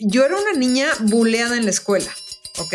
yo 0.00 0.24
era 0.24 0.36
una 0.36 0.52
niña 0.52 0.88
buleada 1.00 1.56
en 1.56 1.64
la 1.64 1.70
escuela, 1.70 2.10
¿ok? 2.58 2.74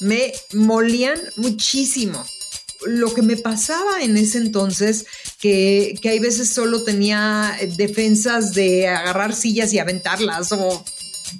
Me 0.00 0.32
molían 0.52 1.20
muchísimo. 1.36 2.24
Lo 2.86 3.14
que 3.14 3.22
me 3.22 3.36
pasaba 3.36 4.02
en 4.02 4.16
ese 4.16 4.38
entonces, 4.38 5.06
que, 5.40 5.94
que 6.00 6.10
hay 6.10 6.18
veces 6.18 6.50
solo 6.50 6.82
tenía 6.82 7.56
defensas 7.76 8.52
de 8.52 8.88
agarrar 8.88 9.34
sillas 9.34 9.72
y 9.72 9.78
aventarlas 9.78 10.52
o 10.52 10.84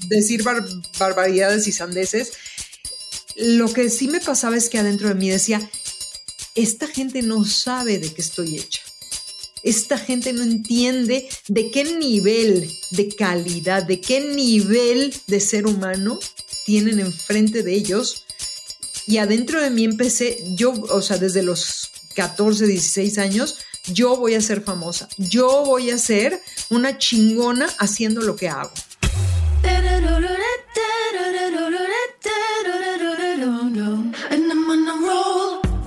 decir 0.09 0.43
barbaridades 0.99 1.67
y 1.69 1.73
sandeces, 1.73 2.33
lo 3.37 3.73
que 3.73 3.91
sí 3.91 4.09
me 4.09 4.21
pasaba 4.21 4.57
es 4.57 4.69
que 4.69 4.79
adentro 4.79 5.09
de 5.09 5.15
mí 5.15 5.29
decía, 5.29 5.61
esta 6.55 6.87
gente 6.87 7.21
no 7.23 7.45
sabe 7.45 7.99
de 7.99 8.13
qué 8.13 8.23
estoy 8.23 8.57
hecha. 8.57 8.81
Esta 9.63 9.99
gente 9.99 10.33
no 10.33 10.43
entiende 10.43 11.29
de 11.49 11.71
qué 11.71 11.85
nivel 11.85 12.71
de 12.91 13.09
calidad, 13.09 13.83
de 13.83 14.01
qué 14.01 14.21
nivel 14.21 15.15
de 15.27 15.41
ser 15.41 15.67
humano 15.67 16.19
tienen 16.65 17.01
enfrente 17.01 17.63
de 17.63 17.75
ellos. 17.75 18.27
Y 19.07 19.19
adentro 19.19 19.61
de 19.61 19.71
mí 19.71 19.85
empecé, 19.85 20.45
yo, 20.57 20.73
o 20.73 21.01
sea, 21.01 21.17
desde 21.19 21.43
los 21.43 21.91
14, 22.15 22.67
16 22.67 23.19
años, 23.19 23.59
yo 23.93 24.17
voy 24.17 24.35
a 24.35 24.41
ser 24.41 24.63
famosa. 24.63 25.09
Yo 25.17 25.65
voy 25.65 25.91
a 25.91 25.99
ser 25.99 26.41
una 26.71 26.99
chingona 26.99 27.67
haciendo 27.79 28.21
lo 28.21 28.37
que 28.37 28.49
hago. 28.49 28.73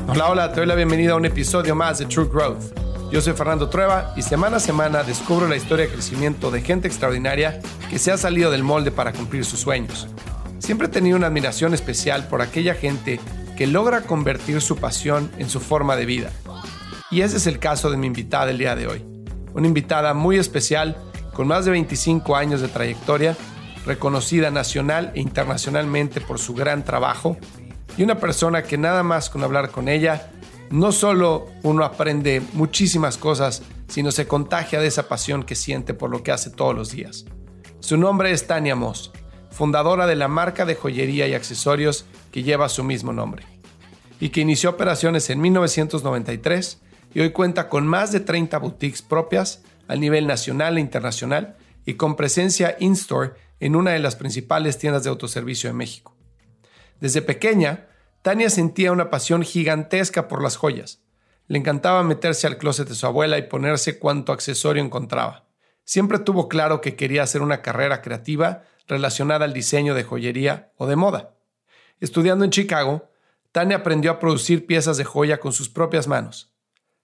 Hola, 0.07 0.29
hola, 0.31 0.51
te 0.51 0.61
doy 0.61 0.65
la 0.65 0.75
bienvenida 0.75 1.11
a 1.11 1.15
un 1.15 1.25
episodio 1.25 1.75
más 1.75 1.99
de 1.99 2.05
True 2.05 2.27
Growth. 2.27 2.88
Yo 3.11 3.21
soy 3.21 3.33
Fernando 3.33 3.69
Trueba 3.69 4.13
y 4.15 4.21
semana 4.21 4.57
a 4.57 4.59
semana 4.59 5.01
descubro 5.01 5.47
la 5.47 5.55
historia 5.55 5.87
de 5.87 5.91
crecimiento 5.91 6.51
de 6.51 6.61
gente 6.61 6.87
extraordinaria 6.87 7.59
que 7.89 7.97
se 7.97 8.11
ha 8.11 8.17
salido 8.17 8.51
del 8.51 8.63
molde 8.63 8.91
para 8.91 9.13
cumplir 9.13 9.45
sus 9.45 9.61
sueños. 9.61 10.07
Siempre 10.59 10.85
he 10.85 10.91
tenido 10.91 11.17
una 11.17 11.25
admiración 11.25 11.73
especial 11.73 12.27
por 12.27 12.43
aquella 12.43 12.75
gente 12.75 13.19
que 13.57 13.65
logra 13.65 14.01
convertir 14.01 14.61
su 14.61 14.77
pasión 14.77 15.31
en 15.39 15.49
su 15.49 15.59
forma 15.59 15.95
de 15.95 16.05
vida. 16.05 16.29
Y 17.09 17.21
ese 17.21 17.37
es 17.37 17.47
el 17.47 17.57
caso 17.57 17.89
de 17.89 17.97
mi 17.97 18.05
invitada 18.05 18.51
el 18.51 18.59
día 18.59 18.75
de 18.75 18.85
hoy. 18.85 19.03
Una 19.55 19.65
invitada 19.65 20.13
muy 20.13 20.37
especial, 20.37 20.95
con 21.33 21.47
más 21.47 21.65
de 21.65 21.71
25 21.71 22.35
años 22.35 22.61
de 22.61 22.67
trayectoria, 22.67 23.35
reconocida 23.87 24.51
nacional 24.51 25.11
e 25.15 25.21
internacionalmente 25.21 26.21
por 26.21 26.37
su 26.37 26.53
gran 26.53 26.85
trabajo 26.85 27.37
y 27.97 28.03
una 28.03 28.19
persona 28.19 28.61
que 28.61 28.77
nada 28.77 29.01
más 29.01 29.31
con 29.31 29.43
hablar 29.43 29.71
con 29.71 29.89
ella, 29.89 30.29
no 30.71 30.91
solo 30.91 31.47
uno 31.63 31.83
aprende 31.83 32.41
muchísimas 32.53 33.17
cosas, 33.17 33.63
sino 33.87 34.11
se 34.11 34.27
contagia 34.27 34.79
de 34.79 34.87
esa 34.87 35.07
pasión 35.07 35.43
que 35.43 35.55
siente 35.55 35.93
por 35.93 36.09
lo 36.09 36.23
que 36.23 36.31
hace 36.31 36.49
todos 36.49 36.75
los 36.75 36.91
días. 36.91 37.25
Su 37.79 37.97
nombre 37.97 38.31
es 38.31 38.45
Tania 38.45 38.75
Moss, 38.75 39.11
fundadora 39.49 40.05
de 40.05 40.15
la 40.15 40.27
marca 40.27 40.65
de 40.65 40.75
joyería 40.75 41.27
y 41.27 41.33
accesorios 41.33 42.05
que 42.31 42.43
lleva 42.43 42.69
su 42.69 42.83
mismo 42.83 43.13
nombre, 43.13 43.45
y 44.19 44.29
que 44.29 44.41
inició 44.41 44.69
operaciones 44.71 45.29
en 45.29 45.41
1993 45.41 46.81
y 47.13 47.21
hoy 47.21 47.31
cuenta 47.31 47.69
con 47.69 47.87
más 47.87 48.11
de 48.11 48.19
30 48.19 48.57
boutiques 48.59 49.01
propias 49.01 49.63
a 49.87 49.95
nivel 49.95 50.27
nacional 50.27 50.77
e 50.77 50.81
internacional 50.81 51.57
y 51.85 51.95
con 51.95 52.15
presencia 52.15 52.75
in-store 52.79 53.31
en 53.59 53.75
una 53.75 53.91
de 53.91 53.99
las 53.99 54.15
principales 54.15 54.77
tiendas 54.77 55.03
de 55.03 55.09
autoservicio 55.09 55.69
de 55.69 55.73
México. 55.73 56.15
Desde 56.99 57.21
pequeña, 57.21 57.88
Tania 58.21 58.49
sentía 58.49 58.91
una 58.91 59.09
pasión 59.09 59.43
gigantesca 59.43 60.27
por 60.27 60.43
las 60.43 60.57
joyas. 60.57 61.01
Le 61.47 61.57
encantaba 61.57 62.03
meterse 62.03 62.47
al 62.47 62.57
closet 62.57 62.87
de 62.87 62.95
su 62.95 63.05
abuela 63.05 63.37
y 63.37 63.43
ponerse 63.43 63.97
cuanto 63.97 64.33
accesorio 64.33 64.83
encontraba. 64.83 65.47
Siempre 65.85 66.19
tuvo 66.19 66.49
claro 66.49 66.81
que 66.81 66.95
quería 66.95 67.23
hacer 67.23 67.41
una 67.41 67.61
carrera 67.61 68.01
creativa 68.01 68.63
relacionada 68.87 69.45
al 69.45 69.53
diseño 69.53 69.95
de 69.95 70.03
joyería 70.03 70.71
o 70.75 70.85
de 70.85 70.95
moda. 70.95 71.35
Estudiando 71.99 72.45
en 72.45 72.51
Chicago, 72.51 73.09
Tania 73.51 73.77
aprendió 73.77 74.11
a 74.11 74.19
producir 74.19 74.67
piezas 74.67 74.97
de 74.97 75.05
joya 75.05 75.39
con 75.39 75.53
sus 75.53 75.69
propias 75.69 76.07
manos. 76.07 76.53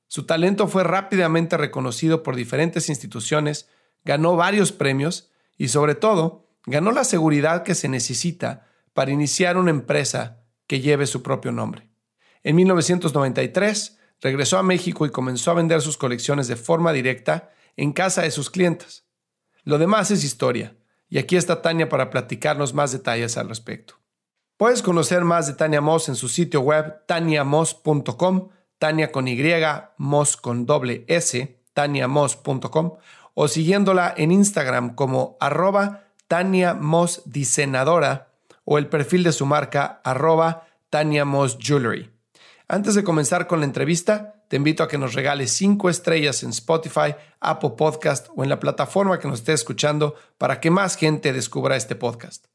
Su 0.08 0.26
talento 0.26 0.68
fue 0.68 0.84
rápidamente 0.84 1.58
reconocido 1.58 2.22
por 2.22 2.36
diferentes 2.36 2.90
instituciones, 2.90 3.70
ganó 4.04 4.36
varios 4.36 4.72
premios 4.72 5.32
y 5.58 5.70
sobre 5.70 5.96
todo 5.96 6.48
ganó 6.66 6.92
la 6.92 7.04
seguridad 7.04 7.64
que 7.64 7.74
se 7.74 7.90
necesita 7.90 8.68
para 8.94 9.12
iniciar 9.12 9.58
una 9.58 9.72
empresa 9.72 10.45
que 10.68 10.82
lleve 10.82 11.08
su 11.08 11.22
propio 11.22 11.52
nombre. 11.52 11.90
En 12.44 12.56
1993 12.56 13.98
regresó 14.22 14.58
a 14.58 14.64
México 14.64 15.06
y 15.06 15.12
comenzó 15.12 15.52
a 15.52 15.56
vender 15.56 15.82
sus 15.82 15.98
colecciones 15.98 16.48
de 16.48 16.56
forma 16.56 16.94
directa 16.94 17.52
en 17.76 17.92
casa 17.92 18.22
de 18.22 18.32
sus 18.32 18.50
clientes. 18.50 19.06
Lo 19.64 19.78
demás 19.78 20.12
es 20.12 20.24
historia, 20.24 20.78
y 21.10 21.18
aquí 21.18 21.36
está 21.36 21.62
Tania 21.62 21.90
para 21.90 22.10
platicarnos 22.10 22.74
más 22.74 22.92
detalles 22.92 23.38
al 23.38 23.50
respecto. 23.50 23.96
Puedes 24.58 24.82
conocer 24.82 25.24
más 25.26 25.48
de 25.48 25.54
Tania 25.54 25.82
Moss 25.82 26.08
en 26.08 26.16
su 26.16 26.30
sitio 26.30 26.62
web 26.62 27.06
taniamos.com, 27.08 28.50
Tania 28.78 29.12
con 29.12 29.28
Y, 29.28 29.38
Moss 29.98 30.38
con 30.38 30.66
doble 30.66 31.04
S, 31.08 31.62
taniamos.com, 31.74 32.94
o 33.34 33.48
siguiéndola 33.48 34.14
en 34.16 34.32
Instagram 34.32 34.96
como 34.96 35.36
arroba 35.40 36.06
Tania 36.28 36.74
Moss 36.74 37.22
Diseñadora 37.26 38.25
o 38.66 38.78
el 38.78 38.88
perfil 38.88 39.24
de 39.24 39.32
su 39.32 39.46
marca 39.46 40.02
arroba 40.04 40.68
Tania 40.90 41.24
Moss 41.24 41.58
Jewelry. 41.60 42.12
Antes 42.68 42.96
de 42.96 43.04
comenzar 43.04 43.48
con 43.48 43.60
la 43.60 43.66
entrevista, 43.66 44.44
te 44.50 44.58
invito 44.58 44.84
a 44.84 44.88
que 44.88 44.98
nos 44.98 45.14
regales 45.14 45.52
5 45.54 45.90
estrellas 45.90 46.44
en 46.44 46.50
Spotify, 46.50 47.16
Apple 47.40 47.74
Podcast 47.78 48.28
o 48.36 48.44
en 48.44 48.50
la 48.50 48.60
plataforma 48.60 49.20
que 49.20 49.28
nos 49.28 49.40
esté 49.40 49.54
escuchando 49.54 50.16
para 50.38 50.60
que 50.60 50.72
más 50.72 50.98
gente 50.98 51.32
descubra 51.32 51.76
este 51.76 51.96
podcast. 51.96 52.46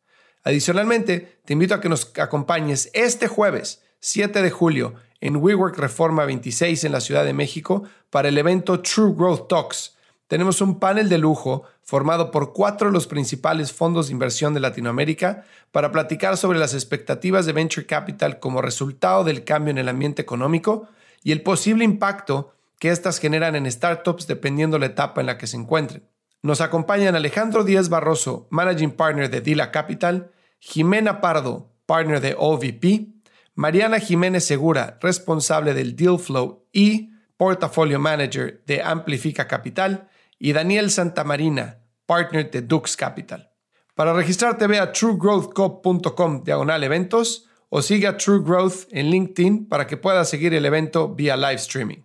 Adicionalmente, 0.43 1.41
te 1.45 1.53
invito 1.53 1.75
a 1.75 1.81
que 1.81 1.89
nos 1.89 2.13
acompañes 2.19 2.91
este 2.93 3.29
jueves, 3.29 3.83
7 4.01 4.43
de 4.43 4.51
julio, 4.51 4.95
en 5.21 5.37
WeWork 5.37 5.77
Reforma 5.79 6.25
26 6.25 6.85
en 6.85 6.93
la 6.93 7.01
Ciudad 7.01 7.25
de 7.25 7.35
México 7.35 7.85
para 8.09 8.29
el 8.29 8.39
evento 8.39 8.81
True 8.81 9.15
Growth 9.15 9.49
Talks. 9.49 9.97
Tenemos 10.31 10.61
un 10.61 10.79
panel 10.79 11.09
de 11.09 11.19
lujo 11.19 11.65
formado 11.83 12.31
por 12.31 12.53
cuatro 12.53 12.87
de 12.87 12.93
los 12.93 13.09
principales 13.09 13.73
fondos 13.73 14.07
de 14.07 14.13
inversión 14.13 14.55
de 14.55 14.61
Latinoamérica 14.61 15.43
para 15.73 15.91
platicar 15.91 16.37
sobre 16.37 16.61
las 16.61 16.73
expectativas 16.73 17.47
de 17.47 17.53
Venture 17.53 17.85
Capital 17.85 18.39
como 18.39 18.63
resultado 18.63 19.25
del 19.25 19.43
cambio 19.43 19.73
en 19.73 19.79
el 19.79 19.89
ambiente 19.89 20.23
económico 20.23 20.87
y 21.25 21.33
el 21.33 21.43
posible 21.43 21.83
impacto 21.83 22.55
que 22.79 22.91
éstas 22.91 23.19
generan 23.19 23.57
en 23.57 23.69
startups 23.69 24.29
dependiendo 24.29 24.79
la 24.79 24.87
etapa 24.87 25.21
en 25.21 25.27
la 25.27 25.37
que 25.37 25.49
se 25.49 25.57
encuentren. 25.57 26.05
Nos 26.43 26.61
acompañan 26.61 27.17
Alejandro 27.17 27.65
Díaz 27.65 27.89
Barroso, 27.89 28.47
Managing 28.51 28.93
Partner 28.93 29.31
de 29.31 29.41
Dila 29.41 29.73
Capital, 29.73 30.31
Jimena 30.61 31.21
Pardo, 31.21 31.73
Partner 31.87 32.21
de 32.21 32.37
OVP, 32.39 33.09
Mariana 33.57 33.99
Jiménez 33.99 34.45
Segura, 34.45 34.97
responsable 35.03 35.75
del 35.75 35.97
Deal 35.97 36.21
Flow 36.21 36.67
y 36.73 37.11
Portfolio 37.37 37.99
Manager 37.99 38.63
de 38.65 38.81
Amplifica 38.81 39.49
Capital, 39.49 40.09
y 40.43 40.55
Daniel 40.55 40.91
Santamarina, 40.91 41.85
partner 42.07 42.51
de 42.51 42.63
Dux 42.63 42.97
Capital. 42.97 43.53
Para 43.95 44.15
registrarte 44.15 44.67
ve 44.67 44.79
a 44.79 44.91
truegrowthco.com 44.91 46.43
diagonal 46.43 46.83
eventos 46.83 47.47
o 47.69 47.83
sigue 47.83 48.07
a 48.07 48.17
True 48.17 48.41
Growth 48.43 48.89
en 48.91 49.11
LinkedIn 49.11 49.69
para 49.69 49.87
que 49.87 49.99
puedas 49.99 50.29
seguir 50.31 50.55
el 50.55 50.65
evento 50.65 51.15
vía 51.15 51.37
live 51.37 51.57
streaming. 51.57 52.03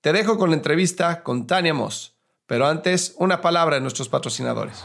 Te 0.00 0.12
dejo 0.12 0.38
con 0.38 0.50
la 0.50 0.56
entrevista 0.56 1.22
con 1.24 1.48
Tania 1.48 1.74
Moss, 1.74 2.16
pero 2.46 2.66
antes 2.66 3.16
una 3.18 3.40
palabra 3.40 3.74
de 3.74 3.82
nuestros 3.82 4.08
patrocinadores. 4.08 4.84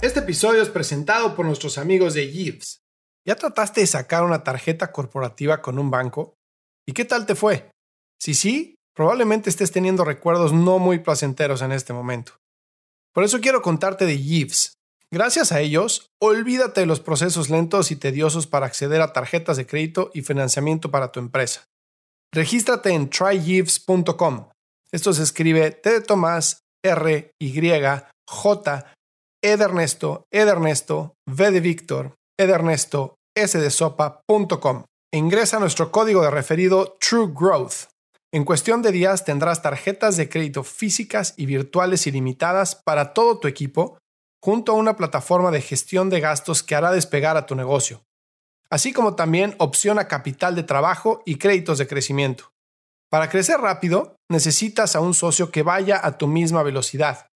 Este 0.00 0.20
episodio 0.20 0.62
es 0.62 0.68
presentado 0.68 1.34
por 1.34 1.44
nuestros 1.44 1.78
amigos 1.78 2.14
de 2.14 2.30
Yves. 2.30 2.80
¿Ya 3.26 3.34
trataste 3.34 3.80
de 3.80 3.86
sacar 3.88 4.22
una 4.22 4.44
tarjeta 4.44 4.92
corporativa 4.92 5.60
con 5.60 5.78
un 5.78 5.90
banco? 5.90 6.36
¿Y 6.86 6.92
qué 6.92 7.04
tal 7.04 7.26
te 7.26 7.34
fue? 7.34 7.70
Si 8.18 8.34
sí, 8.34 8.76
probablemente 9.00 9.48
estés 9.48 9.72
teniendo 9.72 10.04
recuerdos 10.04 10.52
no 10.52 10.78
muy 10.78 10.98
placenteros 10.98 11.62
en 11.62 11.72
este 11.72 11.94
momento. 11.94 12.32
Por 13.14 13.24
eso 13.24 13.40
quiero 13.40 13.62
contarte 13.62 14.04
de 14.04 14.22
Yves. 14.22 14.74
Gracias 15.10 15.52
a 15.52 15.60
ellos, 15.60 16.10
olvídate 16.20 16.82
de 16.82 16.86
los 16.86 17.00
procesos 17.00 17.48
lentos 17.48 17.90
y 17.92 17.96
tediosos 17.96 18.46
para 18.46 18.66
acceder 18.66 19.00
a 19.00 19.14
tarjetas 19.14 19.56
de 19.56 19.66
crédito 19.66 20.10
y 20.12 20.20
financiamiento 20.20 20.90
para 20.90 21.12
tu 21.12 21.18
empresa. 21.18 21.64
Regístrate 22.30 22.90
en 22.90 23.08
tryyves.com. 23.08 24.50
Esto 24.92 25.14
se 25.14 25.22
escribe 25.22 25.70
T 25.70 25.92
de 25.92 26.00
Tomás, 26.02 26.60
R, 26.84 27.30
Y, 27.40 27.70
J, 28.28 28.92
E 29.42 29.56
de 29.56 29.64
Ernesto, 29.64 30.24
E 30.30 30.44
de 30.44 30.50
Ernesto, 30.50 31.14
V 31.26 31.50
de 31.50 31.60
Víctor, 31.60 32.16
E 32.38 32.46
de 32.46 32.52
Ernesto, 32.52 33.14
S 33.34 33.58
de 33.58 33.70
Sopa.com. 33.70 34.84
Ingresa 35.10 35.58
nuestro 35.58 35.90
código 35.90 36.20
de 36.20 36.30
referido 36.30 36.98
True 37.00 37.32
Growth 37.34 37.88
en 38.32 38.44
cuestión 38.44 38.80
de 38.82 38.92
días 38.92 39.24
tendrás 39.24 39.60
tarjetas 39.60 40.16
de 40.16 40.28
crédito 40.28 40.62
físicas 40.62 41.34
y 41.36 41.46
virtuales 41.46 42.06
ilimitadas 42.06 42.76
para 42.76 43.12
todo 43.12 43.38
tu 43.38 43.48
equipo, 43.48 43.98
junto 44.42 44.72
a 44.72 44.76
una 44.76 44.96
plataforma 44.96 45.50
de 45.50 45.60
gestión 45.60 46.10
de 46.10 46.20
gastos 46.20 46.62
que 46.62 46.74
hará 46.74 46.92
despegar 46.92 47.36
a 47.36 47.46
tu 47.46 47.56
negocio, 47.56 48.04
así 48.70 48.92
como 48.92 49.16
también 49.16 49.54
opción 49.58 49.98
a 49.98 50.06
capital 50.06 50.54
de 50.54 50.62
trabajo 50.62 51.22
y 51.26 51.36
créditos 51.36 51.78
de 51.78 51.88
crecimiento. 51.88 52.52
Para 53.10 53.28
crecer 53.28 53.58
rápido, 53.60 54.14
necesitas 54.30 54.94
a 54.94 55.00
un 55.00 55.14
socio 55.14 55.50
que 55.50 55.64
vaya 55.64 56.00
a 56.02 56.16
tu 56.16 56.28
misma 56.28 56.62
velocidad. 56.62 57.26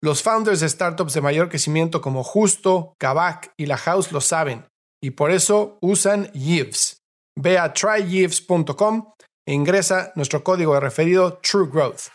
Los 0.00 0.22
founders 0.22 0.60
de 0.60 0.68
startups 0.68 1.14
de 1.14 1.20
mayor 1.20 1.48
crecimiento 1.48 2.00
como 2.00 2.22
Justo, 2.22 2.94
Kavak 3.00 3.52
y 3.56 3.66
La 3.66 3.76
House 3.76 4.12
lo 4.12 4.20
saben 4.20 4.64
y 5.02 5.10
por 5.10 5.32
eso 5.32 5.78
usan 5.80 6.30
Yves. 6.32 7.00
Ve 7.36 7.58
a 7.58 7.72
tryyves.com 7.72 9.12
e 9.48 9.54
ingresa 9.54 10.12
nuestro 10.14 10.44
código 10.44 10.74
de 10.74 10.80
referido 10.80 11.40
True 11.42 11.70
Growth. 11.72 12.10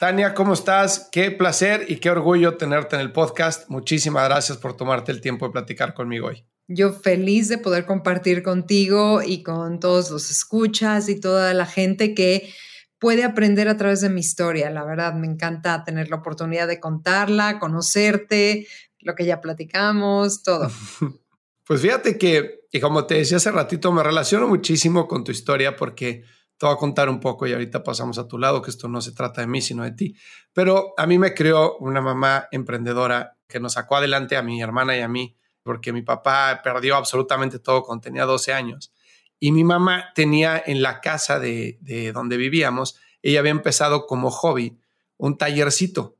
Tania, 0.00 0.32
¿cómo 0.32 0.54
estás? 0.54 1.06
Qué 1.12 1.30
placer 1.30 1.84
y 1.86 1.96
qué 1.96 2.08
orgullo 2.08 2.56
tenerte 2.56 2.96
en 2.96 3.02
el 3.02 3.12
podcast. 3.12 3.68
Muchísimas 3.68 4.24
gracias 4.24 4.56
por 4.56 4.74
tomarte 4.74 5.12
el 5.12 5.20
tiempo 5.20 5.44
de 5.44 5.52
platicar 5.52 5.92
conmigo 5.92 6.28
hoy. 6.28 6.46
Yo 6.66 6.94
feliz 6.94 7.50
de 7.50 7.58
poder 7.58 7.84
compartir 7.84 8.42
contigo 8.42 9.20
y 9.22 9.42
con 9.42 9.80
todos 9.80 10.10
los 10.10 10.30
escuchas 10.30 11.10
y 11.10 11.20
toda 11.20 11.52
la 11.52 11.66
gente 11.66 12.14
que 12.14 12.50
puede 12.98 13.24
aprender 13.24 13.68
a 13.68 13.76
través 13.76 14.00
de 14.00 14.08
mi 14.08 14.20
historia. 14.20 14.70
La 14.70 14.82
verdad, 14.82 15.12
me 15.12 15.26
encanta 15.26 15.84
tener 15.84 16.08
la 16.08 16.16
oportunidad 16.16 16.68
de 16.68 16.80
contarla, 16.80 17.58
conocerte, 17.58 18.66
lo 19.00 19.14
que 19.14 19.26
ya 19.26 19.42
platicamos, 19.42 20.42
todo. 20.42 20.70
Pues 21.66 21.80
fíjate 21.80 22.16
que, 22.16 22.60
que 22.70 22.80
como 22.80 23.06
te 23.06 23.16
decía 23.16 23.38
hace 23.38 23.50
ratito, 23.50 23.90
me 23.90 24.04
relaciono 24.04 24.46
muchísimo 24.46 25.08
con 25.08 25.24
tu 25.24 25.32
historia 25.32 25.74
porque 25.74 26.22
te 26.58 26.66
voy 26.66 26.74
a 26.74 26.78
contar 26.78 27.08
un 27.08 27.20
poco 27.20 27.46
y 27.46 27.52
ahorita 27.52 27.82
pasamos 27.82 28.18
a 28.18 28.26
tu 28.26 28.38
lado, 28.38 28.62
que 28.62 28.70
esto 28.70 28.88
no 28.88 29.00
se 29.00 29.12
trata 29.12 29.42
de 29.42 29.46
mí, 29.46 29.60
sino 29.60 29.84
de 29.84 29.92
ti. 29.92 30.16
Pero 30.52 30.94
a 30.96 31.06
mí 31.06 31.18
me 31.18 31.34
creó 31.34 31.76
una 31.78 32.00
mamá 32.00 32.48
emprendedora 32.50 33.36
que 33.46 33.60
nos 33.60 33.74
sacó 33.74 33.96
adelante 33.96 34.36
a 34.36 34.42
mi 34.42 34.62
hermana 34.62 34.96
y 34.96 35.00
a 35.00 35.08
mí, 35.08 35.36
porque 35.62 35.92
mi 35.92 36.02
papá 36.02 36.60
perdió 36.64 36.96
absolutamente 36.96 37.58
todo 37.58 37.82
cuando 37.82 38.02
tenía 38.02 38.24
12 38.24 38.52
años. 38.52 38.92
Y 39.38 39.52
mi 39.52 39.64
mamá 39.64 40.12
tenía 40.14 40.62
en 40.64 40.80
la 40.80 41.00
casa 41.00 41.38
de, 41.38 41.78
de 41.82 42.12
donde 42.12 42.38
vivíamos, 42.38 42.98
ella 43.22 43.40
había 43.40 43.50
empezado 43.50 44.06
como 44.06 44.30
hobby 44.30 44.78
un 45.18 45.36
tallercito 45.36 46.16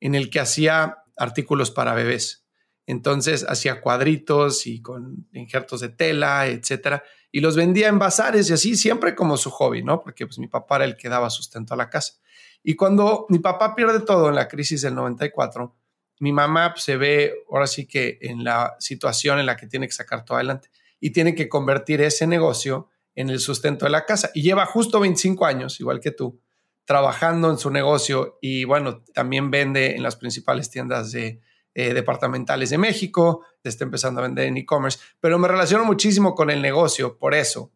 en 0.00 0.14
el 0.14 0.28
que 0.28 0.40
hacía 0.40 0.98
artículos 1.16 1.70
para 1.70 1.94
bebés. 1.94 2.44
Entonces 2.86 3.44
hacía 3.48 3.80
cuadritos 3.80 4.66
y 4.66 4.82
con 4.82 5.28
injertos 5.32 5.80
de 5.80 5.88
tela, 5.88 6.46
etcétera 6.46 7.02
y 7.30 7.40
los 7.40 7.56
vendía 7.56 7.88
en 7.88 7.98
bazares 7.98 8.48
y 8.50 8.52
así, 8.52 8.76
siempre 8.76 9.14
como 9.14 9.36
su 9.36 9.50
hobby, 9.50 9.82
¿no? 9.82 10.00
Porque 10.00 10.26
pues 10.26 10.38
mi 10.38 10.46
papá 10.46 10.76
era 10.76 10.84
el 10.86 10.96
que 10.96 11.08
daba 11.08 11.30
sustento 11.30 11.74
a 11.74 11.76
la 11.76 11.90
casa. 11.90 12.14
Y 12.62 12.74
cuando 12.74 13.26
mi 13.28 13.38
papá 13.38 13.74
pierde 13.74 14.00
todo 14.00 14.28
en 14.28 14.34
la 14.34 14.48
crisis 14.48 14.82
del 14.82 14.94
94, 14.94 15.76
mi 16.20 16.32
mamá 16.32 16.72
pues, 16.72 16.84
se 16.84 16.96
ve 16.96 17.44
ahora 17.50 17.66
sí 17.66 17.86
que 17.86 18.18
en 18.22 18.44
la 18.44 18.76
situación 18.78 19.38
en 19.38 19.46
la 19.46 19.56
que 19.56 19.66
tiene 19.66 19.86
que 19.86 19.92
sacar 19.92 20.24
todo 20.24 20.36
adelante 20.36 20.70
y 21.00 21.10
tiene 21.10 21.34
que 21.34 21.48
convertir 21.48 22.00
ese 22.00 22.26
negocio 22.26 22.88
en 23.14 23.30
el 23.30 23.40
sustento 23.40 23.84
de 23.84 23.90
la 23.90 24.04
casa. 24.04 24.30
Y 24.34 24.42
lleva 24.42 24.66
justo 24.66 25.00
25 25.00 25.44
años, 25.44 25.80
igual 25.80 26.00
que 26.00 26.10
tú, 26.10 26.40
trabajando 26.84 27.50
en 27.50 27.58
su 27.58 27.70
negocio 27.70 28.38
y 28.40 28.64
bueno, 28.64 29.04
también 29.12 29.50
vende 29.50 29.94
en 29.94 30.02
las 30.02 30.16
principales 30.16 30.70
tiendas 30.70 31.12
de, 31.12 31.40
eh, 31.74 31.94
departamentales 31.94 32.70
de 32.70 32.78
México, 32.78 33.44
está 33.62 33.84
empezando 33.84 34.20
a 34.20 34.24
vender 34.24 34.46
en 34.46 34.56
e-commerce, 34.56 34.98
pero 35.20 35.38
me 35.38 35.48
relaciono 35.48 35.84
muchísimo 35.84 36.34
con 36.34 36.50
el 36.50 36.62
negocio 36.62 37.18
por 37.18 37.34
eso. 37.34 37.70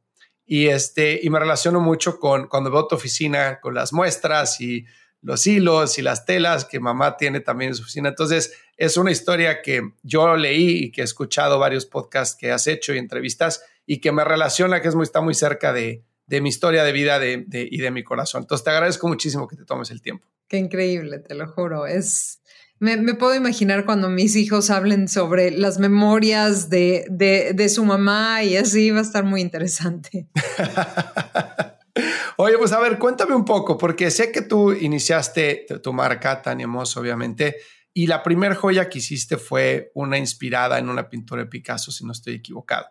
Y, 0.45 0.67
este, 0.67 1.21
y 1.23 1.31
me 1.31 1.39
relaciono 1.39 1.81
mucho 1.81 2.19
con 2.19 2.49
cuando 2.49 2.71
veo 2.71 2.87
tu 2.87 2.97
oficina, 2.97 3.61
con 3.61 3.75
las 3.75 3.93
muestras 3.93 4.61
y 4.61 4.85
los 5.21 5.47
hilos 5.47 5.99
y 5.99 6.03
las 6.03 6.27
telas 6.27 6.65
que 6.65 6.81
mamá 6.81 7.17
tiene 7.17 7.41
también 7.41 7.71
en 7.71 7.75
su 7.77 7.83
oficina. 7.83 8.09
Entonces, 8.09 8.55
es 8.77 8.97
una 8.97 9.13
historia 9.13 9.63
que 9.63 9.93
yo 10.03 10.37
leí 10.37 10.85
y 10.85 10.91
que 10.91 11.03
he 11.03 11.05
escuchado 11.05 11.59
varios 11.59 11.87
podcasts 11.87 12.37
que 12.37 12.51
has 12.51 12.67
hecho 12.67 12.93
y 12.93 12.99
entrevistas 12.99 13.65
y 13.87 14.01
que 14.01 14.11
me 14.11 14.25
relaciona, 14.25 14.83
que 14.83 14.89
es 14.89 14.95
muy, 14.95 15.05
está 15.05 15.21
muy 15.21 15.35
cerca 15.35 15.73
de, 15.73 16.03
de 16.27 16.41
mi 16.41 16.49
historia 16.49 16.83
de 16.83 16.93
vida 16.93 17.19
de, 17.19 17.47
y 17.53 17.79
de 17.79 17.91
mi 17.91 18.03
corazón. 18.03 18.43
Entonces, 18.43 18.65
te 18.65 18.71
agradezco 18.71 19.07
muchísimo 19.07 19.47
que 19.47 19.57
te 19.57 19.65
tomes 19.65 19.91
el 19.91 20.03
tiempo. 20.03 20.27
Qué 20.49 20.59
increíble, 20.59 21.21
te 21.21 21.35
lo 21.35 21.49
juro. 21.49 21.87
Es, 21.87 22.42
me, 22.83 23.15
puedo 23.15 23.37
imaginar 23.37 23.85
cuando 23.85 24.09
mis 24.09 24.35
hijos 24.35 24.69
hablen 24.69 25.07
sobre 25.07 25.53
las 25.53 25.79
memorias 25.79 26.69
de, 26.69 27.07
de, 27.09 27.69
su 27.69 27.85
mamá 27.85 28.43
y 28.43 28.57
así 28.57 28.91
va 28.91 28.99
a 28.99 29.03
estar 29.03 29.25
muy 29.25 29.41
interesante. 29.41 30.27
Oye, 32.39 32.59
pues 32.59 32.73
a 32.73 32.81
ver, 32.81 32.99
cuéntame 32.99 33.37
un 33.37 33.45
poco, 33.45 33.79
porque 33.79 34.11
sé 34.11 34.33
que 34.33 34.43
tú 34.43 34.73
iniciaste 34.73 35.67
tu 35.81 35.93
marca, 35.93 36.43
Tania 36.43 36.67
Moss, 36.67 36.97
obviamente, 36.97 37.59
y 37.95 38.09
la 38.09 38.21
primera 38.21 38.57
joya 38.57 38.89
que 38.89 38.99
hiciste 38.99 39.37
fue 39.37 39.93
una 39.95 40.19
inspirada 40.19 40.81
en 40.81 40.89
una 40.89 41.09
pintura 41.09 41.45
de 41.45 41.49
Picasso, 41.49 41.93
si 41.93 42.05
no 42.05 42.11
estoy 42.11 42.35
equivocado. 42.35 42.87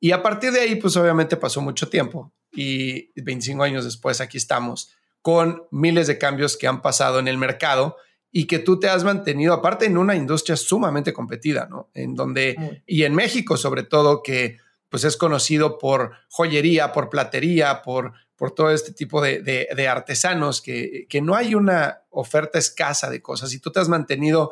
Y 0.00 0.10
a 0.10 0.24
partir 0.24 0.50
de 0.50 0.60
ahí, 0.60 0.74
pues 0.74 0.96
obviamente 0.96 1.36
pasó 1.36 1.60
mucho 1.60 1.88
tiempo 1.88 2.34
y 2.50 3.12
25 3.22 3.62
años 3.62 3.84
después 3.84 4.20
aquí 4.20 4.38
estamos 4.38 4.92
con 5.22 5.62
miles 5.70 6.08
de 6.08 6.18
cambios 6.18 6.56
que 6.56 6.66
han 6.66 6.82
pasado 6.82 7.20
en 7.20 7.28
el 7.28 7.38
mercado 7.38 7.96
y 8.32 8.46
que 8.46 8.60
tú 8.60 8.78
te 8.78 8.88
has 8.88 9.04
mantenido, 9.04 9.52
aparte 9.52 9.86
en 9.86 9.98
una 9.98 10.14
industria 10.14 10.56
sumamente 10.56 11.12
competida, 11.12 11.66
¿no? 11.68 11.90
En 11.94 12.14
donde, 12.14 12.82
y 12.86 13.02
en 13.02 13.14
México 13.14 13.56
sobre 13.56 13.82
todo, 13.82 14.22
que 14.22 14.58
pues 14.88 15.04
es 15.04 15.16
conocido 15.16 15.78
por 15.78 16.12
joyería, 16.28 16.92
por 16.92 17.08
platería, 17.08 17.82
por, 17.82 18.12
por 18.36 18.52
todo 18.52 18.70
este 18.70 18.92
tipo 18.92 19.20
de, 19.22 19.40
de, 19.40 19.88
artesanos, 19.88 20.60
que, 20.60 21.06
que, 21.08 21.20
no 21.20 21.36
hay 21.36 21.54
una 21.54 22.02
oferta 22.10 22.58
escasa 22.58 23.08
de 23.08 23.22
cosas 23.22 23.52
y 23.54 23.60
tú 23.60 23.70
te 23.70 23.80
has 23.80 23.88
mantenido 23.88 24.50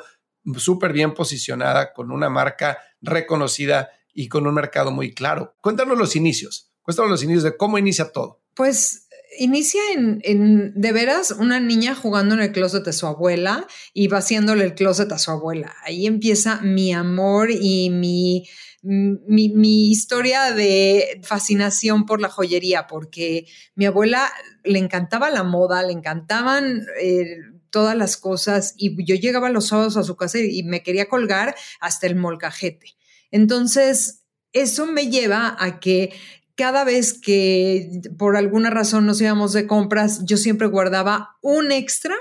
súper 0.57 0.93
bien 0.93 1.13
posicionada 1.13 1.93
con 1.93 2.13
una 2.13 2.29
marca 2.29 2.79
reconocida 3.01 3.91
y 4.15 4.29
con 4.29 4.47
un 4.47 4.55
mercado 4.55 4.91
muy 4.91 5.13
claro. 5.13 5.57
Cuéntanos 5.61 5.99
los 5.99 6.17
inicios, 6.17 6.71
cuéntanos 6.83 7.11
los 7.11 7.23
inicios 7.23 7.43
de 7.43 7.57
cómo 7.57 7.79
inicia 7.79 8.13
todo. 8.13 8.41
Pues 8.55 9.08
inicia 9.39 9.81
en, 9.93 10.73
de 10.75 10.93
veras 10.93 11.31
una 11.33 11.61
niña 11.61 11.95
jugando 11.95 12.35
en 12.35 12.41
el 12.41 12.53
closet 12.53 12.85
de 12.85 12.93
su 12.93 13.07
abuela 13.07 13.67
y 13.93 14.09
vaciándole 14.09 14.65
el 14.65 14.75
closet 14.75 15.11
a 15.13 15.19
su 15.19 15.31
abuela. 15.31 15.75
Ahí 15.85 16.07
empieza 16.07 16.61
mi 16.61 16.93
amor 16.93 17.51
y 17.51 17.91
mi, 17.91 18.49
mi, 18.83 19.91
historia 19.91 20.53
de 20.53 21.21
fascinación 21.23 22.07
por 22.07 22.21
la 22.21 22.29
joyería, 22.29 22.87
porque 22.87 23.47
mi 23.75 23.87
abuela 23.87 24.31
le 24.65 24.79
encantaba 24.79 25.31
la 25.31 25.45
moda, 25.45 25.83
le 25.83 25.93
encantaban... 25.93 26.85
Eh, 27.01 27.37
todas 27.71 27.95
las 27.95 28.17
cosas 28.17 28.73
y 28.79 29.05
yo 29.05 29.15
llegaba 29.15 29.51
los 29.51 29.69
sábados 29.69 29.99
a 29.99 30.03
su 30.03 30.17
casa 30.17 30.39
y 30.39 30.63
me 30.63 30.83
quería 30.83 31.07
colgar 31.07 31.55
hasta 31.81 32.07
el 32.07 32.17
molcajete. 32.17 32.97
Entonces, 33.31 34.25
eso 34.53 34.87
me 34.87 35.09
lleva 35.09 35.57
a 35.59 35.79
que 35.81 36.13
cada 36.59 36.83
vez 36.83 37.13
que 37.13 38.01
por 38.19 38.37
alguna 38.37 38.69
razón 38.69 39.07
nos 39.07 39.21
íbamos 39.21 39.53
de 39.53 39.69
compras, 39.69 40.25
yo 40.25 40.37
siempre 40.37 40.67
guardaba 40.67 41.37
un 41.41 41.71
extra, 41.71 42.17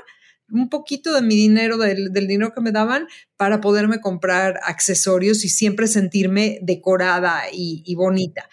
un 0.52 0.70
poquito 0.70 1.12
de 1.12 1.24
mi 1.24 1.36
dinero, 1.36 1.78
del, 1.78 2.14
dinero 2.14 2.54
que 2.54 2.62
me 2.62 2.72
daban, 2.72 3.08
para 3.36 3.62
poderme 3.62 4.00
comprar 4.00 4.60
accesorios 4.64 5.44
y 5.44 5.50
siempre 5.50 5.88
sentirme 5.88 6.60
decorada 6.62 7.46
y, 7.52 7.82
y 7.84 7.96
bonita. 7.96 8.48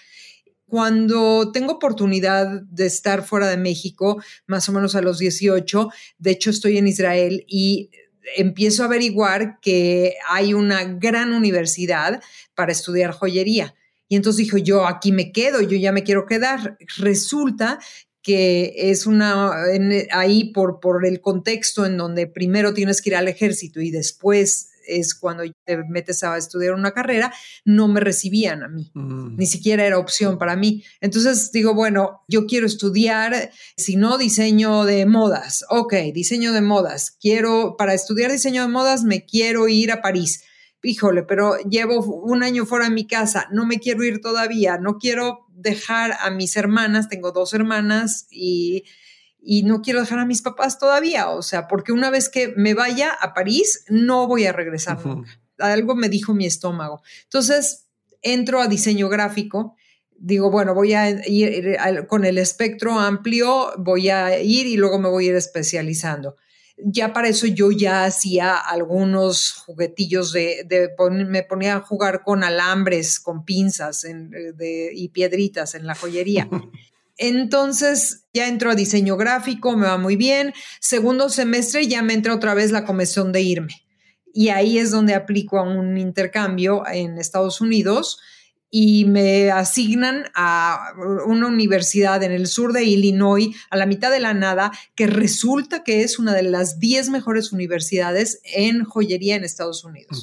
Cuando 0.64 1.52
tengo 1.52 1.74
oportunidad 1.74 2.62
de 2.62 2.86
estar 2.86 3.22
fuera 3.22 3.48
de 3.48 3.58
México, 3.58 4.22
más 4.46 4.66
o 4.70 4.72
menos 4.72 4.94
a 4.94 5.02
los 5.02 5.18
18, 5.18 5.90
de 6.16 6.30
hecho 6.30 6.48
estoy 6.48 6.78
en 6.78 6.88
Israel 6.88 7.44
y 7.46 7.90
empiezo 8.36 8.84
a 8.84 8.86
averiguar 8.86 9.60
que 9.60 10.14
hay 10.30 10.54
una 10.54 10.84
gran 10.84 11.34
universidad 11.34 12.22
para 12.54 12.72
estudiar 12.72 13.10
joyería 13.10 13.74
y 14.14 14.16
entonces 14.16 14.44
dijo, 14.44 14.58
yo 14.58 14.86
aquí 14.86 15.10
me 15.10 15.32
quedo, 15.32 15.60
yo 15.60 15.76
ya 15.76 15.90
me 15.90 16.04
quiero 16.04 16.24
quedar. 16.24 16.78
Resulta 16.98 17.80
que 18.22 18.72
es 18.76 19.08
una, 19.08 19.50
ahí 20.12 20.52
por, 20.52 20.78
por 20.78 21.04
el 21.04 21.20
contexto 21.20 21.84
en 21.84 21.96
donde 21.96 22.28
primero 22.28 22.72
tienes 22.74 23.02
que 23.02 23.10
ir 23.10 23.16
al 23.16 23.26
ejército 23.26 23.80
y 23.80 23.90
después 23.90 24.70
es 24.86 25.16
cuando 25.16 25.42
te 25.64 25.78
metes 25.88 26.22
a 26.22 26.36
estudiar 26.36 26.74
una 26.74 26.92
carrera, 26.92 27.34
no 27.64 27.88
me 27.88 27.98
recibían 27.98 28.62
a 28.62 28.68
mí, 28.68 28.92
mm. 28.94 29.36
ni 29.36 29.46
siquiera 29.46 29.84
era 29.84 29.98
opción 29.98 30.38
para 30.38 30.54
mí. 30.54 30.84
Entonces 31.00 31.50
digo, 31.50 31.74
bueno, 31.74 32.20
yo 32.28 32.46
quiero 32.46 32.68
estudiar, 32.68 33.50
si 33.76 33.96
no 33.96 34.16
diseño 34.16 34.84
de 34.84 35.06
modas, 35.06 35.64
ok, 35.70 35.92
diseño 36.14 36.52
de 36.52 36.60
modas, 36.60 37.16
quiero, 37.20 37.74
para 37.76 37.94
estudiar 37.94 38.30
diseño 38.30 38.62
de 38.62 38.68
modas 38.68 39.02
me 39.02 39.24
quiero 39.24 39.66
ir 39.66 39.90
a 39.90 40.02
París 40.02 40.44
híjole, 40.84 41.22
pero 41.22 41.56
llevo 41.68 42.04
un 42.04 42.42
año 42.42 42.66
fuera 42.66 42.86
de 42.86 42.92
mi 42.92 43.06
casa, 43.06 43.48
no 43.50 43.66
me 43.66 43.78
quiero 43.80 44.04
ir 44.04 44.20
todavía, 44.20 44.78
no 44.78 44.98
quiero 44.98 45.46
dejar 45.48 46.16
a 46.20 46.30
mis 46.30 46.56
hermanas, 46.56 47.08
tengo 47.08 47.32
dos 47.32 47.54
hermanas 47.54 48.26
y, 48.30 48.84
no 49.64 49.82
quiero 49.82 50.00
dejar 50.00 50.20
a 50.20 50.26
mis 50.26 50.40
papás 50.40 50.78
todavía, 50.78 51.28
o 51.28 51.42
sea, 51.42 51.68
porque 51.68 51.92
una 51.92 52.10
vez 52.10 52.30
que 52.30 52.54
me 52.56 52.72
vaya 52.72 53.10
a 53.10 53.34
París, 53.34 53.84
no 53.90 54.26
voy 54.26 54.46
a 54.46 54.52
regresar 54.52 55.04
nunca. 55.04 55.38
Algo 55.58 55.94
me 55.94 56.08
dijo 56.08 56.32
mi 56.32 56.46
estómago. 56.46 57.02
Entonces, 57.24 57.86
entro 58.22 58.60
a 58.62 58.68
diseño 58.68 59.10
gráfico 59.10 59.76
digo, 60.16 60.50
bueno, 60.50 60.74
voy 60.74 60.94
a 60.94 61.28
ir 61.28 61.76
con 62.08 62.24
el 62.24 62.38
espectro 62.38 62.98
amplio, 62.98 63.72
voy 63.76 64.08
a 64.08 64.40
ir 64.40 64.66
y 64.66 64.76
luego 64.76 64.98
me 64.98 65.10
voy 65.10 65.26
a 65.26 65.28
ir 65.30 65.34
especializando 65.34 66.36
ya 66.76 67.12
para 67.12 67.28
eso 67.28 67.46
yo 67.46 67.70
ya 67.70 68.04
hacía 68.04 68.56
algunos 68.56 69.52
juguetillos 69.52 70.32
de, 70.32 70.66
me 71.26 71.42
ponía 71.42 71.76
a 71.76 71.80
jugar 71.80 72.22
con 72.22 72.42
alambres, 72.42 73.20
con 73.20 73.44
pinzas 73.44 74.06
y 74.92 75.08
piedritas 75.08 75.74
en 75.74 75.86
la 75.86 75.94
joyería. 75.94 76.48
Entonces 77.16 78.24
ya 78.32 78.48
entro 78.48 78.70
a 78.70 78.74
diseño 78.74 79.16
gráfico, 79.16 79.76
me 79.76 79.86
va 79.86 79.98
muy 79.98 80.16
bien. 80.16 80.52
Segundo 80.80 81.28
semestre 81.28 81.86
ya 81.86 82.02
me 82.02 82.12
entra 82.12 82.34
otra 82.34 82.54
vez 82.54 82.72
la 82.72 82.84
comisión 82.84 83.30
de 83.32 83.42
irme. 83.42 83.86
Y 84.32 84.48
ahí 84.48 84.78
es 84.78 84.90
donde 84.90 85.14
aplico 85.14 85.58
a 85.58 85.62
un 85.62 85.96
intercambio 85.96 86.82
en 86.88 87.18
Estados 87.18 87.60
Unidos 87.60 88.18
y 88.76 89.04
me 89.04 89.52
asignan 89.52 90.24
a 90.34 90.94
una 91.28 91.46
universidad 91.46 92.20
en 92.24 92.32
el 92.32 92.48
sur 92.48 92.72
de 92.72 92.82
Illinois, 92.82 93.54
a 93.70 93.76
la 93.76 93.86
mitad 93.86 94.10
de 94.10 94.18
la 94.18 94.34
nada, 94.34 94.72
que 94.96 95.06
resulta 95.06 95.84
que 95.84 96.02
es 96.02 96.18
una 96.18 96.34
de 96.34 96.42
las 96.42 96.80
10 96.80 97.10
mejores 97.10 97.52
universidades 97.52 98.40
en 98.42 98.82
joyería 98.82 99.36
en 99.36 99.44
Estados 99.44 99.84
Unidos. 99.84 100.22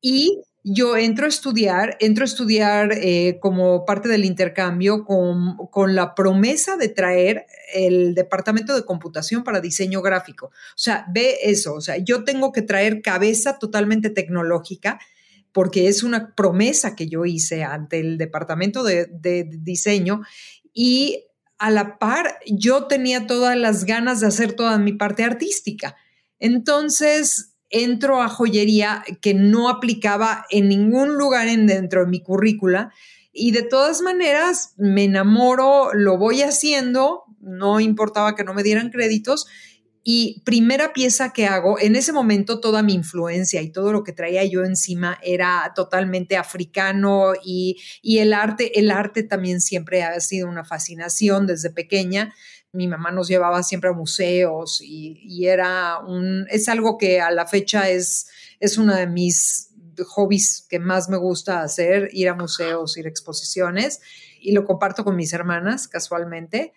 Y 0.00 0.40
yo 0.64 0.96
entro 0.96 1.26
a 1.26 1.28
estudiar, 1.28 1.98
entro 2.00 2.24
a 2.24 2.24
estudiar 2.24 2.92
eh, 2.94 3.36
como 3.42 3.84
parte 3.84 4.08
del 4.08 4.24
intercambio 4.24 5.04
con, 5.04 5.58
con, 5.70 5.94
la 5.94 6.14
promesa 6.14 6.78
de 6.78 6.88
traer 6.88 7.44
el 7.74 8.14
departamento 8.14 8.74
de 8.74 8.86
computación 8.86 9.44
para 9.44 9.60
diseño 9.60 10.00
gráfico. 10.00 10.46
O 10.46 10.78
sea, 10.78 11.04
ve 11.12 11.40
eso, 11.42 11.74
o 11.74 11.82
sea, 11.82 11.98
yo 11.98 12.24
tengo 12.24 12.52
que 12.52 12.62
traer 12.62 13.02
cabeza 13.02 13.58
totalmente 13.58 14.08
tecnológica 14.08 14.98
porque 15.56 15.88
es 15.88 16.02
una 16.02 16.34
promesa 16.34 16.94
que 16.94 17.08
yo 17.08 17.24
hice 17.24 17.64
ante 17.64 17.98
el 17.98 18.18
departamento 18.18 18.84
de, 18.84 19.08
diseño 19.62 20.20
y 20.74 21.24
a 21.56 21.70
la 21.70 21.98
par 21.98 22.36
yo 22.46 22.84
tenía 22.88 23.26
todas 23.26 23.56
las 23.56 23.86
ganas 23.86 24.20
de 24.20 24.26
hacer 24.26 24.52
toda 24.52 24.76
mi 24.76 24.92
parte 24.92 25.24
artística. 25.24 25.96
Entonces 26.38 27.54
entro 27.70 28.20
a 28.20 28.28
joyería 28.28 29.02
que 29.22 29.32
no 29.32 29.70
aplicaba 29.70 30.44
en 30.50 30.68
ningún 30.68 31.16
lugar 31.16 31.48
en, 31.48 31.66
dentro 31.66 32.02
de 32.02 32.10
mi 32.10 32.22
currícula 32.22 32.92
y 33.32 33.52
de 33.52 33.62
todas 33.62 34.02
maneras 34.02 34.74
me 34.76 35.04
enamoro, 35.04 35.94
lo 35.94 36.18
voy 36.18 36.42
haciendo, 36.42 37.22
no 37.40 37.80
importaba 37.80 38.34
que 38.34 38.44
no 38.44 38.52
me 38.52 38.62
dieran 38.62 38.90
créditos 38.90 39.46
y 40.08 40.40
primera 40.44 40.92
pieza 40.92 41.32
que 41.32 41.46
hago, 41.46 41.80
en 41.80 41.96
ese 41.96 42.12
momento 42.12 42.60
toda 42.60 42.80
mi 42.84 42.94
influencia 42.94 43.60
y 43.60 43.72
todo 43.72 43.92
lo 43.92 44.04
que 44.04 44.12
traía 44.12 44.44
yo 44.44 44.62
encima 44.62 45.18
era 45.20 45.72
totalmente 45.74 46.36
africano 46.36 47.32
y, 47.44 47.82
el 48.04 48.32
arte, 48.32 48.78
el 48.78 48.92
arte 48.92 49.24
también 49.24 49.60
siempre 49.60 50.04
ha 50.04 50.20
sido 50.20 50.48
una 50.48 50.64
fascinación 50.64 51.48
desde 51.48 51.70
pequeña. 51.70 52.32
Mi 52.70 52.86
mamá 52.86 53.10
nos 53.10 53.26
llevaba 53.26 53.64
siempre 53.64 53.90
a 53.90 53.94
museos 53.94 54.80
y, 54.80 55.44
era 55.44 55.98
un, 55.98 56.46
es 56.50 56.68
algo 56.68 56.98
que 56.98 57.20
a 57.20 57.32
la 57.32 57.48
fecha 57.48 57.88
es, 57.88 58.28
es 58.60 58.78
uno 58.78 58.94
de 58.94 59.08
mis 59.08 59.70
hobbies 60.06 60.68
que 60.70 60.78
más 60.78 61.08
me 61.08 61.16
gusta 61.16 61.62
hacer, 61.62 62.10
ir 62.12 62.28
a 62.28 62.34
museos, 62.34 62.96
ir 62.96 63.06
a 63.06 63.08
exposiciones 63.08 64.00
y 64.40 64.52
lo 64.52 64.66
comparto 64.66 65.02
con 65.02 65.16
mis 65.16 65.32
hermanas 65.32 65.88
casualmente. 65.88 66.74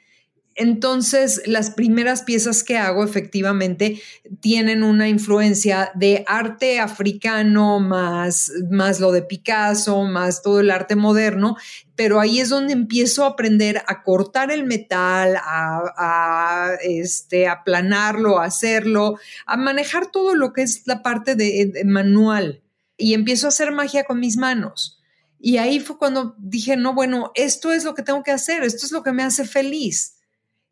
Entonces, 0.61 1.41
las 1.45 1.71
primeras 1.71 2.23
piezas 2.23 2.65
que 2.65 2.77
hago 2.77 3.05
efectivamente 3.05 4.01
tienen 4.41 4.83
una 4.83 5.07
influencia 5.07 5.89
de 5.95 6.25
arte 6.27 6.81
africano, 6.81 7.79
más, 7.79 8.51
más 8.69 8.99
lo 8.99 9.13
de 9.13 9.21
Picasso, 9.21 10.03
más 10.03 10.41
todo 10.41 10.59
el 10.59 10.69
arte 10.69 10.97
moderno, 10.97 11.55
pero 11.95 12.19
ahí 12.19 12.41
es 12.41 12.49
donde 12.49 12.73
empiezo 12.73 13.23
a 13.23 13.29
aprender 13.29 13.81
a 13.87 14.03
cortar 14.03 14.51
el 14.51 14.65
metal, 14.65 15.37
a, 15.37 15.93
a 15.97 16.73
este, 16.83 17.47
aplanarlo, 17.47 18.39
a 18.39 18.43
hacerlo, 18.43 19.17
a 19.45 19.55
manejar 19.55 20.11
todo 20.11 20.35
lo 20.35 20.51
que 20.51 20.63
es 20.63 20.85
la 20.87 21.01
parte 21.01 21.35
de 21.35 21.71
manual. 21.85 22.61
Y 22.97 23.13
empiezo 23.13 23.47
a 23.47 23.49
hacer 23.49 23.71
magia 23.71 24.03
con 24.03 24.19
mis 24.19 24.35
manos. 24.35 24.99
Y 25.39 25.55
ahí 25.55 25.79
fue 25.79 25.97
cuando 25.97 26.35
dije, 26.37 26.75
no, 26.75 26.93
bueno, 26.93 27.31
esto 27.33 27.71
es 27.71 27.85
lo 27.85 27.95
que 27.95 28.03
tengo 28.03 28.23
que 28.23 28.31
hacer, 28.31 28.63
esto 28.63 28.85
es 28.85 28.91
lo 28.91 29.03
que 29.03 29.13
me 29.13 29.23
hace 29.23 29.45
feliz 29.45 30.18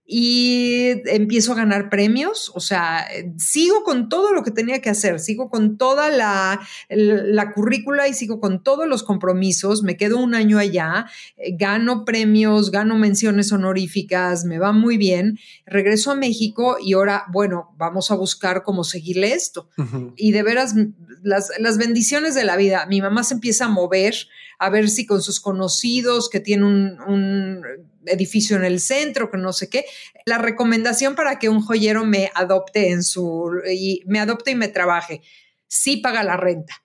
y 0.10 1.02
empiezo 1.08 1.52
a 1.52 1.56
ganar 1.56 1.90
premios, 1.90 2.50
o 2.56 2.62
sea, 2.62 3.06
sigo 3.38 3.84
con 3.84 4.08
todo 4.08 4.32
lo 4.32 4.42
que 4.42 4.52
tenía 4.52 4.80
que 4.80 4.90
hacer, 4.90 5.20
sigo 5.20 5.50
con 5.50 5.78
toda 5.78 6.10
la, 6.10 6.62
la 6.88 7.52
currícula 7.52 8.08
y 8.08 8.14
sigo 8.14 8.40
con 8.40 8.64
todos 8.64 8.88
los 8.88 9.04
compromisos, 9.04 9.84
me 9.84 9.98
quedo 9.98 10.18
un 10.18 10.34
año 10.34 10.60
allá, 10.60 11.08
eh, 11.36 11.58
gano 11.58 12.06
premios, 12.06 12.72
gano 12.72 12.98
menciones 12.98 13.52
honoríficas, 13.52 14.46
me 14.46 14.60
va 14.60 14.72
muy 14.72 14.96
bien, 14.96 15.40
regreso 15.66 16.12
a 16.12 16.16
México 16.16 16.78
y 16.82 16.94
ahora, 16.94 17.26
bueno, 17.34 17.76
vamos 17.78 18.10
a 18.10 18.16
buscar 18.16 18.64
cómo 18.64 18.86
seguirle 18.86 19.34
esto. 19.34 19.70
Y 20.16 20.32
de 20.32 20.44
veras, 20.44 20.74
las, 21.22 21.52
las 21.60 21.78
bendiciones 21.78 22.34
de 22.34 22.46
la 22.46 22.56
vida, 22.56 22.86
mi 22.86 23.02
mamá 23.02 23.26
se 23.26 23.34
empieza 23.34 23.66
a 23.66 23.70
mover, 23.70 24.16
a 24.60 24.70
ver 24.70 24.90
si 24.90 25.06
con 25.06 25.22
sus 25.22 25.40
conocidos 25.40 26.30
que 26.30 26.40
tiene 26.40 26.66
un, 26.66 27.62
edificio 28.08 28.56
en 28.56 28.64
el 28.64 28.80
centro, 28.80 29.30
que 29.30 29.38
no 29.38 29.54
sé 29.54 29.70
qué, 29.70 29.86
la 30.26 30.38
recomendación 30.38 31.16
para 31.16 31.40
que 31.40 31.50
un 31.50 31.62
joyero 31.62 32.06
me 32.06 32.32
adopte 32.36 32.90
en 32.90 33.04
su, 33.04 33.52
y 33.70 34.04
me 34.06 34.20
adopte 34.20 34.52
y 34.52 34.56
me 34.56 34.68
trabaje, 34.68 35.22
sí 35.68 35.98
paga 35.98 36.24
la 36.24 36.38
renta. 36.38 36.84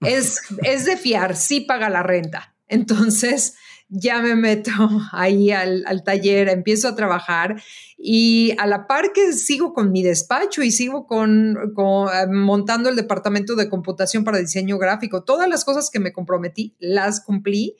Es, 0.00 0.40
es 0.62 0.84
de 0.84 0.96
fiar, 0.96 1.36
sí 1.36 1.60
paga 1.60 1.88
la 1.88 2.02
renta. 2.02 2.54
Entonces, 2.68 3.54
ya 3.90 4.22
me 4.22 4.36
meto 4.36 4.70
ahí 5.12 5.50
al, 5.50 5.84
taller, 6.04 6.48
empiezo 6.48 6.88
a 6.88 6.94
trabajar 6.94 7.60
y 7.98 8.54
a 8.58 8.66
la 8.66 8.86
par 8.86 9.12
que 9.12 9.32
sigo 9.32 9.74
con 9.74 9.90
mi 9.90 10.02
despacho 10.02 10.62
y 10.62 10.70
sigo 10.70 11.06
con, 11.06 11.56
eh, 11.56 12.26
montando 12.30 12.88
el 12.88 12.96
departamento 12.96 13.56
de 13.56 13.68
computación 13.68 14.22
para 14.22 14.38
diseño 14.38 14.78
gráfico, 14.78 15.24
todas 15.24 15.48
las 15.48 15.64
cosas 15.64 15.90
que 15.90 15.98
me 15.98 16.12
comprometí 16.12 16.76
las 16.78 17.20
cumplí, 17.20 17.76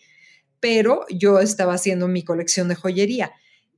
pero 0.60 1.06
yo 1.08 1.40
estaba 1.40 1.74
haciendo 1.74 2.06
mi 2.08 2.22
colección 2.22 2.68
de 2.68 2.76
joyería 2.76 3.32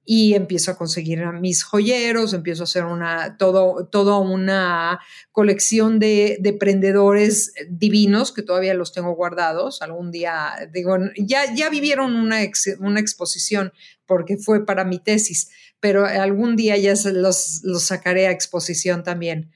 y 0.04 0.34
empiezo 0.34 0.72
a 0.72 0.76
conseguir 0.76 1.24
mis 1.40 1.62
joyeros, 1.62 2.32
empiezo 2.32 2.62
a 2.62 2.64
hacer 2.64 2.84
una, 2.84 3.36
todo, 3.36 3.86
toda 3.86 4.18
una 4.18 5.00
colección 5.30 6.00
de, 6.00 6.38
de, 6.40 6.52
prendedores 6.52 7.54
divinos 7.68 8.32
que 8.32 8.42
todavía 8.42 8.74
los 8.74 8.92
tengo 8.92 9.14
guardados. 9.14 9.80
Algún 9.80 10.10
día, 10.10 10.54
digo, 10.72 10.96
ya, 11.16 11.54
ya 11.54 11.70
vivieron 11.70 12.16
una, 12.16 12.38
una 12.80 13.00
exposición 13.00 13.72
porque 14.04 14.36
fue 14.38 14.66
para 14.66 14.84
mi 14.84 14.98
tesis, 14.98 15.50
pero 15.78 16.04
algún 16.04 16.56
día 16.56 16.76
ya 16.76 16.94
los, 17.12 17.60
los 17.62 17.84
sacaré 17.84 18.26
a 18.26 18.32
exposición 18.32 19.04
también 19.04 19.52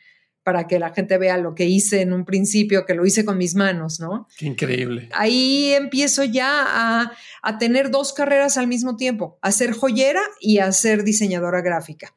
para 0.47 0.69
que 0.69 0.79
la 0.79 0.95
gente 0.95 1.19
vea 1.19 1.39
lo 1.39 1.57
que 1.57 1.65
hice 1.65 2.03
en 2.03 2.13
un 2.13 2.25
principio, 2.25 2.87
que 2.87 2.95
lo 2.95 3.05
hice 3.05 3.25
con 3.25 3.37
mis 3.37 3.57
manos, 3.57 3.99
¿no? 3.99 4.29
Qué 4.39 4.47
increíble. 4.47 5.09
Ahí 5.13 5.73
empiezo 5.73 6.23
ya 6.23 6.63
a, 6.65 7.13
a 7.43 7.59
tener 7.59 7.91
dos 7.91 8.13
carreras 8.13 8.57
al 8.57 8.69
mismo 8.69 8.97
tiempo, 8.97 9.41
a 9.43 9.51
ser 9.51 9.73
joyera 9.73 10.21
y 10.41 10.59
a 10.59 10.71
ser 10.71 11.03
diseñadora 11.03 11.63
gráfica 11.63 12.15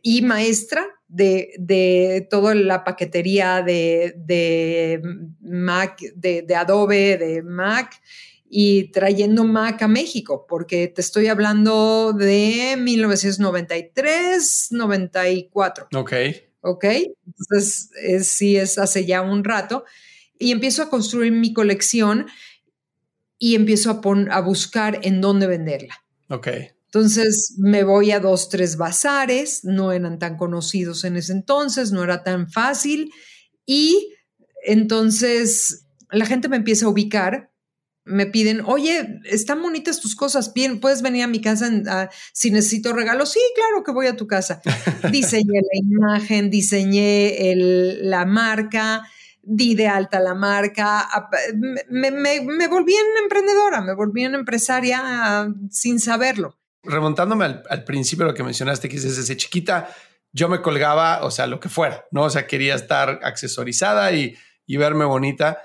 y 0.00 0.22
maestra 0.22 0.86
de, 1.08 1.54
de 1.58 2.24
toda 2.30 2.54
la 2.54 2.84
paquetería 2.84 3.62
de, 3.62 4.14
de 4.16 5.02
Mac, 5.40 5.98
de, 6.14 6.42
de, 6.42 6.54
Adobe, 6.54 7.16
de 7.16 7.42
Mac, 7.42 8.00
y 8.48 8.92
trayendo 8.92 9.42
Mac 9.42 9.82
a 9.82 9.88
México, 9.88 10.46
porque 10.48 10.86
te 10.86 11.00
estoy 11.00 11.26
hablando 11.26 12.12
de 12.12 12.76
1993, 12.78 14.68
94. 14.70 15.88
Ok. 15.96 16.12
¿Ok? 16.66 16.84
Entonces, 17.26 17.90
sí 18.28 18.56
es 18.56 18.78
hace 18.78 19.06
ya 19.06 19.22
un 19.22 19.44
rato. 19.44 19.84
Y 20.38 20.52
empiezo 20.52 20.82
a 20.82 20.90
construir 20.90 21.32
mi 21.32 21.52
colección 21.52 22.26
y 23.38 23.54
empiezo 23.54 23.90
a, 23.90 24.00
a 24.34 24.40
buscar 24.40 25.00
en 25.02 25.20
dónde 25.20 25.46
venderla. 25.46 26.04
Ok. 26.28 26.48
Entonces 26.86 27.54
me 27.58 27.84
voy 27.84 28.10
a 28.12 28.20
dos, 28.20 28.48
tres 28.48 28.76
bazares, 28.76 29.64
no 29.64 29.92
eran 29.92 30.18
tan 30.18 30.36
conocidos 30.36 31.04
en 31.04 31.16
ese 31.16 31.32
entonces, 31.32 31.92
no 31.92 32.02
era 32.02 32.22
tan 32.22 32.50
fácil. 32.50 33.10
Y 33.66 34.14
entonces 34.64 35.86
la 36.10 36.26
gente 36.26 36.48
me 36.48 36.56
empieza 36.56 36.86
a 36.86 36.90
ubicar 36.90 37.50
me 38.06 38.26
piden, 38.26 38.62
oye, 38.64 39.20
están 39.24 39.60
bonitas 39.60 40.00
tus 40.00 40.14
cosas, 40.14 40.54
bien, 40.54 40.78
puedes 40.80 41.02
venir 41.02 41.24
a 41.24 41.26
mi 41.26 41.40
casa 41.40 41.68
si 42.32 42.50
necesito 42.52 42.92
regalos. 42.92 43.32
Sí, 43.32 43.40
claro 43.54 43.82
que 43.82 43.90
voy 43.90 44.06
a 44.06 44.16
tu 44.16 44.26
casa. 44.26 44.62
diseñé 45.10 45.60
la 45.60 45.78
imagen, 45.78 46.48
diseñé 46.48 47.54
la 47.56 48.24
marca, 48.24 49.02
di 49.42 49.74
de 49.74 49.88
alta 49.88 50.20
la 50.20 50.34
marca, 50.34 51.08
me, 51.88 52.12
me, 52.12 52.68
volví 52.68 52.94
en 52.94 53.22
emprendedora, 53.24 53.80
me 53.80 53.94
volví 53.94 54.24
en 54.24 54.36
empresaria 54.36 55.48
sin 55.70 55.98
saberlo. 55.98 56.56
Remontándome 56.84 57.44
al, 57.68 57.84
principio 57.84 58.24
de 58.24 58.32
lo 58.32 58.36
que 58.36 58.44
mencionaste, 58.44 58.88
que 58.88 59.00
desde 59.00 59.36
chiquita 59.36 59.88
yo 60.32 60.48
me 60.48 60.62
colgaba, 60.62 61.24
o 61.24 61.32
sea, 61.32 61.48
lo 61.48 61.58
que 61.58 61.68
fuera, 61.68 62.06
¿no? 62.12 62.22
O 62.22 62.30
sea, 62.30 62.46
quería 62.46 62.76
estar 62.76 63.20
accesorizada 63.24 64.12
y, 64.12 64.36
y 64.64 64.76
verme 64.76 65.04
bonita 65.04 65.58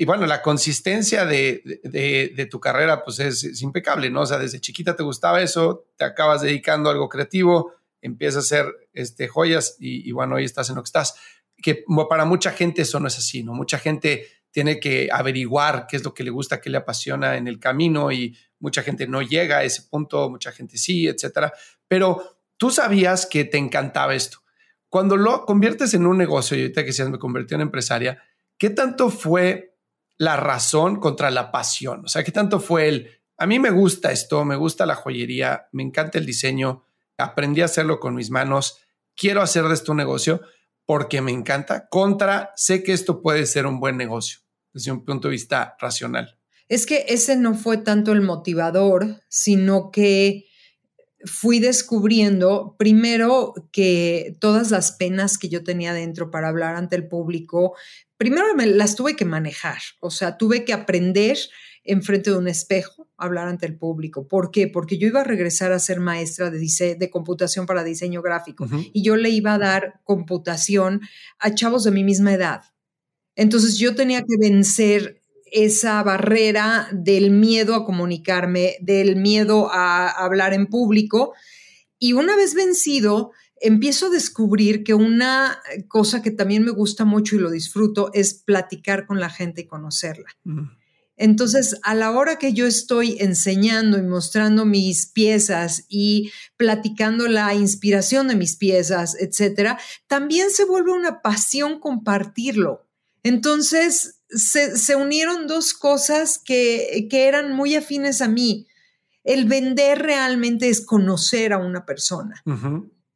y 0.00 0.06
bueno, 0.06 0.24
la 0.24 0.40
consistencia 0.40 1.26
de, 1.26 2.48
tu 2.50 2.58
carrera 2.58 3.04
pues 3.04 3.18
es, 3.18 3.60
impecable, 3.60 4.08
¿no? 4.08 4.22
O 4.22 4.26
sea, 4.26 4.38
desde 4.38 4.58
chiquita 4.58 4.96
te 4.96 5.02
gustaba 5.02 5.42
eso, 5.42 5.88
te 5.98 6.06
acabas 6.06 6.40
dedicando 6.40 6.88
a 6.88 6.92
algo 6.92 7.10
creativo, 7.10 7.74
empiezas 8.00 8.36
a 8.36 8.46
hacer 8.46 8.88
este, 8.94 9.28
joyas 9.28 9.76
y, 9.78 10.10
bueno, 10.12 10.36
hoy 10.36 10.46
estás 10.46 10.70
en 10.70 10.76
lo 10.76 10.82
que 10.82 10.86
estás. 10.86 11.16
Que 11.62 11.84
para 12.08 12.24
mucha 12.24 12.52
gente 12.52 12.80
eso 12.80 12.98
no 12.98 13.08
es 13.08 13.18
así, 13.18 13.42
¿no? 13.42 13.52
Mucha 13.52 13.78
gente 13.78 14.26
tiene 14.50 14.80
que 14.80 15.10
averiguar 15.12 15.86
qué 15.86 15.98
es 15.98 16.02
lo 16.02 16.14
que 16.14 16.24
le 16.24 16.30
gusta, 16.30 16.62
qué 16.62 16.70
le 16.70 16.78
apasiona 16.78 17.36
en 17.36 17.46
el 17.46 17.60
camino 17.60 18.10
y 18.10 18.34
mucha 18.58 18.82
gente 18.82 19.06
no 19.06 19.20
llega 19.20 19.58
a 19.58 19.64
ese 19.64 19.82
punto, 19.82 20.30
mucha 20.30 20.50
gente 20.50 20.78
sí, 20.78 21.08
etcétera. 21.08 21.52
Pero 21.86 22.38
tú 22.56 22.70
sabías 22.70 23.26
que 23.26 23.44
te 23.44 23.58
encantaba 23.58 24.14
esto. 24.14 24.38
Cuando 24.88 25.18
lo 25.18 25.44
conviertes 25.44 25.92
en 25.92 26.06
un 26.06 26.16
negocio, 26.16 26.56
y 26.56 26.62
ahorita 26.62 26.86
que 26.86 26.94
se 26.94 27.04
me 27.04 27.18
convirtió 27.18 27.56
en 27.56 27.60
empresaria, 27.60 28.22
¿qué 28.56 28.70
tanto 28.70 29.10
fue 29.10 29.69
la 30.20 30.36
razón 30.36 31.00
contra 31.00 31.30
la 31.30 31.50
pasión? 31.50 32.04
O 32.04 32.08
sea, 32.08 32.22
¿qué 32.22 32.30
tanto 32.30 32.60
fue 32.60 32.88
el, 32.88 33.10
a 33.38 33.46
mí 33.46 33.58
me 33.58 33.70
gusta 33.70 34.12
esto, 34.12 34.44
me 34.44 34.54
gusta 34.54 34.84
la 34.84 34.94
joyería, 34.94 35.68
me 35.72 35.82
encanta 35.82 36.18
el 36.18 36.26
diseño, 36.26 36.84
aprendí 37.16 37.62
a 37.62 37.64
hacerlo 37.64 38.00
con 38.00 38.14
mis 38.14 38.30
manos, 38.30 38.82
quiero 39.16 39.40
hacer 39.40 39.64
de 39.64 39.72
esto 39.72 39.92
un 39.92 39.98
negocio 39.98 40.42
porque 40.84 41.22
me 41.22 41.32
encanta, 41.32 41.88
contra 41.88 42.52
sé 42.54 42.82
que 42.82 42.92
esto 42.92 43.22
puede 43.22 43.46
ser 43.46 43.64
un 43.64 43.80
buen 43.80 43.96
negocio 43.96 44.40
desde 44.74 44.92
un 44.92 45.06
punto 45.06 45.28
de 45.28 45.32
vista 45.32 45.74
racional. 45.80 46.38
Es 46.68 46.84
que 46.84 47.06
ese 47.08 47.36
no 47.36 47.54
fue 47.54 47.78
tanto 47.78 48.12
el 48.12 48.20
motivador, 48.20 49.22
sino 49.28 49.90
que 49.90 50.44
fui 51.24 51.60
descubriendo 51.60 52.76
primero 52.78 53.54
que 53.72 54.36
todas 54.38 54.70
las 54.70 54.92
penas 54.92 55.38
que 55.38 55.48
yo 55.48 55.64
tenía 55.64 55.94
dentro 55.94 56.30
para 56.30 56.48
hablar 56.48 56.76
ante 56.76 56.96
el 56.96 57.08
público, 57.08 57.74
primero 58.20 58.54
me 58.54 58.66
las 58.66 58.96
tuve 58.96 59.16
que 59.16 59.24
manejar, 59.24 59.78
o 59.98 60.10
sea, 60.10 60.36
tuve 60.36 60.66
que 60.66 60.74
aprender 60.74 61.38
enfrente 61.84 62.28
de 62.28 62.36
un 62.36 62.48
espejo, 62.48 63.08
hablar 63.16 63.48
ante 63.48 63.64
el 63.64 63.78
público. 63.78 64.28
¿Por 64.28 64.50
qué? 64.50 64.68
Porque 64.68 64.98
yo 64.98 65.08
iba 65.08 65.22
a 65.22 65.24
regresar 65.24 65.72
a 65.72 65.78
ser 65.78 66.00
maestra 66.00 66.50
de, 66.50 66.96
de 66.98 67.10
computación 67.10 67.64
para 67.64 67.82
diseño 67.82 68.20
gráfico 68.20 68.68
y 68.92 69.02
yo 69.02 69.16
le 69.16 69.30
iba 69.30 69.54
a 69.54 69.58
dar 69.58 70.02
computación 70.04 71.00
a 71.38 71.54
chavos 71.54 71.82
de 71.84 71.92
mi 71.92 72.04
misma 72.04 72.34
edad. 72.34 72.60
Entonces 73.36 73.78
yo 73.78 73.94
tenía 73.94 74.20
que 74.20 74.36
vencer 74.38 75.22
esa 75.50 76.02
barrera 76.02 76.90
del 76.92 77.30
miedo 77.30 77.74
a 77.74 77.86
comunicarme, 77.86 78.76
del 78.82 79.16
miedo 79.16 79.70
a 79.72 80.10
hablar 80.10 80.52
en 80.52 80.66
público. 80.66 81.32
Y 81.98 82.12
una 82.12 82.36
vez 82.36 82.52
vencido, 82.52 83.32
empiezo 83.60 84.06
a 84.06 84.10
descubrir 84.10 84.82
que 84.82 84.94
una 84.94 85.60
cosa 85.88 86.22
que 86.22 86.30
también 86.30 86.64
me 86.64 86.70
gusta 86.70 87.04
mucho 87.04 87.36
y 87.36 87.38
lo 87.38 87.50
disfruto 87.50 88.10
es 88.14 88.34
platicar 88.34 89.06
con 89.06 89.20
la 89.20 89.30
gente 89.30 89.62
y 89.62 89.66
conocerla. 89.66 90.28
Entonces, 91.16 91.78
a 91.82 91.94
la 91.94 92.12
hora 92.12 92.36
que 92.36 92.54
yo 92.54 92.66
estoy 92.66 93.18
enseñando 93.20 93.98
y 93.98 94.02
mostrando 94.02 94.64
mis 94.64 95.06
piezas 95.06 95.84
y 95.86 96.32
platicando 96.56 97.28
la 97.28 97.54
inspiración 97.54 98.26
de 98.28 98.36
mis 98.36 98.56
piezas, 98.56 99.14
etcétera, 99.20 99.78
también 100.06 100.50
se 100.50 100.64
vuelve 100.64 100.92
una 100.92 101.20
pasión 101.20 101.78
compartirlo. 101.78 102.88
Entonces, 103.22 104.22
se, 104.30 104.96
unieron 104.96 105.46
dos 105.46 105.74
cosas 105.74 106.38
que, 106.38 107.06
eran 107.12 107.54
muy 107.54 107.74
afines 107.74 108.22
a 108.22 108.28
mí. 108.28 108.66
El 109.22 109.44
vender 109.44 109.98
realmente 109.98 110.70
es 110.70 110.80
conocer 110.80 111.52
a 111.52 111.58
una 111.58 111.84
persona. 111.84 112.42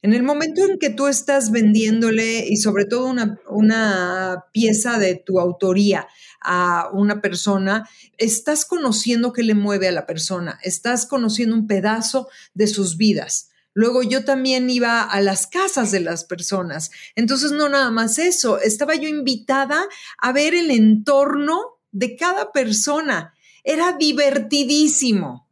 En 0.04 0.12
el 0.12 0.22
momento 0.22 0.62
en 0.66 0.78
que 0.78 0.90
tú 0.90 1.06
estás 1.06 1.50
vendiéndole 1.50 2.46
y 2.46 2.58
sobre 2.58 2.84
todo 2.84 3.06
una, 3.06 3.40
una, 3.48 4.44
pieza 4.52 4.98
de 4.98 5.14
tu 5.14 5.40
autoría 5.40 6.06
a 6.42 6.90
una 6.92 7.22
persona, 7.22 7.88
estás 8.18 8.66
conociendo 8.66 9.32
qué 9.32 9.42
le 9.42 9.54
mueve 9.54 9.88
a 9.88 9.92
la 9.92 10.04
persona, 10.04 10.60
estás 10.62 11.06
conociendo 11.06 11.56
un 11.56 11.66
pedazo 11.66 12.28
de 12.52 12.66
sus 12.66 12.98
vidas. 12.98 13.48
Luego 13.72 14.02
yo 14.02 14.26
también 14.26 14.68
iba 14.68 15.00
a 15.00 15.22
las 15.22 15.46
casas 15.46 15.90
de 15.90 16.00
las 16.00 16.24
personas. 16.24 16.90
Entonces, 17.16 17.52
no 17.52 17.70
nada 17.70 17.90
más 17.90 18.18
eso, 18.18 18.60
estaba 18.60 18.96
yo 18.96 19.08
invitada 19.08 19.86
a 20.18 20.32
ver 20.32 20.54
el 20.54 20.70
entorno 20.70 21.78
de 21.92 22.14
cada 22.14 22.52
persona. 22.52 23.32
Era 23.64 23.92
divertidísimo. 23.92 25.43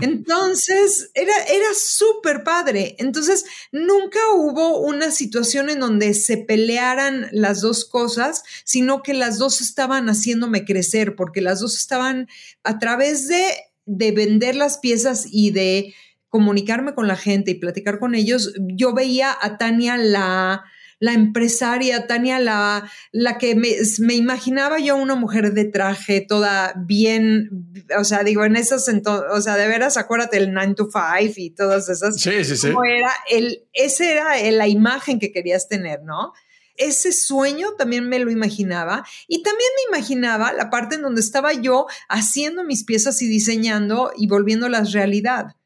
Entonces, 0.00 1.10
era, 1.14 1.34
era 1.44 1.66
súper 1.74 2.44
padre. 2.44 2.96
Entonces, 2.98 3.44
nunca 3.72 4.18
hubo 4.34 4.80
una 4.80 5.10
situación 5.10 5.70
en 5.70 5.80
donde 5.80 6.14
se 6.14 6.36
pelearan 6.38 7.28
las 7.32 7.60
dos 7.60 7.84
cosas, 7.84 8.42
sino 8.64 9.02
que 9.02 9.14
las 9.14 9.38
dos 9.38 9.60
estaban 9.60 10.08
haciéndome 10.08 10.64
crecer, 10.64 11.16
porque 11.16 11.40
las 11.40 11.60
dos 11.60 11.76
estaban 11.76 12.28
a 12.62 12.78
través 12.78 13.28
de, 13.28 13.44
de 13.84 14.12
vender 14.12 14.54
las 14.54 14.78
piezas 14.78 15.26
y 15.30 15.50
de 15.50 15.94
comunicarme 16.28 16.94
con 16.94 17.08
la 17.08 17.16
gente 17.16 17.52
y 17.52 17.54
platicar 17.54 17.98
con 17.98 18.14
ellos, 18.14 18.52
yo 18.58 18.92
veía 18.92 19.34
a 19.40 19.56
Tania 19.56 19.96
la, 19.96 20.64
la 20.98 21.12
empresaria, 21.12 22.06
Tania 22.06 22.38
la, 22.38 22.90
la 23.12 23.38
que 23.38 23.54
me, 23.54 23.68
me, 23.98 24.14
imaginaba 24.14 24.78
yo 24.78 24.96
una 24.96 25.14
mujer 25.14 25.52
de 25.52 25.64
traje, 25.64 26.20
toda 26.22 26.72
bien, 26.76 27.50
o 27.98 28.04
sea, 28.04 28.24
digo, 28.24 28.44
en 28.44 28.56
esas, 28.56 28.88
o 28.88 29.40
sea, 29.40 29.56
de 29.56 29.68
veras, 29.68 29.96
acuérdate 29.96 30.38
el 30.38 30.52
9 30.52 30.74
to 30.74 30.88
5 30.90 31.34
y 31.36 31.50
todas 31.50 31.88
esas. 31.88 32.20
Sí, 32.20 32.44
sí, 32.44 32.56
sí. 32.56 32.68
Era 32.68 33.12
el, 33.30 33.64
ese 33.72 34.12
era 34.12 34.40
la 34.52 34.68
imagen 34.68 35.18
que 35.18 35.32
querías 35.32 35.68
tener, 35.68 36.02
¿no? 36.02 36.32
ese 36.78 37.12
sueño 37.12 37.72
también 37.78 38.08
me 38.08 38.18
lo 38.18 38.30
imaginaba 38.30 39.06
y 39.28 39.42
también 39.42 39.70
me 39.76 39.96
imaginaba 39.96 40.52
la 40.52 40.70
parte 40.70 40.96
en 40.96 41.02
donde 41.02 41.20
estaba 41.20 41.52
yo 41.52 41.86
haciendo 42.08 42.64
mis 42.64 42.84
piezas 42.84 43.22
y 43.22 43.28
diseñando 43.28 44.12
y 44.16 44.26
volviéndolas 44.26 44.92
realidad. 44.92 45.56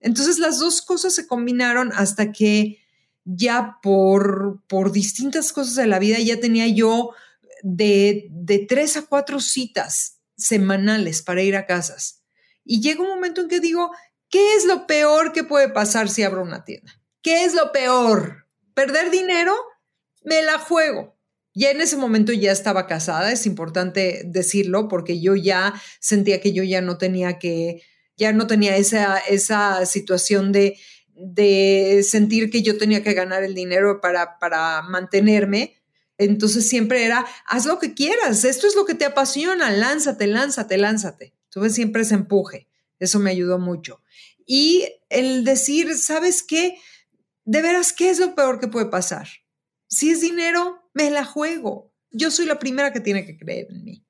Entonces 0.00 0.38
las 0.38 0.58
dos 0.58 0.82
cosas 0.82 1.14
se 1.14 1.26
combinaron 1.26 1.92
hasta 1.94 2.32
que 2.32 2.78
ya 3.26 3.78
por, 3.82 4.62
por 4.68 4.92
distintas 4.92 5.52
cosas 5.52 5.74
de 5.74 5.88
la 5.88 5.98
vida 5.98 6.18
ya 6.20 6.40
tenía 6.40 6.68
yo 6.68 7.10
de, 7.62 8.28
de 8.30 8.60
tres 8.60 8.96
a 8.96 9.02
cuatro 9.02 9.40
citas 9.40 10.20
semanales 10.36 11.22
para 11.22 11.42
ir 11.42 11.56
a 11.56 11.66
casas. 11.66 12.22
Y 12.64 12.80
llega 12.80 13.02
un 13.02 13.08
momento 13.08 13.40
en 13.40 13.48
que 13.48 13.60
digo, 13.60 13.90
¿qué 14.30 14.54
es 14.54 14.64
lo 14.64 14.86
peor 14.86 15.32
que 15.32 15.44
puede 15.44 15.68
pasar 15.68 16.08
si 16.08 16.22
abro 16.22 16.42
una 16.42 16.64
tienda? 16.64 17.00
¿Qué 17.20 17.44
es 17.44 17.54
lo 17.54 17.72
peor? 17.72 18.46
¿Perder 18.74 19.10
dinero? 19.10 19.54
Me 20.22 20.42
la 20.42 20.58
juego. 20.58 21.16
Ya 21.52 21.70
en 21.70 21.80
ese 21.80 21.96
momento 21.96 22.32
ya 22.32 22.52
estaba 22.52 22.86
casada, 22.86 23.32
es 23.32 23.46
importante 23.46 24.22
decirlo, 24.26 24.88
porque 24.88 25.20
yo 25.20 25.34
ya 25.34 25.74
sentía 26.00 26.40
que 26.40 26.52
yo 26.52 26.62
ya 26.62 26.80
no 26.80 26.98
tenía 26.98 27.38
que 27.38 27.82
ya 28.16 28.32
no 28.32 28.46
tenía 28.46 28.76
esa, 28.76 29.18
esa 29.18 29.84
situación 29.84 30.50
de, 30.50 30.78
de 31.16 32.04
sentir 32.08 32.50
que 32.50 32.62
yo 32.62 32.76
tenía 32.78 33.02
que 33.02 33.14
ganar 33.14 33.42
el 33.42 33.54
dinero 33.54 34.00
para, 34.00 34.38
para 34.38 34.82
mantenerme. 34.82 35.76
Entonces 36.18 36.68
siempre 36.68 37.04
era, 37.04 37.26
haz 37.46 37.66
lo 37.66 37.78
que 37.78 37.94
quieras, 37.94 38.44
esto 38.44 38.66
es 38.66 38.74
lo 38.74 38.86
que 38.86 38.94
te 38.94 39.04
apasiona, 39.04 39.70
lánzate, 39.70 40.26
lánzate, 40.26 40.78
lánzate. 40.78 41.34
Tuve 41.50 41.70
siempre 41.70 42.02
ese 42.02 42.14
empuje, 42.14 42.68
eso 42.98 43.18
me 43.18 43.30
ayudó 43.30 43.58
mucho. 43.58 44.02
Y 44.46 44.84
el 45.10 45.44
decir, 45.44 45.94
¿sabes 45.96 46.42
qué? 46.42 46.78
De 47.44 47.62
veras, 47.62 47.92
¿qué 47.92 48.10
es 48.10 48.18
lo 48.18 48.34
peor 48.34 48.60
que 48.60 48.68
puede 48.68 48.86
pasar? 48.86 49.28
Si 49.88 50.10
es 50.10 50.20
dinero, 50.20 50.90
me 50.94 51.10
la 51.10 51.24
juego. 51.24 51.92
Yo 52.10 52.30
soy 52.30 52.46
la 52.46 52.58
primera 52.58 52.92
que 52.92 53.00
tiene 53.00 53.26
que 53.26 53.36
creer 53.36 53.66
en 53.70 53.84
mí. 53.84 54.04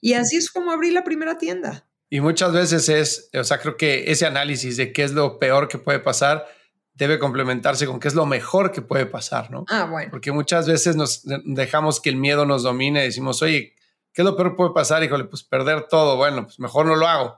Y 0.00 0.14
así 0.14 0.36
es 0.36 0.50
como 0.50 0.70
abrí 0.70 0.90
la 0.90 1.04
primera 1.04 1.38
tienda. 1.38 1.88
Y 2.14 2.20
muchas 2.20 2.52
veces 2.52 2.88
es, 2.88 3.28
o 3.36 3.42
sea, 3.42 3.58
creo 3.58 3.76
que 3.76 4.12
ese 4.12 4.24
análisis 4.24 4.76
de 4.76 4.92
qué 4.92 5.02
es 5.02 5.10
lo 5.10 5.40
peor 5.40 5.66
que 5.66 5.78
puede 5.78 5.98
pasar 5.98 6.46
debe 6.92 7.18
complementarse 7.18 7.86
con 7.86 7.98
qué 7.98 8.06
es 8.06 8.14
lo 8.14 8.24
mejor 8.24 8.70
que 8.70 8.82
puede 8.82 9.04
pasar, 9.04 9.50
¿no? 9.50 9.64
Ah, 9.68 9.88
bueno. 9.90 10.12
Porque 10.12 10.30
muchas 10.30 10.68
veces 10.68 10.94
nos 10.94 11.24
dejamos 11.44 12.00
que 12.00 12.10
el 12.10 12.14
miedo 12.14 12.46
nos 12.46 12.62
domine 12.62 13.00
y 13.00 13.06
decimos, 13.06 13.42
oye, 13.42 13.74
¿qué 14.12 14.22
es 14.22 14.24
lo 14.24 14.36
peor 14.36 14.50
que 14.50 14.56
puede 14.58 14.70
pasar? 14.72 15.02
Híjole, 15.02 15.24
pues 15.24 15.42
perder 15.42 15.88
todo. 15.88 16.16
Bueno, 16.16 16.44
pues 16.44 16.60
mejor 16.60 16.86
no 16.86 16.94
lo 16.94 17.08
hago. 17.08 17.36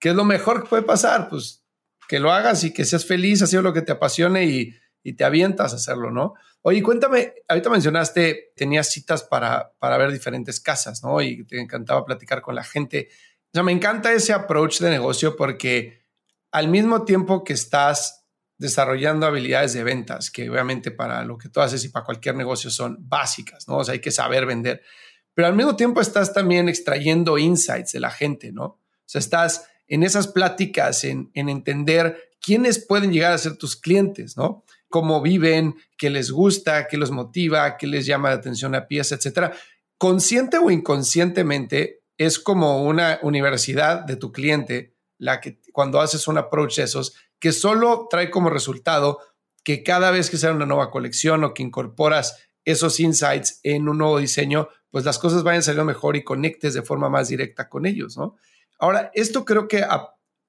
¿Qué 0.00 0.08
es 0.08 0.16
lo 0.16 0.24
mejor 0.24 0.64
que 0.64 0.70
puede 0.70 0.82
pasar? 0.82 1.28
Pues 1.28 1.62
que 2.08 2.18
lo 2.18 2.32
hagas 2.32 2.64
y 2.64 2.72
que 2.72 2.84
seas 2.84 3.04
feliz 3.04 3.42
haciendo 3.42 3.68
lo 3.68 3.72
que 3.72 3.82
te 3.82 3.92
apasione 3.92 4.46
y, 4.46 4.74
y 5.04 5.12
te 5.12 5.22
avientas 5.22 5.72
a 5.72 5.76
hacerlo, 5.76 6.10
¿no? 6.10 6.34
Oye, 6.62 6.82
cuéntame, 6.82 7.32
ahorita 7.46 7.70
mencionaste, 7.70 8.54
tenías 8.56 8.90
citas 8.90 9.22
para, 9.22 9.70
para 9.78 9.96
ver 9.98 10.10
diferentes 10.10 10.58
casas, 10.58 11.04
¿no? 11.04 11.22
Y 11.22 11.44
te 11.44 11.60
encantaba 11.60 12.04
platicar 12.04 12.42
con 12.42 12.56
la 12.56 12.64
gente 12.64 13.08
sea, 13.56 13.62
me 13.62 13.72
encanta 13.72 14.12
ese 14.12 14.32
approach 14.32 14.80
de 14.80 14.90
negocio 14.90 15.36
porque 15.36 16.04
al 16.52 16.68
mismo 16.68 17.04
tiempo 17.04 17.44
que 17.44 17.52
estás 17.52 18.26
desarrollando 18.58 19.26
habilidades 19.26 19.72
de 19.72 19.84
ventas, 19.84 20.30
que 20.30 20.48
obviamente 20.48 20.90
para 20.90 21.24
lo 21.24 21.36
que 21.36 21.48
tú 21.48 21.60
haces 21.60 21.84
y 21.84 21.88
para 21.88 22.04
cualquier 22.04 22.34
negocio 22.36 22.70
son 22.70 22.96
básicas, 23.00 23.68
¿no? 23.68 23.78
O 23.78 23.84
sea, 23.84 23.92
hay 23.94 24.00
que 24.00 24.10
saber 24.10 24.46
vender, 24.46 24.82
pero 25.34 25.48
al 25.48 25.54
mismo 25.54 25.76
tiempo 25.76 26.00
estás 26.00 26.32
también 26.32 26.68
extrayendo 26.68 27.36
insights 27.38 27.92
de 27.92 28.00
la 28.00 28.10
gente, 28.10 28.52
¿no? 28.52 28.64
O 28.64 28.80
sea, 29.04 29.18
estás 29.18 29.68
en 29.86 30.02
esas 30.02 30.28
pláticas, 30.28 31.04
en, 31.04 31.30
en 31.34 31.48
entender 31.48 32.30
quiénes 32.40 32.78
pueden 32.84 33.12
llegar 33.12 33.32
a 33.32 33.38
ser 33.38 33.56
tus 33.56 33.76
clientes, 33.76 34.36
¿no? 34.36 34.64
Cómo 34.88 35.20
viven, 35.20 35.76
qué 35.98 36.10
les 36.10 36.30
gusta, 36.30 36.86
qué 36.88 36.96
los 36.96 37.10
motiva, 37.10 37.76
qué 37.76 37.86
les 37.86 38.06
llama 38.06 38.30
la 38.30 38.36
atención 38.36 38.74
a 38.74 38.86
pieza, 38.86 39.16
etcétera. 39.16 39.52
Consciente 39.98 40.58
o 40.58 40.70
inconscientemente, 40.70 42.00
es 42.18 42.38
como 42.38 42.82
una 42.84 43.18
universidad 43.22 44.04
de 44.04 44.16
tu 44.16 44.32
cliente, 44.32 44.94
la 45.18 45.40
que 45.40 45.60
cuando 45.72 46.00
haces 46.00 46.28
un 46.28 46.38
approach 46.38 46.78
esos, 46.78 47.16
que 47.38 47.52
solo 47.52 48.06
trae 48.10 48.30
como 48.30 48.50
resultado 48.50 49.20
que 49.62 49.82
cada 49.82 50.10
vez 50.10 50.30
que 50.30 50.36
sea 50.36 50.52
una 50.52 50.66
nueva 50.66 50.90
colección 50.90 51.44
o 51.44 51.52
que 51.52 51.62
incorporas 51.62 52.38
esos 52.64 53.00
insights 53.00 53.60
en 53.62 53.88
un 53.88 53.98
nuevo 53.98 54.18
diseño, 54.18 54.68
pues 54.90 55.04
las 55.04 55.18
cosas 55.18 55.42
vayan 55.42 55.62
saliendo 55.62 55.84
mejor 55.84 56.16
y 56.16 56.24
conectes 56.24 56.74
de 56.74 56.82
forma 56.82 57.08
más 57.08 57.28
directa 57.28 57.68
con 57.68 57.86
ellos, 57.86 58.16
¿no? 58.16 58.36
Ahora, 58.78 59.10
esto 59.14 59.44
creo 59.44 59.68
que 59.68 59.84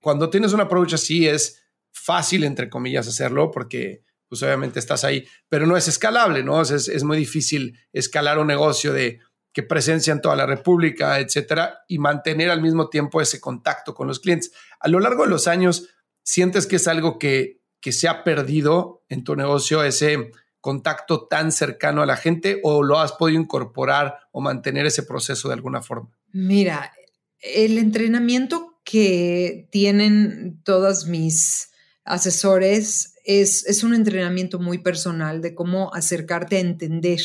cuando 0.01 0.29
tienes 0.29 0.53
un 0.53 0.61
approach 0.61 0.93
así 0.93 1.27
es 1.27 1.63
fácil, 1.91 2.43
entre 2.43 2.69
comillas, 2.69 3.07
hacerlo 3.07 3.51
porque 3.51 4.03
pues 4.27 4.43
obviamente 4.43 4.79
estás 4.79 5.03
ahí, 5.03 5.25
pero 5.47 5.65
no 5.65 5.77
es 5.77 5.87
escalable, 5.87 6.43
¿no? 6.43 6.61
Es, 6.61 6.71
es 6.71 7.03
muy 7.03 7.17
difícil 7.17 7.79
escalar 7.93 8.39
un 8.39 8.47
negocio 8.47 8.93
de 8.93 9.19
que 9.57 9.63
presencia 9.63 10.13
en 10.13 10.21
toda 10.21 10.35
la 10.35 10.45
República, 10.45 11.19
etcétera, 11.19 11.79
y 11.87 11.97
mantener 11.97 12.51
al 12.51 12.61
mismo 12.61 12.89
tiempo 12.89 13.21
ese 13.21 13.41
contacto 13.41 13.95
con 13.95 14.07
los 14.07 14.19
clientes. 14.19 14.51
A 14.79 14.87
lo 14.87 14.99
largo 14.99 15.23
de 15.23 15.31
los 15.31 15.47
años, 15.47 15.89
¿sientes 16.21 16.67
que 16.67 16.75
es 16.75 16.87
algo 16.87 17.17
que, 17.17 17.63
que 17.81 17.91
se 17.91 18.07
ha 18.07 18.23
perdido 18.23 19.03
en 19.09 19.23
tu 19.23 19.35
negocio, 19.35 19.83
ese 19.83 20.29
contacto 20.61 21.25
tan 21.25 21.51
cercano 21.51 22.03
a 22.03 22.05
la 22.05 22.17
gente, 22.17 22.59
o 22.61 22.83
lo 22.83 22.99
has 22.99 23.13
podido 23.13 23.41
incorporar 23.41 24.19
o 24.31 24.41
mantener 24.41 24.85
ese 24.85 25.01
proceso 25.01 25.47
de 25.47 25.55
alguna 25.55 25.81
forma? 25.81 26.15
Mira, 26.31 26.93
el 27.39 27.79
entrenamiento 27.79 28.79
que 28.83 29.69
tienen 29.71 30.61
todas 30.65 31.07
mis 31.07 31.71
asesores 32.03 33.15
es, 33.25 33.65
es 33.65 33.83
un 33.83 33.95
entrenamiento 33.95 34.59
muy 34.59 34.77
personal 34.77 35.41
de 35.41 35.55
cómo 35.55 35.91
acercarte 35.95 36.57
a 36.57 36.59
entender 36.59 37.21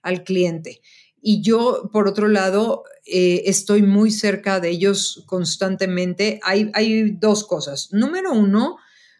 al 0.00 0.22
cliente. 0.22 0.80
Y 1.24 1.40
yo, 1.40 1.88
por 1.92 2.08
otro 2.08 2.26
lado, 2.28 2.82
eh, 3.06 3.44
estoy 3.46 3.82
muy 3.82 4.10
cerca 4.10 4.58
de 4.58 4.70
ellos 4.70 5.22
constantemente. 5.26 6.40
Hay, 6.42 6.70
hay 6.74 7.12
dos 7.12 7.46
cosas. 7.46 7.88
Número 7.92 8.32
uno, 8.32 8.78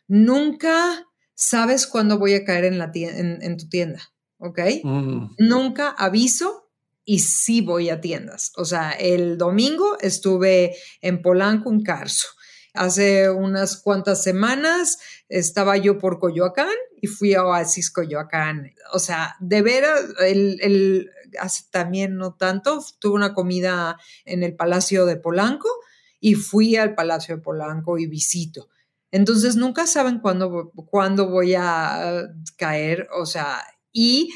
nunca 0.08 1.06
sabes 1.34 1.86
cuándo 1.86 2.18
voy 2.18 2.34
a 2.34 2.44
caer 2.44 2.64
en, 2.64 2.78
la 2.78 2.90
en, 2.92 3.56
tu 3.56 3.68
tienda, 3.68 4.00
¿ok? 4.38 4.60
Mm. 4.82 5.34
Nunca 5.38 5.90
aviso 5.90 6.70
y 7.04 7.20
sí 7.20 7.60
voy 7.60 7.88
a 7.88 8.00
tiendas. 8.00 8.52
O 8.56 8.64
sea, 8.64 8.90
el 8.90 9.38
domingo 9.38 9.96
estuve 10.00 10.74
en 11.00 11.22
Polanco, 11.22 11.70
en 11.70 11.82
Carso. 11.82 12.26
Hace 12.74 13.28
unas 13.28 13.76
cuantas 13.76 14.22
semanas 14.22 14.98
estaba 15.28 15.76
yo 15.76 15.98
por 15.98 16.18
Coyoacán 16.18 16.74
y 17.00 17.06
fui 17.06 17.34
a 17.34 17.44
Oasis 17.44 17.90
Coyoacán. 17.90 18.72
O 18.92 18.98
sea, 18.98 19.36
de 19.40 19.60
veras, 19.60 20.00
el, 20.20 20.58
el, 20.62 21.10
hace 21.38 21.64
también 21.70 22.16
no 22.16 22.34
tanto, 22.34 22.84
tuve 22.98 23.14
una 23.14 23.34
comida 23.34 23.98
en 24.24 24.42
el 24.42 24.54
Palacio 24.54 25.06
de 25.06 25.16
Polanco 25.16 25.68
y 26.20 26.34
fui 26.34 26.76
al 26.76 26.94
Palacio 26.94 27.36
de 27.36 27.42
Polanco 27.42 27.98
y 27.98 28.06
visito. 28.06 28.68
Entonces 29.10 29.56
nunca 29.56 29.86
saben 29.86 30.20
cuándo, 30.20 30.72
cuándo 30.74 31.28
voy 31.28 31.54
a 31.54 32.28
caer, 32.56 33.08
o 33.12 33.26
sea, 33.26 33.62
y 33.92 34.30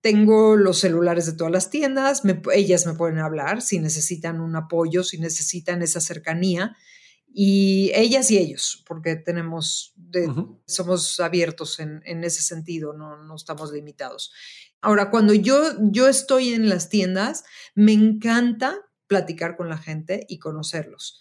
tengo 0.00 0.56
los 0.56 0.78
celulares 0.78 1.26
de 1.26 1.32
todas 1.32 1.52
las 1.52 1.68
tiendas, 1.68 2.22
ellas 2.52 2.86
me 2.86 2.94
pueden 2.94 3.18
hablar 3.18 3.60
si 3.60 3.78
necesitan 3.80 4.40
un 4.40 4.56
apoyo, 4.56 5.02
si 5.02 5.18
necesitan 5.18 5.82
esa 5.82 6.00
cercanía 6.00 6.76
y 7.32 7.92
ellas 7.94 8.30
y 8.30 8.38
ellos, 8.38 8.82
porque 8.86 9.16
tenemos, 9.16 9.94
somos 10.66 11.20
abiertos 11.20 11.78
en, 11.78 12.24
ese 12.24 12.42
sentido, 12.42 12.92
no, 12.92 13.22
no, 13.22 13.36
estamos 13.36 13.72
limitados. 13.72 14.32
Ahora, 14.80 15.10
cuando 15.10 15.34
yo, 15.34 15.62
yo 15.78 16.08
estoy 16.08 16.54
en 16.54 16.68
las 16.68 16.88
tiendas, 16.88 17.44
me 17.74 17.92
encanta 17.92 18.76
platicar 19.06 19.56
con 19.56 19.68
la 19.68 19.78
gente 19.78 20.24
y 20.28 20.38
conocerlos. 20.38 21.20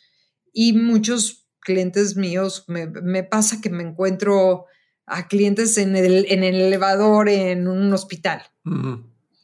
Y 0.54 0.74
muchos 0.74 1.48
clientes 1.60 2.16
míos, 2.16 2.66
me, 2.68 2.88
me 2.88 3.24
pasa 3.24 3.62
que 3.62 3.70
me 3.70 3.84
encuentro 3.84 4.66
a 5.06 5.28
clientes 5.28 5.78
en 5.78 5.96
el, 5.96 6.26
en 6.30 6.44
el 6.44 6.56
elevador 6.56 7.30
en 7.30 7.68
un 7.68 7.92
hospital 7.94 8.44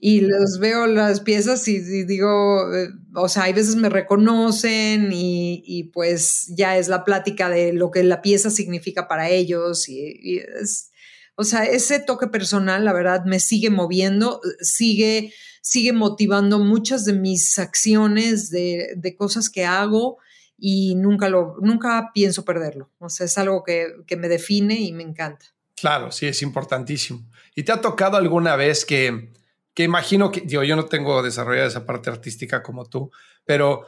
y 0.07 0.21
les 0.21 0.59
veo 0.59 0.85
las 0.85 1.21
piezas 1.21 1.67
y, 1.67 1.79
digo, 2.03 2.71
eh, 2.75 2.89
o 3.15 3.27
sea, 3.27 3.43
hay 3.43 3.53
veces 3.53 3.75
me 3.75 3.89
reconocen 3.89 5.09
y, 5.11 5.89
pues 5.93 6.53
ya 6.55 6.77
es 6.77 6.89
la 6.89 7.03
plática 7.03 7.49
de 7.49 7.73
lo 7.73 7.89
que 7.89 8.03
la 8.03 8.21
pieza 8.21 8.51
significa 8.51 9.07
para 9.07 9.29
ellos 9.29 9.89
y, 9.89 10.37
es, 10.37 10.91
o 11.35 11.43
sea, 11.43 11.63
ese 11.63 11.99
toque 11.99 12.27
personal, 12.27 12.85
la 12.85 12.93
verdad, 12.93 13.25
me 13.25 13.39
sigue 13.39 13.69
moviendo, 13.69 14.41
sigue, 14.61 15.33
sigue 15.61 15.93
motivando 15.93 16.59
muchas 16.59 17.05
de 17.05 17.13
mis 17.13 17.59
acciones, 17.59 18.49
de, 18.49 18.93
de 18.95 19.15
cosas 19.15 19.49
que 19.49 19.65
hago 19.65 20.17
y 20.57 20.95
nunca 20.95 21.29
lo, 21.29 21.57
nunca 21.61 22.11
pienso 22.13 22.45
perderlo. 22.45 22.89
O 22.99 23.09
sea, 23.09 23.25
es 23.25 23.37
algo 23.37 23.63
que, 23.63 23.87
que 24.07 24.15
me 24.15 24.29
define 24.29 24.75
y 24.75 24.93
me 24.93 25.03
encanta. 25.03 25.45
Claro, 25.75 26.11
sí, 26.11 26.25
es 26.25 26.41
importantísimo. 26.41 27.29
¿Y 27.55 27.63
te 27.63 27.71
ha 27.71 27.81
tocado 27.81 28.17
alguna 28.17 28.55
vez 28.55 28.85
que 28.85 29.33
que 29.75 29.83
imagino 29.83 30.31
que, 30.31 30.41
digo, 30.41 30.63
yo 30.63 30.75
no 30.77 30.85
tengo 30.85 31.21
desarrollada 31.21 31.67
esa 31.67 31.85
parte 31.85 32.09
artística 32.09 32.63
como 32.63 32.85
tú, 32.85 33.11
pero 33.43 33.85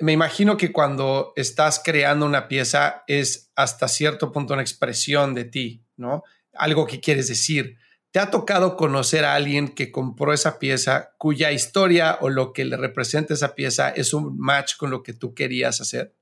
me 0.00 0.12
imagino 0.12 0.56
que 0.56 0.72
cuando 0.72 1.32
estás 1.36 1.80
creando 1.82 2.26
una 2.26 2.48
pieza 2.48 3.04
es 3.06 3.52
hasta 3.54 3.86
cierto 3.86 4.32
punto 4.32 4.54
una 4.54 4.62
expresión 4.62 5.34
de 5.34 5.44
ti, 5.44 5.84
¿no? 5.96 6.24
Algo 6.54 6.86
que 6.86 7.00
quieres 7.00 7.28
decir. 7.28 7.76
¿Te 8.10 8.18
ha 8.18 8.30
tocado 8.30 8.76
conocer 8.76 9.24
a 9.24 9.34
alguien 9.34 9.68
que 9.68 9.92
compró 9.92 10.32
esa 10.32 10.58
pieza 10.58 11.12
cuya 11.16 11.52
historia 11.52 12.18
o 12.20 12.28
lo 12.28 12.52
que 12.52 12.64
le 12.64 12.76
representa 12.76 13.34
esa 13.34 13.54
pieza 13.54 13.90
es 13.90 14.12
un 14.12 14.36
match 14.36 14.76
con 14.76 14.90
lo 14.90 15.02
que 15.02 15.12
tú 15.12 15.32
querías 15.32 15.80
hacer 15.80 16.16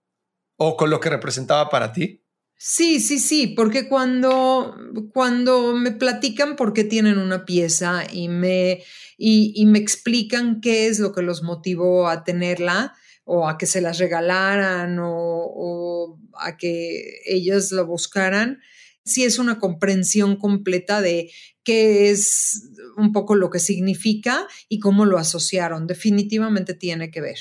o 0.57 0.77
con 0.77 0.91
lo 0.91 1.01
que 1.01 1.09
representaba 1.09 1.71
para 1.71 1.93
ti? 1.93 2.23
Sí, 2.61 2.99
sí, 2.99 3.21
sí, 3.21 3.47
porque 3.47 3.89
cuando, 3.89 4.77
cuando 5.15 5.75
me 5.75 5.93
platican 5.93 6.57
por 6.57 6.73
qué 6.73 6.83
tienen 6.83 7.19
una 7.19 7.45
pieza 7.45 8.03
y 8.13 8.29
me, 8.29 8.83
y, 9.17 9.65
me 9.67 9.79
explican 9.79 10.61
qué 10.61 10.89
es 10.89 10.99
lo 10.99 11.13
que 11.13 11.23
los 11.23 11.45
motivó 11.45 12.09
a 12.09 12.25
tenerla 12.25 12.95
o 13.25 13.49
a 13.49 13.59
que 13.59 13.67
se 13.67 13.81
las 13.81 13.99
regalaran 13.99 14.99
o, 15.01 16.19
a 16.35 16.57
que 16.57 17.21
ellas 17.27 17.71
lo 17.71 17.87
buscaran, 17.87 18.61
sí 19.09 19.25
es 19.25 19.39
una 19.39 19.59
comprensión 19.59 20.37
completa 20.37 21.01
de 21.01 21.31
qué 21.65 22.11
es 22.11 22.71
un 22.97 23.13
poco 23.13 23.35
lo 23.35 23.51
que 23.51 23.59
significa 23.59 24.47
y 24.69 24.79
cómo 24.79 25.05
lo 25.05 25.19
asociaron. 25.19 25.87
Definitivamente 25.87 26.75
tiene 26.75 27.11
que 27.11 27.21
ver 27.21 27.39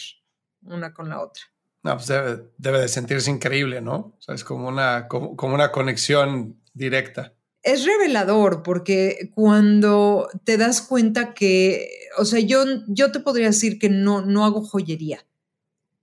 una 0.63 0.93
con 0.93 1.09
la 1.09 1.21
otra. 1.21 1.43
No, 1.83 1.95
pues 1.95 2.07
debe, 2.07 2.81
de 2.81 2.87
sentirse 2.87 3.31
increíble, 3.31 3.79
¿no? 3.79 3.95
O 3.95 4.17
sea, 4.19 4.35
es 4.35 4.43
como 4.43 4.67
una, 4.67 5.07
como, 5.07 5.35
una 5.53 5.71
conexión 5.71 6.59
directa. 6.73 7.33
Es 7.63 7.85
revelador 7.85 8.63
porque 8.63 9.31
cuando 9.33 10.27
te 10.43 10.57
das 10.57 10.81
cuenta 10.81 11.33
que, 11.33 11.89
o 12.17 12.25
sea, 12.25 12.39
yo, 12.39 12.65
yo 12.87 13.11
te 13.11 13.19
podría 13.19 13.47
decir 13.47 13.79
que 13.79 13.89
no, 13.89 14.25
no 14.25 14.45
hago 14.45 14.61
joyería, 14.61 15.25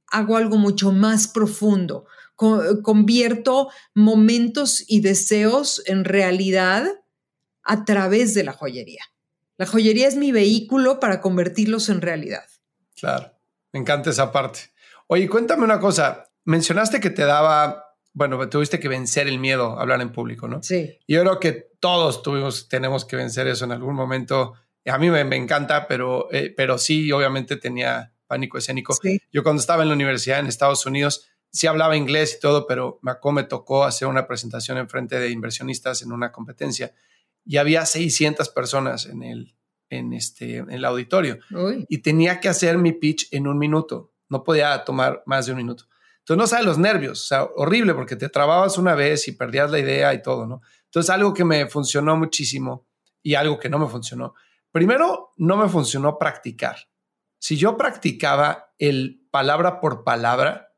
hago 0.09 0.37
algo 0.37 0.57
mucho 0.57 0.93
más 0.93 1.29
profundo, 1.29 2.07
convierto 2.37 3.71
momentos 3.95 4.85
y 4.87 5.01
deseos 5.01 5.83
en 5.87 6.05
realidad 6.05 6.87
a 7.63 7.85
través 7.85 8.35
de 8.35 8.45
la 8.45 8.53
joyería. 8.53 9.05
La 9.57 9.67
joyería 9.67 10.09
es 10.09 10.17
mi 10.17 10.33
vehículo 10.33 10.99
para 11.01 11.21
convertirlos 11.21 11.89
en 11.89 12.01
realidad. 12.01 12.45
Claro, 12.97 13.33
me 13.73 13.81
encanta 13.81 14.11
esa 14.11 14.33
parte. 14.33 14.61
Oye, 15.07 15.29
cuéntame 15.29 15.65
una 15.65 15.79
cosa. 15.79 16.31
Mencionaste 16.45 17.01
que 17.01 17.11
te 17.11 17.25
daba, 17.25 17.97
bueno, 18.13 18.49
tuviste 18.49 18.81
que 18.81 18.89
vencer 18.89 19.29
el 19.29 19.39
miedo 19.39 19.79
a 19.79 19.83
hablar 19.83 20.01
en 20.01 20.13
público, 20.13 20.49
¿no? 20.49 20.63
Sí. 20.63 20.99
Yo 21.07 21.21
creo 21.21 21.41
que 21.41 21.53
todos 21.81 22.23
tuvimos, 22.23 22.69
tenemos 22.69 23.05
que 23.05 23.17
vencer 23.17 23.47
eso 23.47 23.65
en 23.65 23.73
algún 23.73 23.95
momento. 23.95 24.55
A 24.87 24.99
mí 24.99 25.09
me, 25.11 25.21
encanta, 25.37 25.87
pero, 25.87 26.29
eh, 26.33 26.53
pero 26.55 26.79
sí, 26.79 27.11
obviamente 27.13 27.57
tenía 27.57 28.13
pánico 28.27 28.59
escénico. 28.59 28.97
Yo 29.33 29.43
cuando 29.43 29.61
estaba 29.61 29.83
en 29.83 29.89
la 29.89 29.95
universidad 29.95 30.41
en 30.41 30.47
Estados 30.47 30.85
Unidos, 30.87 31.29
sí 31.55 31.67
hablaba 31.67 31.97
inglés 31.97 32.35
y 32.37 32.41
todo, 32.41 32.67
pero 32.67 32.99
me, 33.01 33.13
me 33.33 33.45
tocó 33.45 33.85
hacer 33.85 34.09
una 34.09 34.27
presentación 34.27 34.77
en 34.77 34.91
frente 34.91 35.19
de 35.19 35.31
inversionistas 35.31 36.03
en 36.03 36.13
una 36.13 36.33
competencia 36.33 36.93
y 37.47 37.57
había 37.57 37.87
600 37.87 38.51
personas 38.51 39.07
en 39.07 39.23
el, 39.23 39.57
en 39.89 40.13
este, 40.13 40.59
en 40.59 40.71
el 40.71 40.85
auditorio 40.85 41.39
y 41.89 41.99
tenía 41.99 42.41
que 42.41 42.51
hacer 42.51 42.77
mi 42.77 42.93
pitch 42.93 43.29
en 43.33 43.47
un 43.47 43.57
minuto 43.57 44.15
no 44.29 44.45
podía 44.45 44.85
tomar 44.85 45.23
más 45.27 45.47
de 45.47 45.53
un 45.53 45.59
minuto. 45.59 45.85
Entonces 46.19 46.39
no 46.39 46.47
sabes 46.47 46.67
los 46.67 46.79
nervios, 46.79 47.23
o 47.23 47.27
sea, 47.27 47.45
horrible 47.45 47.95
porque 47.95 48.17
te 48.17 48.29
trababas 48.29 48.79
una 48.79 48.95
vez 48.95 49.29
y 49.29 49.33
perdías 49.33 49.71
la 49.71 49.79
idea 49.79 50.15
y 50.15 50.23
todo, 50.23 50.47
¿no? 50.47 50.63
Entonces 50.87 51.11
algo 51.11 51.35
que 51.35 51.45
me 51.45 51.69
funcionó 51.69 52.17
muchísimo 52.17 52.89
y 53.23 53.35
algo 53.35 53.59
que 53.59 53.69
no 53.69 53.79
me 53.79 53.89
funcionó. 53.89 54.35
Primero, 54.71 55.33
no 55.37 55.57
me 55.57 55.69
funcionó 55.69 56.19
practicar. 56.19 56.77
Si 57.39 57.57
yo 57.57 57.77
practicaba 57.77 58.73
el 58.79 59.27
palabra 59.31 59.81
por 59.81 60.03
palabra, 60.03 60.74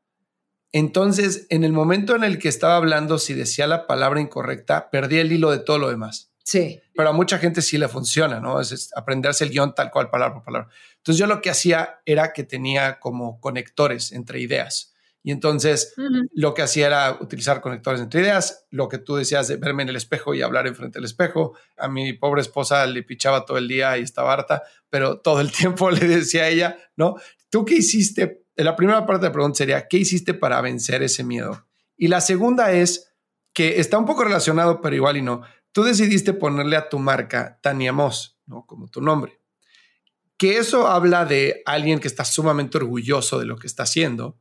entonces 0.71 1.47
en 1.49 1.63
el 1.63 1.71
momento 1.71 2.15
en 2.15 2.23
el 2.23 2.39
que 2.39 2.49
estaba 2.49 2.75
hablando, 2.75 3.19
si 3.19 3.33
decía 3.33 3.67
la 3.67 3.87
palabra 3.87 4.21
incorrecta, 4.21 4.89
perdí 4.89 5.19
el 5.19 5.31
hilo 5.31 5.51
de 5.51 5.59
todo 5.59 5.79
lo 5.79 5.89
demás. 5.89 6.31
Sí. 6.43 6.79
Pero 6.95 7.09
a 7.09 7.13
mucha 7.13 7.39
gente 7.39 7.61
sí 7.61 7.77
le 7.77 7.89
funciona, 7.89 8.39
¿no? 8.39 8.61
Es, 8.61 8.91
aprenderse 8.95 9.43
el 9.43 9.49
guion 9.49 9.75
tal 9.75 9.91
cual, 9.91 10.09
palabra 10.09 10.35
por 10.35 10.43
palabra. 10.43 10.69
Entonces 10.97 11.19
yo 11.19 11.27
lo 11.27 11.41
que 11.41 11.49
hacía 11.49 11.99
era 12.05 12.31
que 12.31 12.43
tenía 12.43 12.99
como 12.99 13.39
conectores 13.41 14.11
entre 14.11 14.39
ideas. 14.39 14.93
Y 15.23 15.31
entonces 15.31 15.93
lo 16.31 16.53
que 16.53 16.61
hacía 16.61 16.87
era 16.87 17.17
utilizar 17.19 17.59
conectores 17.59 17.99
entre 17.99 18.21
ideas, 18.21 18.65
lo 18.69 18.87
que 18.87 18.97
tú 18.97 19.17
decías 19.17 19.49
de 19.49 19.57
verme 19.57 19.83
en 19.83 19.89
el 19.89 19.97
espejo 19.97 20.33
y 20.33 20.41
hablar 20.41 20.67
enfrente 20.67 20.99
del 20.99 21.05
espejo. 21.05 21.57
A 21.75 21.89
mi 21.89 22.13
pobre 22.13 22.39
esposa 22.39 22.85
le 22.85 23.03
pichaba 23.03 23.43
todo 23.43 23.57
el 23.57 23.67
día 23.67 23.97
y 23.97 24.03
estaba 24.03 24.31
harta, 24.31 24.63
pero 24.89 25.19
todo 25.19 25.41
el 25.41 25.51
tiempo 25.51 25.91
le 25.91 26.07
decía 26.07 26.43
a 26.43 26.47
ella, 26.47 26.77
¿no? 26.95 27.15
¿Tú 27.49 27.65
qué 27.65 27.75
hiciste? 27.75 28.45
La 28.57 28.75
primera 28.75 29.05
parte 29.05 29.21
de 29.21 29.29
la 29.29 29.33
pregunta 29.33 29.57
sería, 29.57 29.87
¿qué 29.87 29.97
hiciste 29.97 30.33
para 30.33 30.59
vencer 30.61 31.03
ese 31.03 31.23
miedo? 31.23 31.67
Y 31.95 32.07
la 32.07 32.21
segunda 32.21 32.71
es 32.71 33.13
que 33.53 33.79
está 33.79 33.97
un 33.97 34.05
poco 34.05 34.23
relacionado, 34.23 34.81
pero 34.81 34.95
igual 34.95 35.17
y 35.17 35.21
no. 35.21 35.41
Tú 35.71 35.83
decidiste 35.83 36.33
ponerle 36.33 36.75
a 36.75 36.89
tu 36.89 36.99
marca 36.99 37.59
Tania 37.61 37.93
Moss, 37.93 38.39
¿no? 38.45 38.65
Como 38.65 38.87
tu 38.87 39.01
nombre. 39.01 39.39
Que 40.37 40.57
eso 40.57 40.87
habla 40.87 41.25
de 41.25 41.61
alguien 41.65 41.99
que 41.99 42.07
está 42.07 42.25
sumamente 42.25 42.77
orgulloso 42.77 43.39
de 43.39 43.45
lo 43.45 43.57
que 43.57 43.67
está 43.67 43.83
haciendo, 43.83 44.39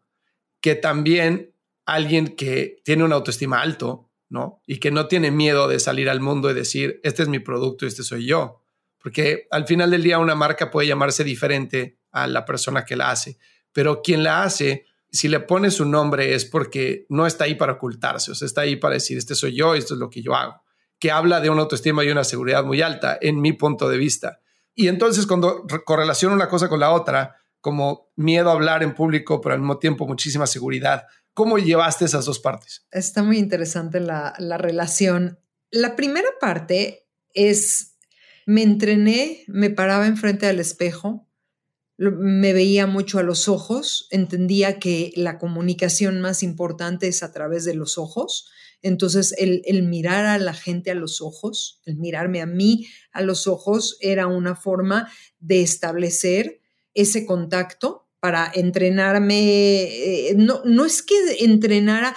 que 0.60 0.74
también 0.74 1.54
alguien 1.86 2.36
que 2.36 2.82
tiene 2.84 3.04
una 3.04 3.14
autoestima 3.14 3.62
alto, 3.62 4.10
¿no? 4.28 4.60
Y 4.66 4.78
que 4.78 4.90
no 4.90 5.06
tiene 5.08 5.30
miedo 5.30 5.68
de 5.68 5.78
salir 5.78 6.10
al 6.10 6.20
mundo 6.20 6.50
y 6.50 6.54
decir, 6.54 7.00
este 7.02 7.22
es 7.22 7.28
mi 7.28 7.38
producto 7.38 7.86
este 7.86 8.02
soy 8.02 8.26
yo. 8.26 8.62
Porque 8.98 9.46
al 9.50 9.66
final 9.66 9.90
del 9.90 10.02
día 10.02 10.18
una 10.18 10.34
marca 10.34 10.70
puede 10.70 10.88
llamarse 10.88 11.22
diferente 11.22 11.98
a 12.10 12.26
la 12.26 12.44
persona 12.44 12.84
que 12.84 12.96
la 12.96 13.10
hace, 13.10 13.38
pero 13.76 14.00
quien 14.00 14.24
la 14.24 14.42
hace, 14.42 14.86
si 15.10 15.28
le 15.28 15.38
pone 15.38 15.70
su 15.70 15.84
nombre 15.84 16.34
es 16.34 16.46
porque 16.46 17.04
no 17.10 17.26
está 17.26 17.44
ahí 17.44 17.56
para 17.56 17.74
ocultarse, 17.74 18.30
o 18.30 18.34
sea, 18.34 18.46
está 18.46 18.62
ahí 18.62 18.76
para 18.76 18.94
decir, 18.94 19.18
este 19.18 19.34
soy 19.34 19.54
yo, 19.54 19.74
esto 19.74 19.92
es 19.92 20.00
lo 20.00 20.08
que 20.08 20.22
yo 20.22 20.34
hago, 20.34 20.62
que 20.98 21.10
habla 21.10 21.42
de 21.42 21.50
una 21.50 21.60
autoestima 21.60 22.02
y 22.02 22.08
una 22.08 22.24
seguridad 22.24 22.64
muy 22.64 22.80
alta, 22.80 23.18
en 23.20 23.38
mi 23.38 23.52
punto 23.52 23.90
de 23.90 23.98
vista. 23.98 24.40
Y 24.74 24.88
entonces 24.88 25.26
cuando 25.26 25.66
correlaciona 25.84 26.34
una 26.34 26.48
cosa 26.48 26.70
con 26.70 26.80
la 26.80 26.90
otra, 26.90 27.36
como 27.60 28.08
miedo 28.16 28.48
a 28.48 28.54
hablar 28.54 28.82
en 28.82 28.94
público, 28.94 29.42
pero 29.42 29.54
al 29.54 29.60
mismo 29.60 29.78
tiempo 29.78 30.06
muchísima 30.06 30.46
seguridad, 30.46 31.04
¿cómo 31.34 31.58
llevaste 31.58 32.06
esas 32.06 32.24
dos 32.24 32.38
partes? 32.38 32.86
Está 32.90 33.22
muy 33.22 33.36
interesante 33.36 34.00
la, 34.00 34.32
la 34.38 34.56
relación. 34.56 35.38
La 35.70 35.96
primera 35.96 36.30
parte 36.40 37.10
es, 37.34 37.98
me 38.46 38.62
entrené, 38.62 39.44
me 39.48 39.68
paraba 39.68 40.06
enfrente 40.06 40.46
del 40.46 40.60
espejo, 40.60 41.25
me 41.98 42.52
veía 42.52 42.86
mucho 42.86 43.18
a 43.18 43.22
los 43.22 43.48
ojos, 43.48 44.06
entendía 44.10 44.78
que 44.78 45.12
la 45.16 45.38
comunicación 45.38 46.20
más 46.20 46.42
importante 46.42 47.08
es 47.08 47.22
a 47.22 47.32
través 47.32 47.64
de 47.64 47.74
los 47.74 47.96
ojos. 47.96 48.50
Entonces, 48.82 49.34
el, 49.38 49.82
mirar 49.84 50.26
a 50.26 50.38
la 50.38 50.52
gente 50.52 50.90
a 50.90 50.94
los 50.94 51.22
ojos, 51.22 51.80
el 51.86 51.96
mirarme 51.96 52.42
a 52.42 52.46
mí 52.46 52.86
a 53.12 53.22
los 53.22 53.46
ojos, 53.46 53.96
era 54.00 54.26
una 54.26 54.54
forma 54.54 55.10
de 55.40 55.62
establecer 55.62 56.60
ese 56.92 57.24
contacto 57.24 58.06
para 58.20 58.50
entrenarme. 58.54 59.84
Eh, 59.84 60.34
no, 60.36 60.60
no 60.64 60.84
es 60.84 61.02
que 61.02 61.14
entrenara, 61.40 62.14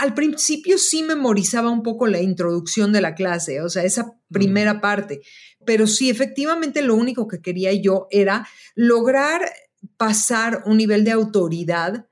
al 0.00 0.14
principio 0.14 0.78
sí 0.78 1.02
memorizaba 1.02 1.70
un 1.70 1.82
poco 1.82 2.06
la 2.06 2.22
introducción 2.22 2.90
de 2.90 3.02
la 3.02 3.14
clase, 3.14 3.60
o 3.60 3.68
sea, 3.68 3.84
esa 3.84 4.18
primera 4.32 4.80
parte, 4.80 5.20
pero 5.64 5.86
sí, 5.86 6.10
efectivamente 6.10 6.82
lo 6.82 6.94
único 6.94 7.28
que 7.28 7.40
quería 7.40 7.72
yo 7.72 8.06
era 8.10 8.48
lograr 8.74 9.50
pasar 9.96 10.62
un 10.66 10.76
nivel 10.76 11.04
de 11.04 11.12
autoridad 11.12 12.06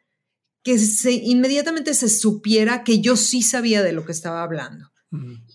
que 0.62 0.78
se, 0.78 1.12
inmediatamente 1.12 1.94
se 1.94 2.08
supiera 2.08 2.84
que 2.84 3.00
yo 3.00 3.16
sí 3.16 3.42
sabía 3.42 3.82
de 3.82 3.92
lo 3.92 4.04
que 4.04 4.12
estaba 4.12 4.42
hablando 4.42 4.90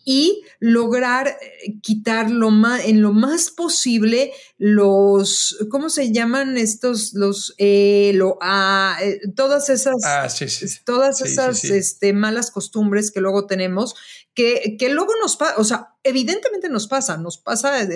y 0.06 0.44
lograr 0.60 1.28
eh, 1.28 1.80
quitar 1.82 2.32
lo 2.32 2.50
más, 2.50 2.86
en 2.86 3.02
lo 3.02 3.14
más 3.14 3.52
posible 3.52 4.32
los, 4.58 5.58
¿cómo 5.70 5.90
se 5.90 6.12
llaman 6.12 6.58
estos? 6.58 7.14
Los, 7.14 7.54
eh, 7.58 8.12
lo, 8.16 8.38
ah, 8.42 8.98
eh, 9.02 9.20
todas 9.36 9.70
esas, 9.70 10.04
ah, 10.06 10.28
todas 10.86 11.22
esas 11.22 11.64
Este, 11.66 12.14
malas 12.14 12.50
costumbres 12.50 13.12
que 13.12 13.22
luego 13.22 13.46
tenemos, 13.46 13.96
que, 14.34 14.78
que 14.80 14.90
luego 14.90 15.14
nos 15.22 15.38
pasa, 15.38 15.56
o 15.58 15.64
sea, 15.64 15.96
evidentemente 16.04 16.70
nos 16.70 16.88
pasa, 16.88 17.18
nos 17.18 17.38
pasa 17.38 17.88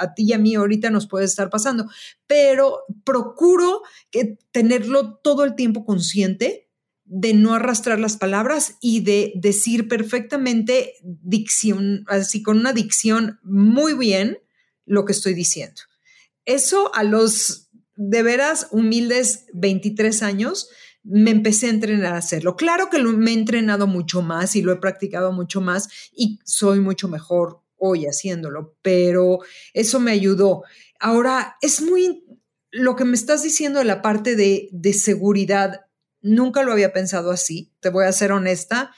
a 0.00 0.14
ti 0.14 0.24
y 0.24 0.32
a 0.32 0.38
mí 0.38 0.54
ahorita 0.54 0.90
nos 0.90 1.06
puede 1.06 1.26
estar 1.26 1.50
pasando, 1.50 1.88
pero 2.26 2.80
procuro 3.04 3.82
que 4.10 4.38
tenerlo 4.50 5.16
todo 5.16 5.44
el 5.44 5.54
tiempo 5.54 5.84
consciente 5.84 6.70
de 7.04 7.34
no 7.34 7.54
arrastrar 7.54 8.00
las 8.00 8.16
palabras 8.16 8.76
y 8.80 9.00
de 9.00 9.32
decir 9.36 9.88
perfectamente 9.88 10.94
dicción, 11.02 12.04
así 12.08 12.42
con 12.42 12.58
una 12.58 12.72
dicción 12.72 13.38
muy 13.42 13.92
bien 13.92 14.38
lo 14.86 15.04
que 15.04 15.12
estoy 15.12 15.34
diciendo. 15.34 15.82
Eso 16.46 16.94
a 16.94 17.04
los 17.04 17.70
de 17.96 18.22
veras 18.22 18.68
humildes 18.70 19.46
23 19.52 20.22
años 20.22 20.68
me 21.04 21.30
empecé 21.30 21.66
a 21.66 21.70
entrenar 21.70 22.14
a 22.14 22.18
hacerlo. 22.18 22.56
Claro 22.56 22.90
que 22.90 22.98
me 22.98 23.30
he 23.30 23.34
entrenado 23.34 23.86
mucho 23.86 24.22
más 24.22 24.56
y 24.56 24.62
lo 24.62 24.72
he 24.72 24.76
practicado 24.76 25.32
mucho 25.32 25.60
más 25.60 25.88
y 26.12 26.40
soy 26.44 26.80
mucho 26.80 27.08
mejor 27.08 27.60
hoy 27.76 28.06
haciéndolo, 28.06 28.76
pero 28.82 29.38
eso 29.72 30.00
me 30.00 30.10
ayudó. 30.10 30.64
Ahora, 30.98 31.56
es 31.60 31.82
muy 31.82 32.24
lo 32.70 32.96
que 32.96 33.04
me 33.04 33.14
estás 33.14 33.42
diciendo 33.42 33.78
de 33.78 33.84
la 33.84 34.02
parte 34.02 34.34
de, 34.34 34.68
de 34.72 34.92
seguridad 34.94 35.82
Nunca 36.24 36.62
lo 36.62 36.72
había 36.72 36.94
pensado 36.94 37.30
así, 37.30 37.70
te 37.80 37.90
voy 37.90 38.06
a 38.06 38.12
ser 38.12 38.32
honesta. 38.32 38.94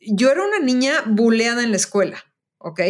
Yo 0.00 0.30
era 0.30 0.44
una 0.44 0.60
niña 0.60 1.02
buleada 1.04 1.64
en 1.64 1.72
la 1.72 1.78
escuela, 1.78 2.22
¿ok? 2.58 2.80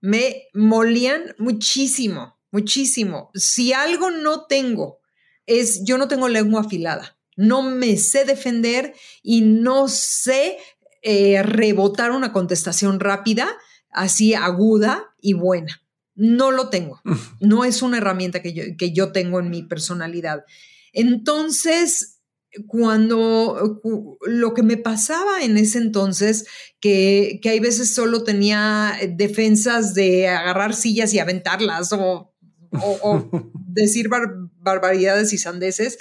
Me 0.00 0.48
molían 0.54 1.34
muchísimo, 1.36 2.40
muchísimo. 2.50 3.30
Si 3.34 3.74
algo 3.74 4.10
no 4.10 4.46
tengo, 4.46 5.00
es 5.44 5.84
yo 5.84 5.98
no 5.98 6.08
tengo 6.08 6.30
lengua 6.30 6.62
afilada. 6.62 7.17
No 7.38 7.62
me 7.62 7.96
sé 7.96 8.24
defender 8.24 8.94
y 9.22 9.42
no 9.42 9.86
sé 9.86 10.58
eh, 11.02 11.40
rebotar 11.44 12.10
una 12.10 12.32
contestación 12.32 12.98
rápida, 12.98 13.48
así 13.92 14.34
aguda 14.34 15.14
y 15.20 15.34
buena. 15.34 15.80
No 16.16 16.50
lo 16.50 16.68
tengo. 16.68 17.00
No 17.40 17.64
es 17.64 17.80
una 17.80 17.98
herramienta 17.98 18.42
que 18.42 18.52
yo, 18.52 18.64
que 18.76 18.92
yo 18.92 19.12
tengo 19.12 19.38
en 19.38 19.50
mi 19.50 19.62
personalidad. 19.62 20.44
Entonces, 20.92 22.18
cuando 22.66 23.80
lo 24.22 24.54
que 24.54 24.62
me 24.64 24.76
pasaba 24.76 25.42
en 25.42 25.58
ese 25.58 25.78
entonces, 25.78 26.46
que, 26.80 27.38
que 27.40 27.50
hay 27.50 27.60
veces 27.60 27.94
solo 27.94 28.24
tenía 28.24 28.98
defensas 29.10 29.94
de 29.94 30.28
agarrar 30.28 30.74
sillas 30.74 31.14
y 31.14 31.20
aventarlas 31.20 31.92
o, 31.92 32.34
decir 33.68 34.08
barbaridades 34.08 35.32
y 35.32 35.38
sandeces, 35.38 35.98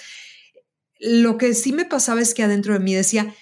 lo 1.00 1.38
que 1.38 1.54
sí 1.54 1.72
me 1.72 1.86
pasaba 1.86 2.22
es 2.22 2.34
que 2.34 2.44
adentro 2.44 2.74
de 2.74 2.80
mí 2.80 2.94
decía, 2.94 3.34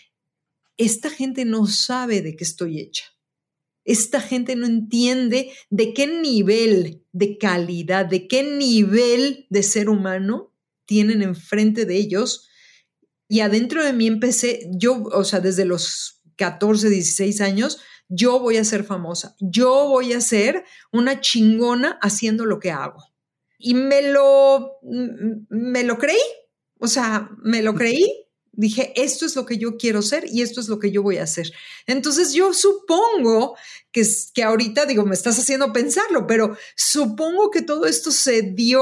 esta 0.78 1.10
gente 1.10 1.46
no 1.46 1.68
sabe 1.68 2.22
de 2.22 2.36
qué 2.36 2.44
estoy 2.44 2.80
hecha. 2.80 3.06
Esta 3.84 4.20
gente 4.20 4.56
no 4.56 4.66
entiende 4.66 5.52
de 5.70 5.94
qué 5.94 6.08
nivel 6.08 7.04
de 7.12 7.38
calidad, 7.38 8.06
de 8.06 8.28
qué 8.28 8.44
nivel 8.44 9.46
de 9.50 9.64
ser 9.64 9.90
humano 9.90 10.54
tienen 10.86 11.22
enfrente 11.22 11.86
de 11.86 11.96
ellos 11.96 12.50
y 13.28 13.40
adentro 13.40 13.84
de 13.84 13.94
mí 13.94 14.08
empecé, 14.08 14.70
yo, 14.72 15.04
o 15.04 15.24
sea, 15.24 15.40
desde 15.40 15.66
los 15.66 16.22
14, 16.36 16.90
16 16.90 17.42
años, 17.42 17.80
yo 18.08 18.40
voy 18.40 18.58
a 18.58 18.64
ser 18.64 18.84
famosa, 18.84 19.36
yo 19.40 19.88
voy 19.88 20.14
a 20.14 20.22
ser 20.22 20.64
una 20.92 21.22
chingona 21.22 21.98
haciendo 22.02 22.46
lo 22.46 22.60
que 22.60 22.72
hago. 22.72 23.04
Y 23.58 23.74
me 23.74 24.12
lo, 24.12 24.74
me 25.50 25.84
lo 25.84 25.98
creí, 25.98 26.20
o 26.86 26.88
sea, 26.88 27.30
me 27.44 27.62
lo 27.62 27.76
creí. 27.76 28.22
Dije, 28.58 28.94
esto 28.96 29.26
es 29.26 29.36
lo 29.36 29.46
que 29.46 29.58
yo 29.58 29.76
quiero 29.76 30.02
ser 30.02 30.24
y 30.32 30.42
esto 30.42 30.62
es 30.62 30.70
lo 30.70 30.80
que 30.80 30.90
yo 30.90 31.04
voy 31.04 31.18
a 31.18 31.24
hacer. 31.24 31.52
Entonces 31.88 32.32
yo 32.32 32.54
supongo 32.54 33.58
que, 33.92 34.06
que 34.34 34.44
ahorita, 34.44 34.86
digo, 34.86 35.06
me 35.06 35.14
estás 35.14 35.38
haciendo 35.38 35.74
pensarlo, 35.74 36.26
pero 36.26 36.56
supongo 36.78 37.52
que 37.52 37.62
todo 37.62 37.86
esto 37.86 38.12
se 38.12 38.42
dio 38.44 38.82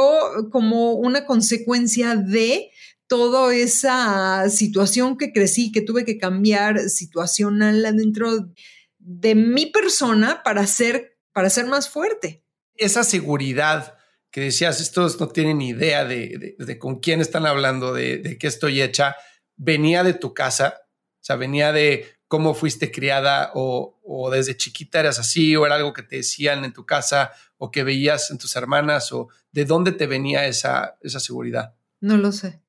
como 0.52 0.94
una 0.94 1.26
consecuencia 1.26 2.16
de 2.16 2.70
toda 3.08 3.54
esa 3.56 4.48
situación 4.50 5.18
que 5.18 5.32
crecí, 5.32 5.72
que 5.72 5.82
tuve 5.82 6.06
que 6.06 6.20
cambiar 6.20 6.90
situacional 6.90 7.82
dentro 7.96 8.52
de 9.00 9.36
mi 9.36 9.68
persona 9.68 10.44
para 10.44 10.68
ser, 10.68 11.18
para 11.32 11.50
ser 11.50 11.66
más 11.66 11.90
fuerte. 11.90 12.44
Esa 12.76 13.04
seguridad 13.04 13.98
que 14.34 14.42
decías, 14.42 14.82
estos 14.82 15.20
no 15.20 15.28
tienen 15.28 15.62
idea 15.62 16.06
de, 16.06 16.58
con 16.80 17.00
quién 17.00 17.22
están 17.22 17.46
hablando, 17.46 17.94
de, 17.94 18.18
de 18.18 18.40
qué 18.40 18.48
estoy 18.48 18.82
hecha, 18.82 19.16
venía 19.56 20.04
de 20.04 20.16
tu 20.16 20.34
casa, 20.34 20.82
o 20.82 21.24
sea, 21.24 21.36
venía 21.36 21.72
de 21.72 22.16
cómo 22.28 22.56
fuiste 22.56 22.92
criada 22.92 23.52
o, 23.54 24.00
o, 24.04 24.32
desde 24.32 24.58
chiquita 24.58 25.02
eras 25.02 25.20
así 25.20 25.56
o 25.56 25.68
era 25.68 25.76
algo 25.76 25.94
que 25.94 26.02
te 26.02 26.16
decían 26.16 26.66
en 26.66 26.74
tu 26.74 26.84
casa 26.84 27.32
o 27.60 27.70
que 27.70 27.84
veías 27.84 28.32
en 28.32 28.40
tus 28.40 28.56
hermanas 28.56 29.12
o 29.12 29.30
de 29.52 29.66
dónde 29.66 29.92
te 29.92 30.08
venía 30.08 30.48
esa, 30.48 30.98
esa 31.02 31.20
seguridad. 31.20 31.76
No 32.00 32.18
lo 32.18 32.32
sé. 32.32 32.60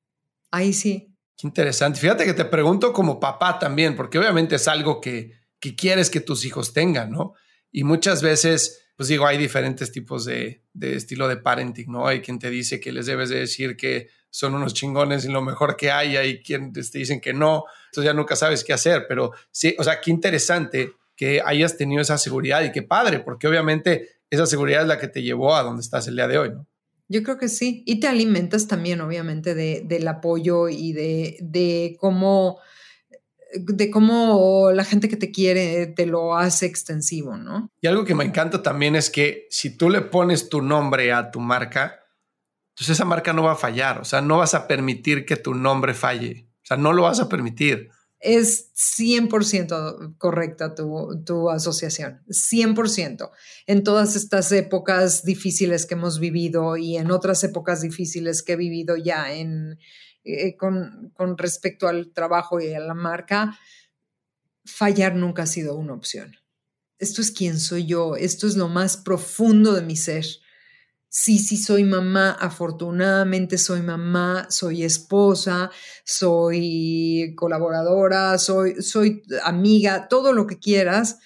Ahí 0.51 0.71
sí. 0.71 1.15
Qué 1.35 1.47
interesante. 1.47 1.99
Fíjate 1.99 2.25
que 2.25 2.35
te 2.35 2.45
pregunto 2.45 2.93
como 2.93 3.19
papá 3.19 3.57
también, 3.57 3.95
porque 3.95 4.19
obviamente 4.19 4.57
es 4.57 4.67
algo 4.67 5.01
que, 5.01 5.33
que 5.59 5.75
quieres 5.75 6.11
que 6.11 6.21
tus 6.21 6.45
hijos 6.45 6.71
tengan, 6.73 7.09
¿no? 7.09 7.33
Y 7.71 7.83
muchas 7.85 8.21
veces, 8.21 8.84
pues 8.95 9.09
digo, 9.09 9.25
hay 9.25 9.37
diferentes 9.37 9.91
tipos 9.91 10.25
de, 10.25 10.61
de, 10.73 10.95
estilo 10.95 11.27
de 11.27 11.37
parenting, 11.37 11.91
¿no? 11.91 12.07
Hay 12.07 12.21
quien 12.21 12.39
te 12.39 12.49
dice 12.49 12.79
que 12.79 12.91
les 12.91 13.05
debes 13.05 13.29
de 13.29 13.39
decir 13.39 13.75
que 13.75 14.09
son 14.29 14.53
unos 14.55 14.73
chingones 14.73 15.25
y 15.25 15.29
lo 15.29 15.41
mejor 15.41 15.75
que 15.77 15.91
hay, 15.91 16.17
hay 16.17 16.41
quien 16.41 16.73
te 16.73 16.81
dicen 16.81 17.21
que 17.21 17.33
no, 17.33 17.63
entonces 17.85 18.05
ya 18.05 18.13
nunca 18.13 18.35
sabes 18.35 18.63
qué 18.63 18.73
hacer, 18.73 19.05
pero 19.07 19.31
sí, 19.51 19.75
o 19.79 19.83
sea, 19.83 20.01
qué 20.01 20.11
interesante 20.11 20.93
que 21.15 21.41
hayas 21.45 21.77
tenido 21.77 22.01
esa 22.01 22.17
seguridad 22.17 22.63
y 22.63 22.71
qué 22.71 22.81
padre, 22.81 23.19
porque 23.19 23.47
obviamente 23.47 24.09
esa 24.29 24.45
seguridad 24.45 24.81
es 24.81 24.87
la 24.87 24.99
que 24.99 25.07
te 25.07 25.21
llevó 25.21 25.55
a 25.55 25.63
donde 25.63 25.81
estás 25.81 26.07
el 26.07 26.15
día 26.15 26.27
de 26.27 26.37
hoy, 26.37 26.49
¿no? 26.51 26.67
Yo 27.07 27.21
creo 27.23 27.37
que 27.37 27.49
sí. 27.49 27.83
Y 27.85 27.99
te 27.99 28.07
alimentas 28.07 28.67
también, 28.67 28.99
obviamente, 29.01 29.53
de, 29.53 29.83
del 29.85 30.07
apoyo 30.07 30.69
y 30.69 30.91
de, 30.93 31.37
de 31.39 31.97
cómo, 31.99 32.59
de 33.59 33.89
cómo 33.89 34.71
la 34.71 34.83
gente 34.83 35.09
que 35.09 35.17
te 35.17 35.31
quiere 35.31 35.87
te 35.87 36.05
lo 36.05 36.35
hace 36.35 36.65
extensivo, 36.65 37.37
¿no? 37.37 37.71
Y 37.81 37.87
algo 37.87 38.05
que 38.05 38.15
me 38.15 38.23
encanta 38.23 38.61
también 38.61 38.95
es 38.95 39.09
que 39.09 39.47
si 39.49 39.75
tú 39.75 39.89
le 39.89 40.01
pones 40.01 40.49
tu 40.49 40.61
nombre 40.61 41.11
a 41.11 41.31
tu 41.31 41.39
marca, 41.39 41.99
entonces 42.69 42.95
esa 42.95 43.05
marca 43.05 43.33
no 43.33 43.43
va 43.43 43.53
a 43.53 43.57
fallar, 43.57 44.01
o 44.01 44.05
sea, 44.05 44.21
no 44.21 44.37
vas 44.37 44.53
a 44.53 44.67
permitir 44.67 45.25
que 45.25 45.37
tu 45.37 45.53
nombre 45.53 45.93
falle, 45.93 46.49
o 46.63 46.65
sea, 46.65 46.77
no 46.77 46.93
lo 46.93 47.03
vas 47.03 47.19
a 47.19 47.29
permitir. 47.29 47.89
Es 48.19 48.73
100% 48.73 50.17
correcta 50.17 50.73
tu, 50.73 51.23
tu 51.25 51.49
asociación, 51.49 52.23
100%. 52.27 53.29
En 53.67 53.83
todas 53.83 54.15
estas 54.15 54.51
épocas 54.51 55.23
difíciles 55.23 55.85
que 55.85 55.93
hemos 55.93 56.19
vivido 56.19 56.75
y 56.75 56.97
en 56.97 57.11
otras 57.11 57.43
épocas 57.43 57.81
difíciles 57.81 58.41
que 58.41 58.53
he 58.53 58.57
vivido 58.57 58.97
ya 58.97 59.33
en, 59.33 59.77
eh, 60.25 60.57
con, 60.57 61.11
con 61.15 61.37
respecto 61.37 61.87
al 61.87 62.11
trabajo 62.11 62.59
y 62.59 62.73
a 62.73 62.79
la 62.79 62.93
marca, 62.93 63.57
fallar 64.65 65.15
nunca 65.15 65.43
ha 65.43 65.47
sido 65.47 65.75
una 65.75 65.93
opción. 65.93 66.35
Esto 66.97 67.21
es 67.21 67.31
quién 67.31 67.59
soy 67.59 67.85
yo, 67.85 68.15
esto 68.15 68.47
es 68.47 68.55
lo 68.55 68.67
más 68.67 68.97
profundo 68.97 69.73
de 69.73 69.81
mi 69.81 69.95
ser. 69.95 70.25
Sí, 71.07 71.39
sí, 71.39 71.57
soy 71.57 71.83
mamá, 71.83 72.31
afortunadamente 72.31 73.57
soy 73.57 73.81
mamá, 73.81 74.47
soy 74.49 74.83
esposa, 74.83 75.71
soy 76.03 77.33
colaboradora, 77.37 78.37
soy, 78.37 78.81
soy 78.81 79.23
amiga, 79.43 80.07
todo 80.09 80.33
lo 80.33 80.47
que 80.47 80.59
quieras, 80.59 81.19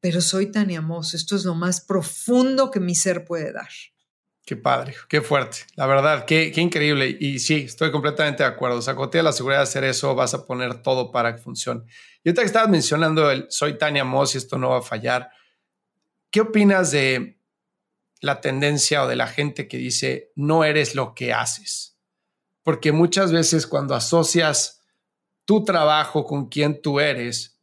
pero 0.00 0.20
soy 0.20 0.50
Tania 0.50 0.80
Moss. 0.80 1.14
Esto 1.14 1.36
es 1.36 1.44
lo 1.44 1.54
más 1.54 1.80
profundo 1.80 2.70
que 2.70 2.80
mi 2.80 2.94
ser 2.94 3.24
puede 3.24 3.52
dar. 3.52 3.68
Qué 4.50 4.56
padre, 4.56 4.96
qué 5.08 5.20
fuerte. 5.22 5.58
La 5.76 5.86
verdad, 5.86 6.24
qué, 6.24 6.52
increíble. 6.56 7.16
Y 7.20 7.38
sí, 7.38 7.66
estoy 7.66 7.92
completamente 7.92 8.42
de 8.42 8.48
acuerdo. 8.48 8.80
Tienes 9.08 9.24
la 9.24 9.32
seguridad 9.32 9.60
de 9.60 9.62
hacer 9.62 9.84
eso, 9.84 10.12
vas 10.16 10.34
a 10.34 10.44
poner 10.44 10.82
todo 10.82 11.12
para 11.12 11.36
que 11.36 11.40
funcione. 11.40 11.82
Y 12.24 12.28
ahorita 12.30 12.42
que 12.42 12.46
estabas 12.46 12.68
mencionando 12.68 13.30
el 13.30 13.46
soy 13.48 13.78
Tania 13.78 14.02
Moss 14.04 14.34
y 14.34 14.38
esto 14.38 14.58
no 14.58 14.70
va 14.70 14.78
a 14.78 14.82
fallar, 14.82 15.30
¿qué 16.32 16.40
opinas 16.40 16.90
de 16.90 17.38
la 18.22 18.40
tendencia 18.40 19.04
o 19.04 19.06
de 19.06 19.14
la 19.14 19.28
gente 19.28 19.68
que 19.68 19.76
dice 19.76 20.32
no 20.34 20.64
eres 20.64 20.96
lo 20.96 21.14
que 21.14 21.32
haces? 21.32 21.96
Porque 22.64 22.90
muchas 22.90 23.30
veces 23.30 23.68
cuando 23.68 23.94
asocias 23.94 24.82
tu 25.44 25.62
trabajo 25.62 26.24
con 26.24 26.48
quien 26.48 26.82
tú 26.82 26.98
eres, 26.98 27.60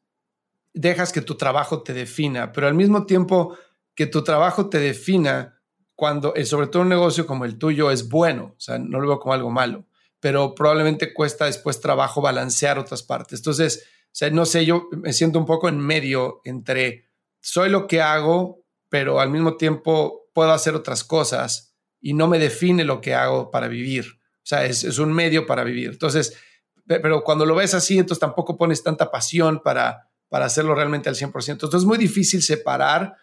dejas 0.73 1.11
que 1.11 1.19
tu 1.19 1.35
trabajo 1.35 1.83
te 1.83 1.93
defina, 1.93 2.53
pero 2.53 2.65
al 2.65 2.75
mismo 2.75 3.05
tiempo 3.05 3.57
que 3.93 4.05
tu 4.05 4.23
trabajo 4.23 4.69
te 4.69 4.79
defina, 4.79 5.56
cuando, 5.97 6.35
eh, 6.35 6.45
sobre 6.45 6.67
todo 6.67 6.83
un 6.83 6.89
negocio 6.89 7.25
como 7.25 7.43
el 7.43 7.57
tuyo, 7.57 7.89
es 7.89 8.07
bueno, 8.07 8.53
o 8.55 8.59
sea, 8.59 8.77
no 8.77 8.99
lo 8.99 9.07
veo 9.07 9.19
como 9.19 9.33
algo 9.33 9.49
malo, 9.49 9.87
pero 10.19 10.53
probablemente 10.53 11.11
cuesta 11.11 11.45
después 11.45 11.81
trabajo 11.81 12.21
balancear 12.21 12.77
otras 12.77 13.01
partes. 13.01 13.39
Entonces, 13.39 13.83
o 14.05 14.09
sea, 14.11 14.29
no 14.29 14.45
sé, 14.45 14.63
yo 14.63 14.89
me 14.91 15.11
siento 15.11 15.39
un 15.39 15.47
poco 15.47 15.69
en 15.69 15.79
medio 15.79 16.41
entre 16.45 17.09
soy 17.41 17.71
lo 17.71 17.87
que 17.87 17.99
hago, 17.99 18.63
pero 18.89 19.19
al 19.19 19.31
mismo 19.31 19.57
tiempo 19.57 20.29
puedo 20.35 20.51
hacer 20.51 20.75
otras 20.75 21.03
cosas 21.03 21.75
y 21.99 22.13
no 22.13 22.27
me 22.27 22.37
define 22.37 22.83
lo 22.83 23.01
que 23.01 23.15
hago 23.15 23.49
para 23.49 23.67
vivir. 23.67 24.05
O 24.35 24.45
sea, 24.49 24.65
es, 24.65 24.83
es 24.83 24.99
un 24.99 25.11
medio 25.11 25.47
para 25.47 25.63
vivir. 25.63 25.89
Entonces, 25.89 26.37
pero 26.85 27.23
cuando 27.23 27.43
lo 27.43 27.55
ves 27.55 27.73
así, 27.73 27.97
entonces 27.97 28.19
tampoco 28.19 28.55
pones 28.55 28.83
tanta 28.83 29.09
pasión 29.09 29.61
para, 29.63 30.11
para 30.29 30.45
hacerlo 30.45 30.75
realmente 30.75 31.09
al 31.09 31.15
100%. 31.15 31.53
Entonces 31.53 31.79
es 31.79 31.87
muy 31.87 31.97
difícil 31.97 32.43
separar 32.43 33.15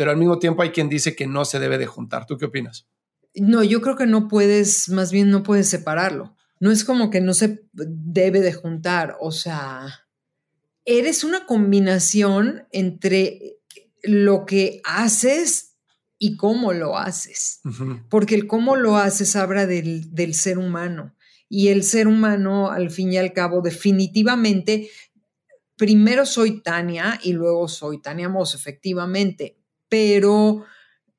pero 0.00 0.12
al 0.12 0.16
mismo 0.16 0.38
tiempo 0.38 0.62
hay 0.62 0.70
quien 0.70 0.88
dice 0.88 1.14
que 1.14 1.26
no 1.26 1.44
se 1.44 1.58
debe 1.58 1.76
de 1.76 1.84
juntar. 1.84 2.24
¿Tú 2.24 2.38
qué 2.38 2.46
opinas? 2.46 2.86
No, 3.34 3.62
yo 3.62 3.82
creo 3.82 3.96
que 3.96 4.06
no 4.06 4.28
puedes, 4.28 4.88
más 4.88 5.12
bien 5.12 5.28
no 5.28 5.42
puedes 5.42 5.68
separarlo. 5.68 6.34
No 6.58 6.70
es 6.70 6.84
como 6.84 7.10
que 7.10 7.20
no 7.20 7.34
se 7.34 7.66
debe 7.74 8.40
de 8.40 8.54
juntar, 8.54 9.18
o 9.20 9.30
sea, 9.30 10.06
eres 10.86 11.22
una 11.22 11.44
combinación 11.44 12.66
entre 12.72 13.58
lo 14.02 14.46
que 14.46 14.80
haces 14.84 15.76
y 16.16 16.38
cómo 16.38 16.72
lo 16.72 16.96
haces, 16.96 17.60
porque 18.08 18.36
el 18.36 18.46
cómo 18.46 18.76
lo 18.76 18.96
haces 18.96 19.36
habla 19.36 19.66
del, 19.66 20.14
del 20.14 20.32
ser 20.32 20.56
humano 20.56 21.14
y 21.46 21.68
el 21.68 21.82
ser 21.82 22.08
humano, 22.08 22.70
al 22.70 22.90
fin 22.90 23.12
y 23.12 23.18
al 23.18 23.34
cabo, 23.34 23.60
definitivamente, 23.60 24.88
primero 25.76 26.24
soy 26.24 26.62
Tania 26.62 27.20
y 27.22 27.34
luego 27.34 27.68
soy 27.68 28.00
Tania 28.00 28.30
Moss, 28.30 28.54
efectivamente, 28.54 29.59
pero 29.90 30.64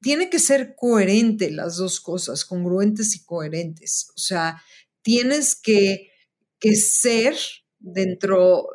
tiene 0.02 0.32
que 0.32 0.40
ser 0.40 0.76
coherente 0.76 1.52
las 1.52 1.78
dos 1.78 2.00
cosas, 2.00 2.44
congruentes 2.44 3.16
y 3.16 3.24
coherentes. 3.24 4.08
O 4.16 4.20
sea, 4.20 4.60
tienes 5.04 5.56
que, 5.56 6.10
ser 6.74 7.36
dentro, 7.80 8.68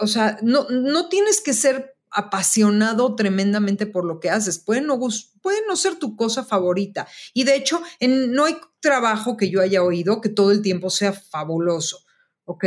o 0.00 0.06
sea, 0.06 0.38
no, 0.42 0.68
no 0.70 1.08
tienes 1.08 1.40
que 1.40 1.52
ser 1.52 1.96
apasionado 2.10 3.14
tremendamente 3.16 3.86
por 3.86 4.04
lo 4.04 4.20
que 4.20 4.30
haces. 4.30 4.58
Puede 4.58 4.80
no, 4.80 4.98
puede 5.40 5.58
no 5.66 5.76
ser 5.76 5.96
tu 5.96 6.16
cosa 6.16 6.44
favorita. 6.44 7.06
Y 7.32 7.44
de 7.44 7.56
hecho, 7.56 7.80
en, 8.00 8.32
no 8.32 8.44
hay 8.44 8.56
trabajo 8.80 9.36
que 9.36 9.50
yo 9.50 9.60
haya 9.60 9.82
oído 9.82 10.20
que 10.20 10.28
todo 10.28 10.50
el 10.50 10.62
tiempo 10.62 10.90
sea 10.90 11.12
fabuloso. 11.12 12.04
¿Ok? 12.44 12.64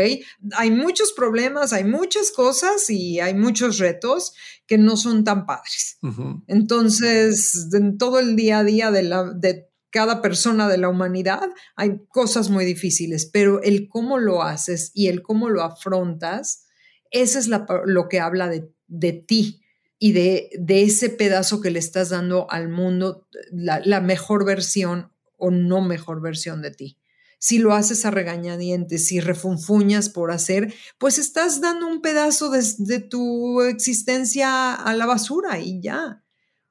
Hay 0.58 0.72
muchos 0.72 1.14
problemas, 1.14 1.74
hay 1.74 1.84
muchas 1.84 2.32
cosas 2.32 2.90
y 2.90 3.20
hay 3.20 3.34
muchos 3.34 3.78
retos 3.78 4.34
que 4.68 4.78
no 4.78 4.98
son 4.98 5.24
tan 5.24 5.46
padres. 5.46 6.00
Entonces, 6.48 7.70
en 7.74 7.98
todo 7.98 8.20
el 8.20 8.36
día 8.36 8.60
a 8.60 8.64
día 8.64 8.92
de, 8.92 9.04
la, 9.04 9.24
de 9.34 9.70
cada 9.90 10.22
persona 10.22 10.68
de 10.68 10.78
la 10.78 10.90
humanidad 10.90 11.50
hay 11.76 12.02
cosas 12.08 12.50
muy 12.50 12.66
difíciles, 12.66 13.26
pero 13.26 13.62
el 13.62 13.88
cómo 13.90 14.18
lo 14.18 14.44
haces 14.44 14.92
y 14.94 15.08
el 15.08 15.22
cómo 15.22 15.50
lo 15.50 15.64
afrontas, 15.64 16.66
ese 17.12 17.40
es 17.40 17.48
lo 17.48 18.10
que 18.10 18.20
habla 18.20 18.50
de, 18.50 18.70
de 18.88 19.14
ti 19.14 19.62
y 20.00 20.12
de, 20.12 20.50
de, 20.60 20.84
ese 20.84 21.10
pedazo 21.10 21.62
que 21.62 21.72
le 21.72 21.80
estás 21.80 22.10
dando 22.10 22.52
al 22.52 22.70
mundo, 22.70 23.28
la, 23.52 23.80
la 23.86 24.02
mejor 24.02 24.46
versión 24.46 25.12
o 25.38 25.52
no 25.52 25.82
mejor 25.82 26.22
versión 26.22 26.62
de 26.62 26.72
ti 26.72 26.98
si 27.46 27.60
lo 27.60 27.76
haces 27.76 28.06
a 28.06 28.10
regañadientes, 28.10 29.06
si 29.06 29.20
refunfuñas 29.20 30.10
por 30.10 30.32
hacer, 30.32 30.74
pues 30.98 31.20
estás 31.20 31.62
dando 31.62 31.86
un 31.86 32.02
pedazo 32.02 32.50
de, 32.50 33.00
tu 33.02 33.62
existencia 33.62 34.74
a 34.74 34.96
la 34.96 35.06
basura 35.06 35.60
y 35.60 35.80
ya. 35.80 36.24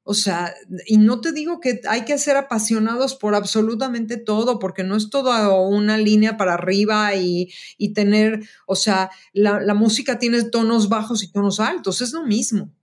O 0.02 0.14
sea, 0.14 0.52
y 0.86 0.96
no 0.96 1.20
te 1.20 1.30
digo 1.30 1.60
que 1.60 1.80
hay 1.88 2.04
que 2.04 2.18
ser 2.18 2.36
apasionados 2.36 3.14
por 3.14 3.36
absolutamente 3.36 4.16
todo, 4.16 4.58
porque 4.58 4.82
no 4.82 4.96
es 4.96 5.10
toda 5.10 5.56
una 5.60 5.96
línea 5.96 6.36
para 6.36 6.54
arriba 6.54 7.14
y, 7.14 7.52
tener, 7.94 8.40
o 8.66 8.74
sea, 8.74 9.12
la, 9.32 9.74
música 9.74 10.18
tiene 10.18 10.42
tonos 10.42 10.88
bajos 10.88 11.22
y 11.22 11.30
tonos 11.30 11.60
altos, 11.60 12.00
es 12.00 12.12
lo 12.12 12.26
mismo. 12.26 12.74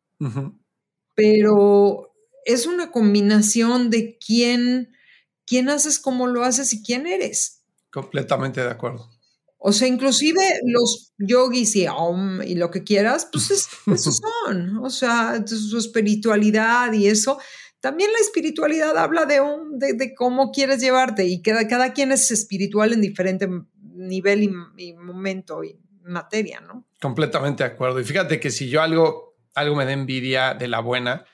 Pero 1.14 2.14
es 2.46 2.68
una 2.68 2.90
combinación 2.90 3.90
de 3.90 4.18
quién, 4.18 4.94
quién 5.46 5.68
haces, 5.68 6.00
cómo 6.00 6.28
lo 6.28 6.46
haces 6.46 6.72
y 6.72 6.82
quién 6.82 7.06
eres. 7.06 7.61
Completamente 7.92 8.62
de 8.62 8.70
acuerdo. 8.70 9.10
O 9.64 9.74
sea, 9.74 9.88
inclusive 9.88 10.42
los 10.66 11.14
yogis 11.20 11.76
y, 11.76 11.86
y 12.46 12.56
lo 12.56 12.72
que 12.72 12.84
quieras, 12.84 13.30
pues 13.32 13.52
es, 13.52 13.68
esos 13.94 14.18
son. 14.18 14.78
O 14.78 14.90
sea, 14.90 15.46
su 15.46 15.78
espiritualidad 15.78 16.92
y 16.94 17.08
eso. 17.08 17.40
También 17.80 18.12
la 18.12 18.20
espiritualidad 18.20 18.98
habla 18.98 19.26
de, 19.26 19.40
un, 19.40 19.78
de, 19.78 20.14
cómo 20.16 20.52
quieres 20.52 20.82
llevarte 20.82 21.26
y 21.26 21.42
cada, 21.42 21.68
cada 21.68 21.94
quien 21.94 22.12
es 22.12 22.32
espiritual 22.32 22.94
en 22.94 23.02
diferente 23.02 23.48
nivel 23.82 24.44
y, 24.44 24.52
y, 24.78 24.94
momento 24.94 25.64
y 25.64 25.80
materia, 26.04 26.60
¿no? 26.62 26.88
Completamente 27.00 27.64
de 27.64 27.70
acuerdo. 27.70 28.00
Y 28.00 28.04
fíjate 28.04 28.40
que 28.40 28.50
si 28.50 28.68
yo 28.68 28.82
algo, 28.82 29.36
algo 29.54 29.76
me 29.76 29.86
da 29.86 29.94
envidia 29.94 30.54
de 30.56 30.68
la 30.68 30.80
buena, 30.80 31.26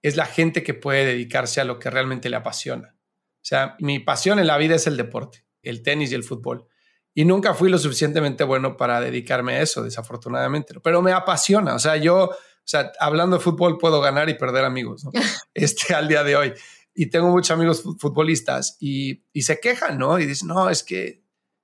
es 0.00 0.16
la 0.16 0.26
gente 0.26 0.62
que 0.62 0.74
puede 0.74 1.04
dedicarse 1.04 1.60
a 1.60 1.64
lo 1.64 1.78
que 1.78 1.90
realmente 1.90 2.30
le 2.30 2.36
apasiona. 2.36 2.96
O 2.96 3.46
sea, 3.46 3.76
mi 3.78 3.98
pasión 3.98 4.38
en 4.38 4.46
la 4.46 4.56
vida 4.56 4.74
es 4.76 4.86
el 4.86 4.96
deporte 4.96 5.44
el 5.64 5.82
tenis 5.82 6.12
y 6.12 6.14
el 6.14 6.24
fútbol. 6.24 6.66
Y 7.14 7.24
nunca 7.24 7.54
fui 7.54 7.70
lo 7.70 7.78
suficientemente 7.78 8.42
bueno 8.42 8.76
para 8.76 9.00
dedicarme 9.00 9.54
a 9.54 9.62
eso, 9.62 9.82
desafortunadamente. 9.84 10.74
Pero 10.82 11.00
me 11.00 11.12
apasiona. 11.12 11.74
O 11.74 11.78
sea, 11.78 11.96
yo, 11.96 12.24
o 12.24 12.36
sea, 12.64 12.90
hablando 12.98 13.36
de 13.36 13.42
fútbol 13.42 13.78
puedo 13.78 14.00
ganar 14.00 14.28
y 14.28 14.34
perder 14.34 14.64
amigos, 14.64 15.04
¿no? 15.04 15.12
Este 15.54 15.94
al 15.94 16.08
día 16.08 16.24
de 16.24 16.34
hoy. 16.34 16.52
Y 16.92 17.06
tengo 17.06 17.28
muchos 17.28 17.52
amigos 17.52 17.82
futbolistas 17.82 18.76
y, 18.80 19.22
se 19.40 19.60
quejan, 19.60 19.98
¿no? 19.98 20.18
Y 20.18 20.26
dicen, 20.26 20.48
no, 20.48 20.68
es 20.68 20.82
que 20.82 21.22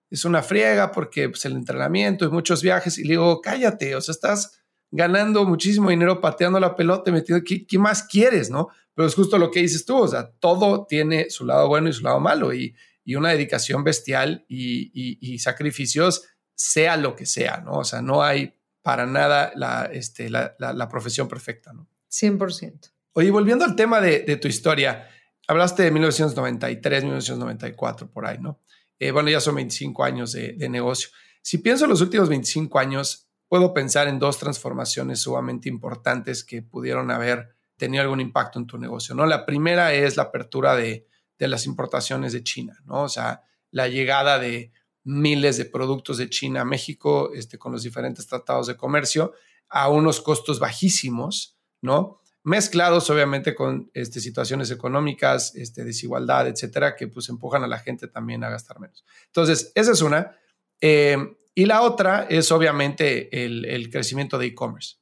es 0.09 0.24
una 0.24 0.42
friega 0.42 0.92
porque 0.92 1.28
pues, 1.28 1.44
el 1.44 1.53
entrenamiento 1.53 2.24
y 2.24 2.30
muchos 2.30 2.62
viajes. 2.62 2.98
Y 2.98 3.03
le 3.03 3.11
digo, 3.11 3.40
cállate, 3.40 3.96
o 3.96 4.01
sea, 4.01 4.12
estás 4.12 4.61
ganando 4.92 5.44
muchísimo 5.44 5.90
dinero 5.90 6.20
pateando 6.20 6.61
la 6.61 6.76
pelota, 6.76 7.11
metido, 7.11 7.40
¿qué, 7.44 7.66
¿qué 7.66 7.78
más 7.78 8.05
quieres, 8.05 8.51
no? 8.51 8.68
Pero 8.94 9.07
es 9.09 9.14
justo 9.14 9.38
lo 9.38 9.51
que 9.51 9.61
dices 9.61 9.84
tú, 9.84 9.98
o 9.98 10.09
sea, 10.09 10.30
todo 10.40 10.84
tiene 10.86 11.30
su 11.30 11.44
lado 11.44 11.68
bueno 11.68 11.88
y 11.88 11.92
su 11.92 12.03
lado 12.03 12.20
malo. 12.20 12.53
Y, 12.53 12.74
y 13.05 13.14
una 13.14 13.30
dedicación 13.30 13.84
bestial 13.84 14.44
y, 14.48 15.38
sacrificios, 15.38 16.28
sea 16.55 16.96
lo 16.96 17.16
que 17.16 17.26
sea, 17.26 17.59
¿no? 17.59 17.72
O 17.72 17.84
sea, 17.84 18.03
no 18.03 18.22
hay 18.22 18.55
para 18.82 19.07
nada 19.07 19.53
la, 19.55 19.86
este, 19.92 20.28
la, 20.30 20.88
profesión 20.88 21.28
perfecta, 21.28 21.72
¿no? 21.72 21.88
100%. 22.11 22.92
Oye, 23.12 23.30
volviendo 23.30 23.64
al 23.64 23.76
tema 23.76 24.01
de, 24.01 24.36
tu 24.36 24.48
historia, 24.48 25.09
hablaste 25.46 25.82
de 25.82 25.90
1993, 25.90 27.05
1994, 27.05 28.11
por 28.11 28.26
ahí, 28.26 28.38
¿no? 28.38 28.61
Eh, 28.98 29.11
bueno, 29.11 29.30
ya 29.30 29.40
son 29.40 29.55
25 29.55 30.05
años 30.05 30.32
de, 30.32 30.68
negocio. 30.68 31.09
Si 31.42 31.59
pienso 31.59 31.84
en 31.84 31.90
los 31.90 32.03
últimos 32.03 32.28
25 32.28 32.78
años, 32.78 33.28
puedo 33.48 33.72
pensar 33.72 34.09
en 34.09 34.18
dos 34.18 34.38
transformaciones 34.38 35.20
sumamente 35.20 35.68
importantes 35.68 36.44
que 36.44 36.62
pudieron 36.62 37.11
haber 37.11 37.57
tenido 37.76 38.03
algún 38.03 38.20
impacto 38.20 38.59
en 38.59 38.66
tu 38.66 38.76
negocio, 38.76 39.14
¿no? 39.14 39.24
La 39.24 39.46
primera 39.46 39.94
es 39.94 40.16
la 40.18 40.24
apertura 40.24 40.76
de, 40.76 41.09
de 41.41 41.49
las 41.49 41.66
importaciones 41.66 42.32
de 42.32 42.45
China, 42.45 42.78
¿no? 42.84 43.03
O 43.03 43.09
sea, 43.09 43.43
la 43.72 43.88
llegada 43.88 44.38
de 44.38 44.72
miles 45.03 45.57
de 45.57 45.64
productos 45.64 46.18
de 46.18 46.28
China 46.28 46.61
a 46.61 46.64
México 46.64 47.32
este, 47.34 47.59
con 47.59 47.72
los 47.72 47.82
diferentes 47.82 48.26
tratados 48.26 48.66
de 48.66 48.76
comercio 48.76 49.32
a 49.68 49.88
unos 49.88 50.20
costos 50.20 50.61
bajísimos, 50.61 51.59
¿no? 51.80 52.20
Mezclados 52.43 53.09
obviamente 53.11 53.55
con 53.55 53.91
este, 53.95 54.20
situaciones 54.20 54.70
económicas, 54.70 55.55
este, 55.57 55.84
desigualdad, 55.84 56.47
etcétera, 56.47 56.95
que 56.95 57.09
pues 57.09 57.28
empujan 57.30 57.64
a 57.64 57.68
la 57.68 57.78
gente 57.78 58.07
también 58.07 58.45
a 58.45 58.51
gastar 58.51 58.78
menos. 58.78 59.05
Entonces, 59.26 59.72
esa 59.74 59.93
es 59.93 60.03
una. 60.03 60.36
Eh, 60.80 61.16
y 61.55 61.66
la 61.66 61.82
otra 61.82 62.26
es 62.28 62.53
obviamente 62.53 63.45
el, 63.45 63.91
crecimiento 63.91 64.38
de 64.38 64.47
e-commerce. 64.47 64.97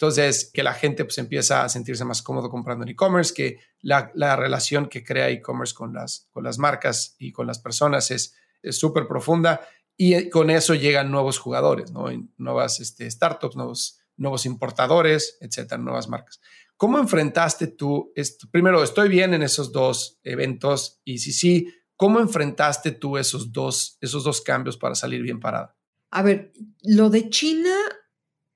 Entonces, 0.00 0.50
que 0.54 0.62
la 0.62 0.72
gente 0.72 1.04
pues 1.04 1.18
empieza 1.18 1.62
a 1.62 1.68
sentirse 1.68 2.06
más 2.06 2.22
cómodo 2.22 2.48
comprando 2.48 2.84
en 2.84 2.88
e-commerce, 2.88 3.34
que 3.34 3.58
la, 3.82 4.10
relación 4.34 4.88
que 4.88 5.04
crea 5.04 5.28
e-commerce 5.28 5.74
con 5.74 5.92
las, 5.92 6.26
con 6.30 6.42
las 6.42 6.58
marcas 6.58 7.16
y 7.18 7.32
con 7.32 7.46
las 7.46 7.58
personas 7.58 8.10
es 8.10 8.34
súper 8.70 9.06
profunda 9.06 9.60
y 10.02 10.30
con 10.30 10.48
eso 10.48 10.74
llegan 10.74 11.10
nuevos 11.10 11.38
jugadores, 11.38 11.90
¿no? 11.92 12.06
nuevas 12.38 12.80
este, 12.80 13.10
startups, 13.10 13.54
nuevos, 13.54 14.00
nuevos 14.16 14.46
importadores, 14.46 15.36
etcétera, 15.42 15.76
nuevas 15.76 16.08
marcas. 16.08 16.40
¿Cómo 16.78 16.98
enfrentaste 16.98 17.66
tú? 17.66 18.10
Primero, 18.50 18.82
estoy 18.82 19.10
bien 19.10 19.34
en 19.34 19.42
esos 19.42 19.70
dos 19.70 20.18
eventos 20.22 21.02
y 21.04 21.18
si 21.18 21.34
sí, 21.34 21.74
¿cómo 21.96 22.18
enfrentaste 22.20 22.92
tú 22.92 23.18
esos 23.18 23.52
dos, 23.52 23.98
esos 24.00 24.24
dos 24.24 24.40
cambios 24.40 24.78
para 24.78 24.94
salir 24.94 25.20
bien 25.20 25.38
parada? 25.38 25.76
A 26.10 26.22
ver, 26.22 26.54
lo 26.82 27.10
de 27.10 27.28
China 27.28 27.76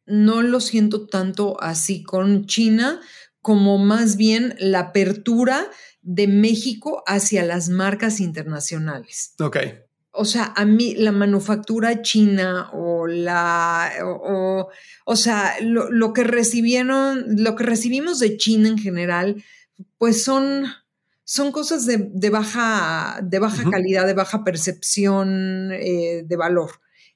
no 0.07 0.43
lo 0.43 0.61
siento 0.61 1.07
tanto 1.07 1.61
así 1.63 2.03
con 2.03 2.47
China 2.47 3.01
como 3.41 3.79
más 3.79 4.17
bien 4.17 4.55
la 4.59 4.81
apertura 4.81 5.67
de 6.03 6.27
México 6.29 7.03
hacia 7.07 7.45
las 7.45 7.69
marcas 7.69 8.21
internacionales. 8.21 9.35
Ok 9.41 9.59
o 10.17 10.25
sea, 10.25 10.53
a 10.57 10.65
mí 10.65 10.95
la 10.95 11.13
manufactura 11.13 12.01
china 12.01 12.71
o 12.73 13.07
la, 13.07 13.91
o, 14.05 14.69
o, 15.05 15.17
sea, 15.17 15.57
lo, 15.61 16.13
que 16.13 16.23
recibieron, 16.23 17.25
lo 17.37 17.57
que 17.57 17.65
recibimos 17.65 18.21
de 18.21 18.37
China 18.37 18.69
en 18.69 18.79
general, 18.79 19.43
pues 19.99 20.23
son, 20.23 20.67
son 21.25 21.51
cosas 21.51 21.85
de, 21.85 22.31
baja, 22.31 23.19
de 23.25 23.41
baja 23.41 23.69
calidad, 23.69 24.07
de 24.07 24.15
baja 24.15 24.45
percepción 24.45 25.73
eh, 25.73 26.23
de 26.25 26.37
valor. 26.37 26.71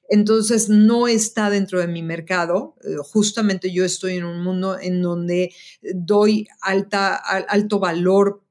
Entonces, 0.09 0.69
no 0.69 1.07
está 1.07 1.49
dentro 1.49 1.79
de 1.79 1.87
mi 1.87 2.01
mercado. 2.01 2.75
Eh, 2.83 2.95
justamente 3.03 3.71
yo 3.71 3.85
estoy 3.85 4.17
en 4.17 4.25
un 4.25 4.43
mundo 4.43 4.77
en 4.79 5.01
donde 5.01 5.53
doy 5.81 6.47
alta, 6.61 7.15
alto 7.15 7.79
valor 7.79 8.43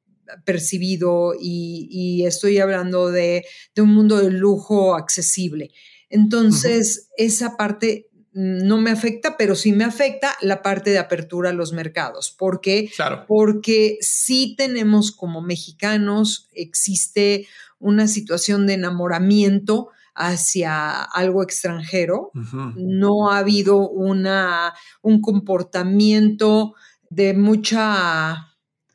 percibido 0.44 1.32
y, 1.38 2.24
estoy 2.26 2.58
hablando 2.58 3.10
de, 3.10 3.44
un 3.76 3.94
mundo 3.94 4.18
de 4.18 4.30
lujo 4.30 4.94
accesible. 4.94 5.70
Entonces, 6.10 7.08
esa 7.16 7.56
parte 7.56 8.08
no 8.32 8.78
me 8.78 8.90
afecta, 8.90 9.36
pero 9.36 9.54
sí 9.54 9.72
me 9.72 9.84
afecta 9.84 10.36
la 10.40 10.62
parte 10.62 10.90
de 10.90 10.98
apertura 10.98 11.50
a 11.50 11.54
los 11.54 11.72
mercados. 11.72 12.30
¿Por 12.30 12.60
qué? 12.60 12.90
Porque 13.26 13.98
sí 14.00 14.54
tenemos 14.56 15.12
como 15.12 15.42
mexicanos, 15.42 16.48
existe 16.52 17.46
una 17.78 18.06
situación 18.06 18.66
de 18.66 18.74
enamoramiento 18.74 19.90
hacia 20.18 21.02
algo 21.02 21.44
extranjero. 21.44 22.32
No 22.74 23.30
ha 23.30 23.38
habido 23.38 23.88
una, 23.88 24.74
un 25.00 25.20
comportamiento 25.20 26.74
de 27.08 27.34
mucha 27.34 28.48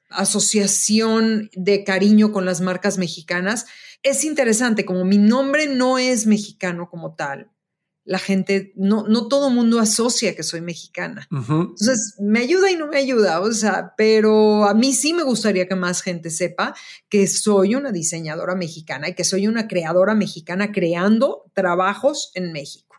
asociación 0.09 1.49
de 1.53 1.86
cariño 1.86 2.34
con 2.34 2.45
las 2.45 2.59
marcas 2.59 2.97
mexicanas. 2.97 3.65
Es 4.03 4.26
interesante, 4.26 4.84
como 4.84 5.05
mi 5.05 5.17
nombre 5.17 5.67
no 5.67 5.97
es 5.97 6.28
mexicano 6.28 6.89
como 6.89 7.15
tal, 7.15 7.53
la 8.06 8.20
gente, 8.20 8.74
no, 8.76 9.08
no 9.08 9.28
todo 9.28 9.49
mundo 9.49 9.80
asocia 9.80 10.36
que 10.36 10.43
soy 10.43 10.62
mexicana. 10.62 11.28
Entonces, 11.32 12.16
me 12.20 12.39
ayuda 12.39 12.70
y 12.70 12.76
no 12.76 12.88
me 12.88 12.97
ayuda, 12.97 13.39
o 13.39 13.51
sea, 13.51 13.93
pero 13.97 14.66
a 14.66 14.74
mí 14.74 14.93
sí 14.93 15.14
me 15.14 15.24
gustaría 15.24 15.68
que 15.68 15.76
más 15.76 16.01
gente 16.01 16.30
sepa 16.30 16.76
que 17.08 17.28
soy 17.28 17.76
una 17.76 17.91
diseñadora 17.91 18.56
mexicana 18.56 19.10
y 19.10 19.16
que 19.16 19.24
soy 19.24 19.47
una 19.47 19.68
creadora 19.68 20.16
mexicana 20.16 20.72
creando 20.72 21.45
trabajos 21.54 22.32
en 22.34 22.51
México. 22.51 22.97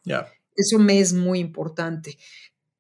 Eso 0.57 0.79
me 0.79 1.01
es 1.01 1.13
muy 1.13 1.39
importante. 1.39 2.17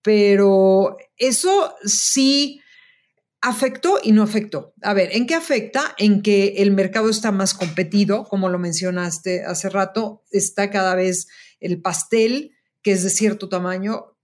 Pero 0.02 0.96
eso 1.16 1.74
sí 1.84 2.60
afectó 3.44 3.98
y 4.02 4.12
no 4.12 4.22
afectó. 4.22 4.72
A 4.82 4.94
ver, 4.94 5.10
¿en 5.12 5.26
qué 5.26 5.34
afecta? 5.34 5.94
En 5.98 6.22
que 6.22 6.54
el 6.58 6.70
mercado 6.70 7.10
está 7.10 7.30
más 7.30 7.52
competido, 7.52 8.24
como 8.24 8.48
lo 8.48 8.58
mencionaste 8.58 9.44
hace 9.44 9.68
rato, 9.68 10.22
está 10.30 10.70
cada 10.70 10.94
vez 10.94 11.26
el 11.64 11.80
pastel, 11.80 12.52
que 12.82 12.92
es 12.92 13.02
de 13.02 13.10
cierto 13.10 13.48
tamaño, 13.48 14.16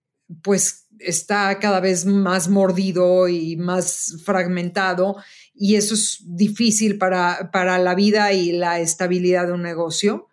pues 0.43 0.87
está 0.99 1.59
cada 1.59 1.81
vez 1.81 2.05
más 2.07 2.49
mordido 2.49 3.29
y 3.29 3.57
más 3.57 4.17
fragmentado 4.25 5.17
y 5.55 5.77
eso 5.77 5.95
es 5.95 6.19
difícil 6.25 6.99
para, 6.99 7.51
para 7.53 7.79
la 7.79 7.95
vida 7.95 8.33
y 8.33 8.53
la 8.53 8.81
estabilidad 8.81 9.47
de 9.47 9.53
un 9.53 9.63
negocio 9.63 10.31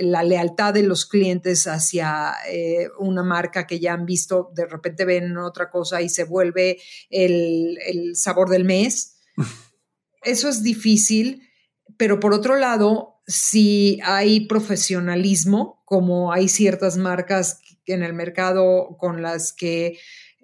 la 0.00 0.22
lealtad 0.22 0.74
de 0.74 0.82
los 0.82 1.06
clientes 1.06 1.66
hacia 1.66 2.34
eh, 2.48 2.88
una 2.98 3.22
marca 3.22 3.66
que 3.66 3.78
ya 3.78 3.92
han 3.92 4.06
visto, 4.06 4.50
de 4.54 4.66
repente 4.66 5.04
ven 5.04 5.36
otra 5.38 5.70
cosa 5.70 6.02
y 6.02 6.08
se 6.08 6.24
vuelve 6.24 6.80
el, 7.10 8.12
sabor 8.14 8.48
del 8.48 8.64
mes. 8.64 9.16
Eso 10.22 10.48
es 10.48 10.62
difícil, 10.62 11.48
pero 11.96 12.18
por 12.18 12.32
otro 12.32 12.56
lado, 12.56 13.13
si 13.26 13.98
hay 14.04 14.46
profesionalismo, 14.46 15.82
como 15.84 16.32
hay 16.32 16.48
ciertas 16.48 16.96
marcas 16.96 17.60
en 17.86 18.02
el 18.02 18.12
mercado 18.12 18.96
con 18.98 19.22
las 19.22 19.52
que 19.52 19.98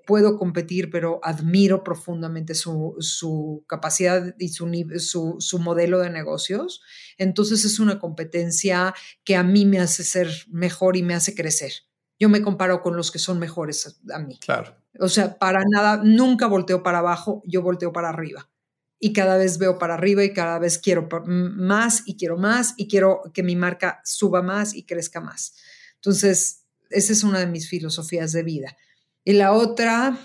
puedo 0.07 0.39
competir, 0.39 0.91
pero 0.91 1.21
admiro 1.23 1.85
profundamente 1.85 2.55
su, 2.55 3.65
capacidad 3.69 4.35
y 4.41 4.49
su, 4.49 5.37
su, 5.39 5.59
modelo 5.61 6.01
de 6.01 6.11
negocios. 6.11 6.83
Entonces 7.17 7.65
es 7.65 7.79
una 7.79 8.01
competencia 8.01 8.93
que 9.25 9.37
a 9.37 9.45
mí 9.45 9.65
me 9.67 9.79
hace 9.79 10.03
ser 10.03 10.29
mejor 10.49 10.97
y 10.97 11.05
me 11.05 11.15
hace 11.15 11.35
crecer. 11.35 11.73
Yo 12.19 12.29
me 12.29 12.43
comparo 12.43 12.83
con 12.83 12.97
los 12.97 13.13
que 13.13 13.21
son 13.21 13.39
mejores 13.39 14.01
a 14.13 14.19
mí. 14.19 14.39
Claro. 14.41 14.77
O 14.99 15.09
sea, 15.09 15.39
para 15.39 15.61
nada, 15.71 16.01
nunca 16.03 16.49
volteo 16.49 16.83
para 16.83 16.99
abajo, 16.99 17.43
yo 17.47 17.63
volteo 17.63 17.93
para 17.93 18.09
arriba. 18.09 18.50
Y 19.01 19.13
cada 19.15 19.39
vez 19.39 19.59
veo 19.59 19.79
para 19.79 19.95
arriba 19.95 20.23
y 20.23 20.33
cada 20.33 20.59
vez 20.59 20.79
quiero 20.79 21.09
más 21.27 22.03
y 22.05 22.17
quiero 22.17 22.37
más 22.37 22.75
y 22.77 22.87
quiero 22.87 23.23
que 23.33 23.43
mi 23.43 23.57
marca 23.57 24.01
suba 24.05 24.43
más 24.43 24.75
y 24.75 24.85
crezca 24.85 25.21
más. 25.21 25.55
Entonces, 25.97 26.67
esa 26.91 27.13
es 27.13 27.25
una 27.25 27.39
de 27.39 27.47
mis 27.47 27.69
filosofías 27.69 28.33
de 28.33 28.43
vida. 28.43 28.77
Y 29.25 29.33
la 29.33 29.53
otra, 29.53 30.19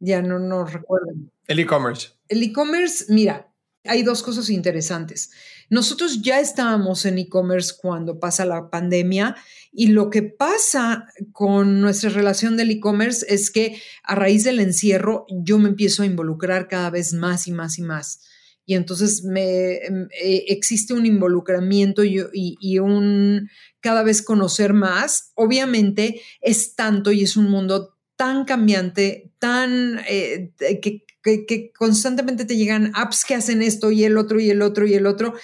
ya 0.00 0.22
no, 0.22 0.38
no 0.38 0.64
recuerdo. 0.64 1.12
El 1.46 1.58
e-commerce. 1.58 2.08
El 2.28 2.42
e-commerce, 2.42 3.04
mira, 3.08 3.51
hay 3.84 4.02
dos 4.02 4.22
cosas 4.22 4.50
interesantes. 4.50 5.30
Nosotros 5.68 6.22
ya 6.22 6.40
estábamos 6.40 7.04
en 7.04 7.18
e-commerce 7.18 7.74
cuando 7.80 8.20
pasa 8.20 8.44
la 8.44 8.70
pandemia 8.70 9.36
y 9.72 9.88
lo 9.88 10.10
que 10.10 10.22
pasa 10.22 11.08
con 11.32 11.80
nuestra 11.80 12.10
relación 12.10 12.56
del 12.56 12.70
e-commerce 12.70 13.26
es 13.28 13.50
que 13.50 13.80
a 14.04 14.14
raíz 14.14 14.44
del 14.44 14.60
encierro 14.60 15.26
yo 15.30 15.58
me 15.58 15.70
empiezo 15.70 16.02
a 16.02 16.06
involucrar 16.06 16.68
cada 16.68 16.90
vez 16.90 17.12
más 17.12 17.48
y 17.48 17.52
más 17.52 17.78
y 17.78 17.82
más. 17.82 18.20
Y 18.64 18.74
entonces 18.74 19.24
me, 19.24 19.72
eh, 19.74 20.44
existe 20.48 20.94
un 20.94 21.04
involucramiento 21.04 22.04
y, 22.04 22.24
y 22.32 22.78
un 22.78 23.48
cada 23.80 24.04
vez 24.04 24.22
conocer 24.22 24.72
más. 24.72 25.32
Obviamente 25.34 26.20
es 26.40 26.76
tanto 26.76 27.10
y 27.10 27.22
es 27.22 27.36
un 27.36 27.50
mundo 27.50 27.91
tan 28.22 28.44
cambiante, 28.44 29.32
tan 29.40 30.00
eh, 30.08 30.52
que, 30.80 31.04
que, 31.44 31.72
constantemente 31.76 32.44
te 32.44 32.56
llegan 32.56 32.92
apps 32.94 33.24
que 33.24 33.34
hacen 33.34 33.62
esto 33.62 33.90
y 33.90 34.04
el 34.04 34.16
otro 34.16 34.38
y 34.38 34.48
el 34.48 34.62
otro 34.62 34.86
y 34.86 34.94
el 34.94 35.06
otro 35.06 35.34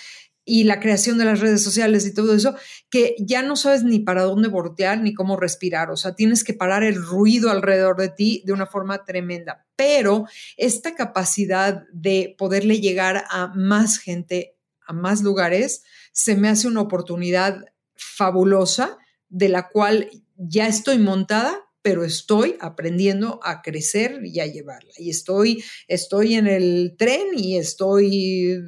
y 0.44 0.62
la 0.62 0.78
creación 0.78 1.18
de 1.18 1.24
las 1.24 1.40
redes 1.40 1.60
sociales 1.60 2.06
y 2.06 2.14
todo 2.14 2.36
eso, 2.36 2.54
que 2.88 3.16
ya 3.18 3.42
no 3.42 3.56
sabes 3.56 3.82
ni 3.82 3.98
para 3.98 4.22
dónde 4.22 4.46
voltear 4.46 5.00
ni 5.00 5.12
cómo 5.12 5.36
respirar. 5.36 5.90
O 5.90 5.96
sea, 5.96 6.14
tienes 6.14 6.44
que 6.44 6.54
parar 6.54 6.84
el 6.84 7.02
ruido 7.02 7.50
alrededor 7.50 7.96
de 7.96 8.10
ti 8.10 8.44
de 8.46 8.52
una 8.52 8.66
forma 8.66 9.04
tremenda. 9.04 9.66
Pero 9.74 10.26
esta 10.56 10.94
capacidad 10.94 11.82
de 11.92 12.36
poderle 12.38 12.78
llegar 12.78 13.24
a 13.28 13.48
más 13.56 13.98
gente, 13.98 14.56
a 14.86 14.92
más 14.92 15.22
lugares, 15.22 15.82
se 16.12 16.36
me 16.36 16.48
hace 16.48 16.68
una 16.68 16.82
oportunidad 16.82 17.64
fabulosa 17.96 18.98
de 19.28 19.48
la 19.48 19.68
cual 19.68 20.08
ya 20.36 20.68
estoy 20.68 20.98
montada 20.98 21.64
pero 21.88 22.04
estoy 22.04 22.54
aprendiendo 22.60 23.40
a 23.42 23.62
crecer 23.62 24.20
y 24.22 24.40
a 24.40 24.46
llevarla. 24.46 24.92
Y 24.98 25.08
estoy, 25.08 25.64
estoy 25.86 26.34
en 26.34 26.46
el 26.46 26.96
tren 26.98 27.28
y 27.34 27.56
estoy 27.56 28.58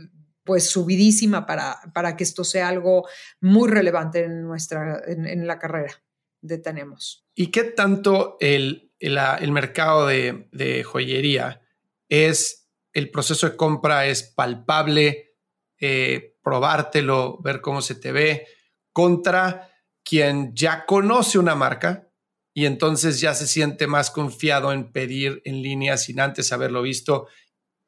pues 0.42 0.70
subidísima 0.70 1.44
para, 1.44 1.76
para 1.92 2.16
que 2.16 2.24
esto 2.24 2.44
sea 2.44 2.68
algo 2.68 3.06
muy 3.42 3.68
relevante 3.68 4.24
en 4.24 4.40
nuestra, 4.40 5.02
en, 5.06 5.46
la 5.46 5.58
carrera. 5.58 6.02
de 6.40 6.56
tenemos. 6.56 7.26
¿Y 7.34 7.48
qué 7.48 7.64
tanto 7.64 8.38
el, 8.40 8.90
el, 8.98 9.52
mercado 9.52 10.06
de, 10.06 10.48
de, 10.50 10.82
joyería 10.82 11.60
es, 12.08 12.70
el 12.94 13.10
proceso 13.10 13.50
de 13.50 13.56
compra 13.56 14.06
es 14.06 14.22
palpable, 14.22 15.36
eh, 15.78 16.38
probártelo, 16.42 17.38
ver 17.42 17.60
cómo 17.60 17.82
se 17.82 17.96
te 17.96 18.12
ve, 18.12 18.46
contra 18.94 19.70
quien 20.02 20.54
ya 20.54 20.86
conoce 20.86 21.38
una 21.38 21.54
marca 21.54 22.09
y 22.52 22.66
entonces 22.66 23.20
ya 23.20 23.34
se 23.34 23.46
siente 23.46 23.86
más 23.86 24.10
confiado 24.10 24.72
en 24.72 24.92
pedir 24.92 25.40
en 25.44 25.62
línea 25.62 25.96
sin 25.96 26.20
antes 26.20 26.52
haberlo 26.52 26.82
visto 26.82 27.28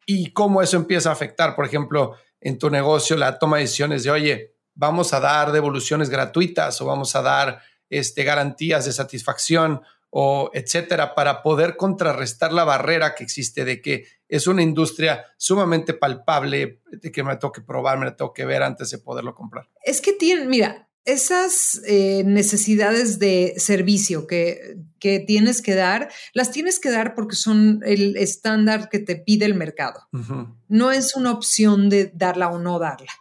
y 0.07 0.33
cómo 0.33 0.63
eso 0.63 0.77
empieza 0.77 1.11
a 1.11 1.13
afectar, 1.13 1.55
por 1.55 1.65
ejemplo, 1.65 2.17
en 2.41 2.59
tu 2.59 2.71
negocio 2.71 3.17
la 3.17 3.39
toma 3.39 3.57
de 3.57 3.65
decisiones 3.65 4.03
de, 4.03 4.11
oye, 4.11 4.55
vamos 4.75 5.13
a 5.13 5.21
dar 5.21 5.53
devoluciones 5.53 6.11
gratuitas 6.11 6.81
o 6.81 6.87
vamos 6.87 7.15
a 7.15 7.23
dar 7.23 7.61
este, 7.89 8.25
garantías 8.25 8.85
de 8.85 8.93
satisfacción 8.93 9.83
o 10.15 10.51
etcétera, 10.53 11.15
para 11.15 11.43
poder 11.43 11.77
contrarrestar 11.77 12.53
la 12.53 12.65
barrera 12.65 13.15
que 13.15 13.25
existe 13.25 13.65
de 13.65 13.81
que 13.81 14.05
es 14.29 14.47
una 14.47 14.63
industria 14.63 15.25
sumamente 15.39 15.95
palpable, 15.95 16.83
de 16.91 17.11
que 17.11 17.23
me 17.23 17.35
tengo 17.37 17.51
que 17.51 17.63
probar, 17.63 17.99
me 17.99 18.05
la 18.05 18.15
tengo 18.15 18.35
que 18.35 18.45
ver 18.45 18.63
antes 18.63 18.91
de 18.91 18.99
poderlo 18.99 19.35
comprar. 19.35 19.71
Es 19.83 20.03
que 20.03 20.13
tienen, 20.13 20.51
mira, 20.51 20.91
esas 21.05 21.81
eh, 21.87 22.23
necesidades 22.25 23.19
de 23.19 23.55
servicio 23.57 24.27
que, 24.27 24.77
que, 25.01 25.21
tienes 25.21 25.61
que 25.61 25.75
dar, 25.75 26.11
las 26.33 26.51
tienes 26.53 26.79
que 26.79 26.91
dar 26.91 27.15
porque 27.15 27.37
son 27.37 27.81
el 27.85 28.17
estándar 28.17 28.89
que 28.89 29.01
te 29.01 29.17
pide 29.17 29.45
el 29.45 29.55
mercado. 29.55 30.01
No 30.69 30.93
es 30.93 31.17
una 31.17 31.33
opción 31.33 31.89
de 31.89 32.13
darla 32.15 32.49
o 32.49 32.59
no 32.59 32.79
darla. 32.79 33.13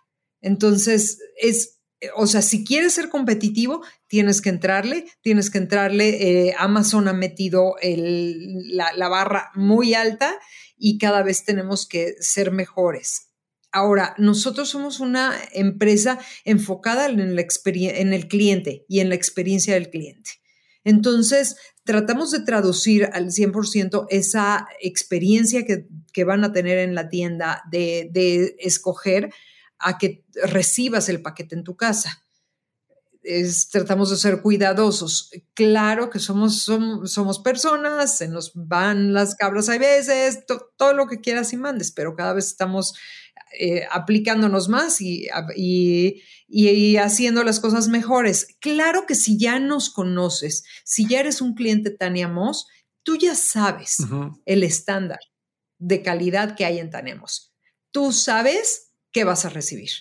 Entonces, 0.42 1.20
es, 1.38 1.80
o 2.16 2.28
sea, 2.28 2.42
si 2.42 2.64
quieres 2.64 2.94
ser 2.94 3.10
competitivo, 3.10 3.84
tienes 4.08 4.42
que 4.42 4.50
entrarle, 4.50 5.06
tienes 5.22 5.50
que 5.50 5.58
entrarle. 5.58 6.50
Eh, 6.50 6.56
Amazon 6.58 7.08
ha 7.08 7.14
metido 7.14 7.76
la, 7.82 8.94
la 8.94 9.08
barra 9.08 9.52
muy 9.56 9.94
alta 9.96 10.38
y 10.78 10.98
cada 10.98 11.24
vez 11.24 11.46
tenemos 11.46 11.88
que 11.88 12.16
ser 12.20 12.52
mejores. 12.52 13.31
Ahora, 13.72 14.16
nosotros 14.18 14.70
somos 14.70 15.00
una 15.00 15.34
empresa 15.54 16.20
enfocada 16.44 17.06
en, 17.06 17.20
en, 17.20 18.14
el 18.14 18.28
cliente 18.28 18.86
y 18.90 19.00
en 19.00 19.10
la 19.10 19.16
experiencia 19.16 19.76
del 19.76 19.90
cliente. 19.90 20.32
Entonces, 20.84 21.56
tratamos 21.84 22.32
de 22.32 22.42
traducir 22.42 23.10
al 23.14 23.28
100% 23.28 24.08
esa 24.10 24.68
experiencia 24.82 25.66
que, 25.66 25.88
que, 26.12 26.24
van 26.24 26.44
a 26.44 26.52
tener 26.52 26.80
en 26.80 26.96
la 26.96 27.08
tienda 27.08 27.64
de, 27.72 28.10
de 28.12 28.56
escoger 28.60 29.32
a 29.80 29.98
que 29.98 30.26
recibas 30.44 31.08
el 31.08 31.22
paquete 31.22 31.56
en 31.56 31.64
tu 31.64 31.76
casa. 31.76 32.21
Tratamos 33.72 34.10
de 34.10 34.18
ser 34.18 34.42
cuidadosos. 34.42 35.30
Claro 35.54 36.10
que 36.10 36.20
somos, 36.20 36.64
somos, 36.64 37.40
personas, 37.40 38.18
se 38.18 38.28
nos 38.28 38.52
van 38.54 39.14
las 39.14 39.36
cabras 39.36 39.70
a 39.70 39.78
veces, 39.78 40.46
todo 40.78 40.94
lo 40.94 41.08
que 41.08 41.22
quieras 41.22 41.54
y 41.54 41.58
mandes, 41.58 41.92
pero 41.92 42.16
cada 42.16 42.34
vez 42.34 42.48
estamos 42.48 42.94
eh, 43.60 43.84
aplicándonos 43.92 44.70
más 44.70 45.02
y, 45.02 45.28
y, 46.48 46.98
haciendo 46.98 47.44
las 47.44 47.60
cosas 47.60 47.88
mejores. 47.88 48.48
Claro 48.60 49.06
que 49.06 49.16
si 49.16 49.38
ya 49.38 49.60
nos 49.60 49.90
conoces, 49.90 50.64
si 50.84 51.08
ya 51.08 51.20
eres 51.20 51.42
un 51.42 51.54
cliente 51.54 51.92
Tania 51.92 52.28
Moss, 52.28 52.68
tú 53.04 53.18
ya 53.18 53.36
sabes 53.36 53.98
el 54.46 54.64
estándar 54.64 55.20
de 55.80 56.02
calidad 56.02 56.56
que 56.56 56.66
hay 56.66 56.80
en 56.80 56.90
Tanemos. 56.90 57.54
Tú 57.92 58.14
sabes 58.14 58.92
¿qué 59.12 59.24
vas 59.24 59.46
a 59.46 59.50
recibir. 59.50 59.92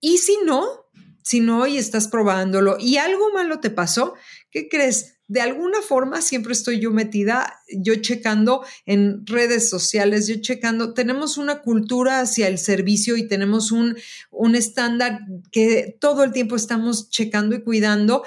Y 0.00 0.18
si 0.18 0.38
no, 0.44 0.87
si 1.28 1.40
no 1.40 1.66
y 1.66 1.76
estás 1.76 2.08
probándolo 2.08 2.78
y 2.80 2.96
algo 2.96 3.30
malo 3.34 3.60
te 3.60 3.68
pasó, 3.68 4.14
¿qué 4.50 4.66
crees? 4.66 5.18
De 5.26 5.42
alguna 5.42 5.82
forma 5.82 6.22
siempre 6.22 6.54
estoy 6.54 6.80
yo 6.80 6.90
metida, 6.90 7.60
yo 7.70 7.96
checando 7.96 8.64
en 8.86 9.26
redes 9.26 9.68
sociales, 9.68 10.26
yo 10.26 10.36
checando, 10.40 10.94
tenemos 10.94 11.36
una 11.36 11.60
cultura 11.60 12.20
hacia 12.20 12.48
el 12.48 12.56
servicio 12.56 13.18
y 13.18 13.28
tenemos 13.28 13.72
un, 13.72 13.98
un 14.30 14.54
estándar 14.54 15.20
que 15.52 15.98
todo 16.00 16.24
el 16.24 16.32
tiempo 16.32 16.56
estamos 16.56 17.10
checando 17.10 17.54
y 17.54 17.62
cuidando, 17.62 18.24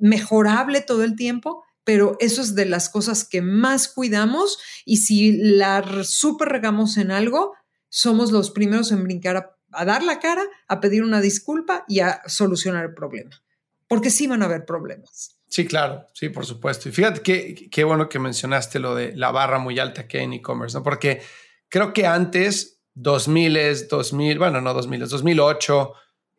mejorable 0.00 0.80
todo 0.80 1.04
el 1.04 1.14
tiempo, 1.14 1.62
pero 1.84 2.16
eso 2.18 2.42
es 2.42 2.56
de 2.56 2.66
las 2.66 2.88
cosas 2.88 3.22
que 3.22 3.42
más 3.42 3.86
cuidamos 3.86 4.58
y 4.84 4.96
si 4.96 5.36
la 5.36 6.02
super 6.02 6.48
regamos 6.48 6.96
en 6.96 7.12
algo, 7.12 7.54
somos 7.88 8.32
los 8.32 8.50
primeros 8.50 8.90
en 8.90 9.04
brincar 9.04 9.36
a 9.36 9.59
a 9.72 9.84
dar 9.84 10.02
la 10.02 10.18
cara, 10.18 10.42
a 10.68 10.80
pedir 10.80 11.02
una 11.02 11.20
disculpa 11.20 11.84
y 11.88 12.00
a 12.00 12.22
solucionar 12.26 12.84
el 12.84 12.94
problema. 12.94 13.42
Porque 13.88 14.10
sí 14.10 14.26
van 14.26 14.42
a 14.42 14.46
haber 14.46 14.64
problemas. 14.64 15.36
Sí, 15.48 15.66
claro, 15.66 16.06
sí, 16.14 16.28
por 16.28 16.46
supuesto. 16.46 16.88
Y 16.88 16.92
fíjate 16.92 17.22
qué, 17.22 17.68
qué 17.70 17.84
bueno 17.84 18.08
que 18.08 18.18
mencionaste 18.18 18.78
lo 18.78 18.94
de 18.94 19.16
la 19.16 19.32
barra 19.32 19.58
muy 19.58 19.78
alta 19.78 20.06
que 20.06 20.18
hay 20.18 20.24
en 20.24 20.34
e-commerce, 20.34 20.76
¿no? 20.76 20.84
Porque 20.84 21.22
creo 21.68 21.92
que 21.92 22.06
antes, 22.06 22.80
2000, 22.94 23.88
2000, 23.88 24.38
bueno, 24.38 24.60
no 24.60 24.72
2000, 24.74 25.08
2008, 25.08 25.92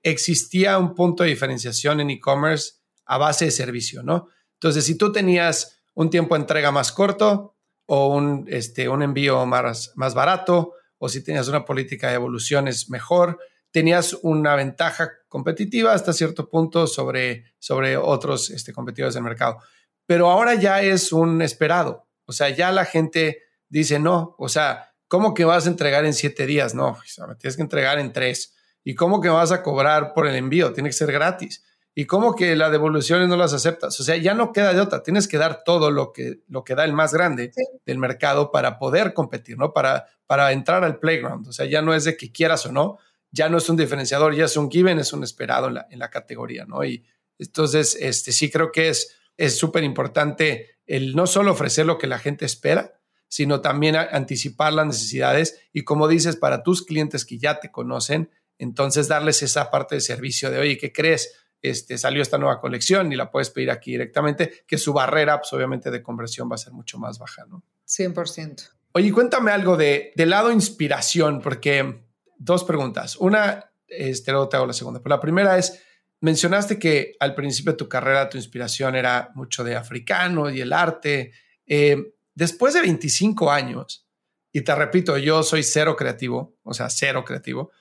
existía 0.04 0.78
un 0.78 0.96
punto 0.96 1.24
de 1.24 1.30
diferenciación 1.30 2.00
en 2.00 2.10
e-commerce 2.10 2.76
a 3.06 3.18
base 3.18 3.46
de 3.46 3.52
servicio, 3.52 4.02
¿no? 4.02 4.30
Entonces, 4.54 4.86
si 4.86 4.98
tú 4.98 5.12
tenías 5.12 5.82
un 5.94 6.10
tiempo 6.10 6.36
de 6.36 6.42
entrega 6.42 6.72
más 6.72 6.92
corto 6.92 7.58
o 7.86 8.16
un, 8.16 8.46
este, 8.48 8.88
un 8.88 9.02
envío 9.04 9.46
más, 9.46 9.92
más 9.96 10.14
barato 10.14 10.76
o 11.04 11.10
si 11.10 11.24
tenías 11.24 11.48
una 11.48 11.66
política 11.66 12.10
de 12.10 12.14
evoluciones 12.14 12.92
mejor, 12.92 13.40
tenías 13.72 14.14
una 14.22 14.56
ventaja 14.56 15.12
competitiva 15.28 15.94
hasta 15.94 16.14
cierto 16.14 16.48
punto 16.48 16.86
sobre, 16.86 17.46
sobre 17.58 17.98
otros 17.98 18.52
este, 18.52 18.72
competidores 18.72 19.16
del 19.16 19.24
mercado. 19.24 19.58
Pero 20.06 20.30
ahora 20.30 20.54
ya 20.54 20.84
es 20.84 21.12
un 21.12 21.42
esperado. 21.42 22.08
O 22.26 22.34
sea, 22.34 22.50
ya 22.50 22.72
la 22.72 22.86
gente 22.86 23.42
dice, 23.68 23.98
no, 23.98 24.36
o 24.38 24.48
sea, 24.48 24.94
¿cómo 25.08 25.34
que 25.34 25.44
vas 25.44 25.66
a 25.66 25.70
entregar 25.70 26.06
en 26.06 26.14
siete 26.14 26.46
días? 26.46 26.76
No, 26.76 27.00
tienes 27.40 27.56
que 27.56 27.64
entregar 27.64 27.98
en 27.98 28.14
tres. 28.14 28.54
¿Y 28.84 28.94
cómo 28.94 29.22
que 29.22 29.30
vas 29.30 29.52
a 29.52 29.64
cobrar 29.64 30.14
por 30.14 30.28
el 30.28 30.36
envío? 30.36 30.72
Tiene 30.72 30.90
que 30.90 30.94
ser 30.94 31.12
gratis. 31.12 31.64
¿Y 31.94 32.06
cómo 32.06 32.36
que 32.36 32.56
las 32.56 32.72
devoluciones 32.72 33.28
no 33.28 33.36
las 33.36 33.54
aceptas? 33.54 34.00
O 34.00 34.04
sea, 34.04 34.16
ya 34.16 34.34
no 34.34 34.54
queda 34.54 34.74
de 34.74 34.80
otra. 34.80 35.04
Tienes 35.04 35.28
que 35.28 35.38
dar 35.38 35.64
todo 35.66 35.92
lo 35.92 36.14
que, 36.14 36.42
lo 36.48 36.64
que 36.64 36.76
da 36.76 36.86
el 36.86 36.94
más 36.94 37.14
grande 37.14 37.52
del 37.86 37.98
mercado 37.98 38.52
para 38.52 38.80
poder 38.80 39.14
competir, 39.14 39.58
¿no? 39.58 39.74
Para, 39.74 40.08
para 40.26 40.52
entrar 40.54 40.86
al 40.86 41.00
playground. 41.00 41.48
O 41.48 41.52
sea, 41.52 41.66
ya 41.66 41.82
no 41.82 41.94
es 41.94 42.06
de 42.06 42.16
que 42.16 42.32
quieras 42.32 42.66
o 42.66 42.72
no, 42.72 42.98
ya 43.30 43.50
no 43.50 43.58
es 43.58 43.68
un 43.70 43.76
diferenciador, 43.76 44.34
ya 44.34 44.46
es 44.46 44.56
un 44.56 44.72
given, 44.72 45.00
es 45.00 45.12
un 45.12 45.24
esperado 45.24 45.68
en 45.68 45.76
la, 45.76 45.88
en 45.90 46.00
la 46.00 46.10
categoría, 46.10 46.66
¿no? 46.66 46.84
Y 46.86 47.06
entonces, 47.38 47.98
este, 48.00 48.32
sí 48.32 48.50
creo 48.50 48.72
que 48.72 48.90
es 48.90 49.58
súper 49.58 49.84
importante 49.84 50.78
el 50.86 51.16
no 51.16 51.28
solo 51.28 51.52
ofrecer 51.52 51.86
lo 51.86 51.98
que 51.98 52.08
la 52.08 52.20
gente 52.20 52.46
espera, 52.46 53.02
sino 53.28 53.62
también 53.62 53.96
anticipar 53.96 54.74
las 54.74 54.86
necesidades 54.86 55.62
y 55.72 55.84
como 55.86 56.10
dices, 56.10 56.36
para 56.36 56.64
tus 56.64 56.86
clientes 56.86 57.26
que 57.26 57.38
ya 57.38 57.62
te 57.62 57.72
conocen, 57.72 58.30
entonces 58.58 59.08
darles 59.08 59.42
esa 59.42 59.72
parte 59.72 59.96
de 59.96 60.02
servicio 60.02 60.52
de, 60.52 60.60
oye, 60.60 60.78
¿qué 60.78 60.92
crees? 60.92 61.34
Este, 61.62 61.98
salió 61.98 62.22
esta 62.22 62.38
nueva 62.38 62.60
colección 62.60 63.12
y 63.12 63.16
la 63.16 63.30
puedes 63.30 63.50
pedir 63.50 63.70
aquí 63.70 63.92
directamente, 63.92 64.64
que 64.66 64.78
su 64.78 64.94
barrera, 64.94 65.40
pues, 65.40 65.54
obviamente, 65.54 65.92
de 65.92 66.02
conversión 66.02 66.50
va 66.50 66.56
a 66.56 66.58
ser 66.58 66.74
mucho 66.74 66.98
más 66.98 67.20
baja, 67.20 67.46
¿no? 67.46 67.64
100%. 67.88 68.70
Oye, 68.94 69.12
cuéntame 69.12 69.52
algo 69.52 69.78
de, 69.78 70.12
del 70.16 70.32
lado 70.32 70.52
inspiración, 70.52 71.40
porque 71.42 72.04
dos 72.38 72.64
preguntas. 72.64 73.16
Una, 73.18 73.72
este, 73.88 74.32
luego 74.32 74.50
te 74.50 74.58
hago 74.58 74.66
la 74.66 74.74
segunda. 74.74 75.02
Pero 75.02 75.16
la 75.16 75.22
primera 75.22 75.58
es, 75.58 75.82
mencionaste 76.20 76.80
que 76.80 77.16
al 77.20 77.36
principio 77.36 77.74
de 77.74 77.78
tu 77.78 77.88
carrera 77.88 78.30
tu 78.30 78.38
inspiración 78.38 78.96
era 78.96 79.32
mucho 79.36 79.64
de 79.64 79.76
africano 79.76 80.50
y 80.50 80.62
el 80.62 80.74
arte. 80.74 81.32
Eh, 81.66 82.14
después 82.34 82.74
de 82.74 82.82
25 82.82 83.52
años, 83.52 84.08
y 84.52 84.62
te 84.62 84.76
repito, 84.76 85.18
yo 85.18 85.44
soy 85.44 85.64
cero 85.64 85.96
creativo, 85.96 86.58
o 86.64 86.74
sea, 86.74 86.90
cero 86.90 87.24
creativo, 87.26 87.72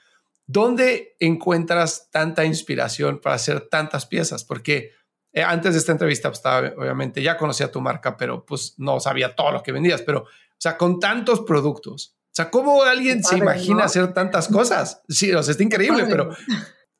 ¿dónde 0.51 1.16
encuentras 1.20 2.11
tanta 2.11 2.44
inspiración 2.44 3.20
para 3.20 3.36
hacer 3.36 3.68
tantas 3.68 4.07
piezas? 4.07 4.44
Porque 4.44 4.92
eh, 5.32 5.42
antes 5.42 5.74
de 5.74 5.78
esta 5.78 5.92
entrevista, 5.92 6.28
pues, 6.28 6.38
estaba, 6.38 6.72
obviamente 6.76 7.22
ya 7.22 7.36
conocía 7.36 7.70
tu 7.70 7.80
marca, 7.80 8.16
pero 8.16 8.44
pues 8.44 8.74
no 8.78 8.98
sabía 8.98 9.34
todo 9.36 9.53
lo 9.53 9.62
que 9.62 9.72
vendías, 9.72 10.03
pero 10.03 10.20
o 10.61 10.62
sea, 10.62 10.76
con 10.76 11.01
tantos 11.01 11.40
productos. 11.40 12.16
O 12.26 12.34
sea, 12.34 12.51
¿cómo 12.51 12.82
alguien 12.82 13.24
se 13.24 13.38
imagina 13.38 13.84
hacer 13.84 14.12
tantas 14.12 14.48
cosas? 14.48 15.03
Sí, 15.09 15.32
o 15.32 15.42
sea, 15.42 15.53
está 15.53 15.62
increíble, 15.62 16.05
pero, 16.09 16.30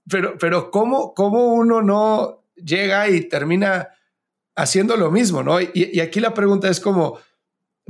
pero, 0.09 0.38
pero 0.38 0.70
¿cómo, 0.70 1.14
¿cómo 1.14 1.55
uno 1.55 1.82
no 1.82 2.44
llega 2.57 3.09
y 3.09 3.28
termina 3.28 3.88
haciendo 4.57 4.96
lo 4.96 5.11
mismo, 5.11 5.42
¿no? 5.42 5.61
Y, 5.61 6.01
aquí 6.01 6.20
la 6.20 6.34
pregunta 6.34 6.68
es 6.68 6.80
como, 6.80 7.18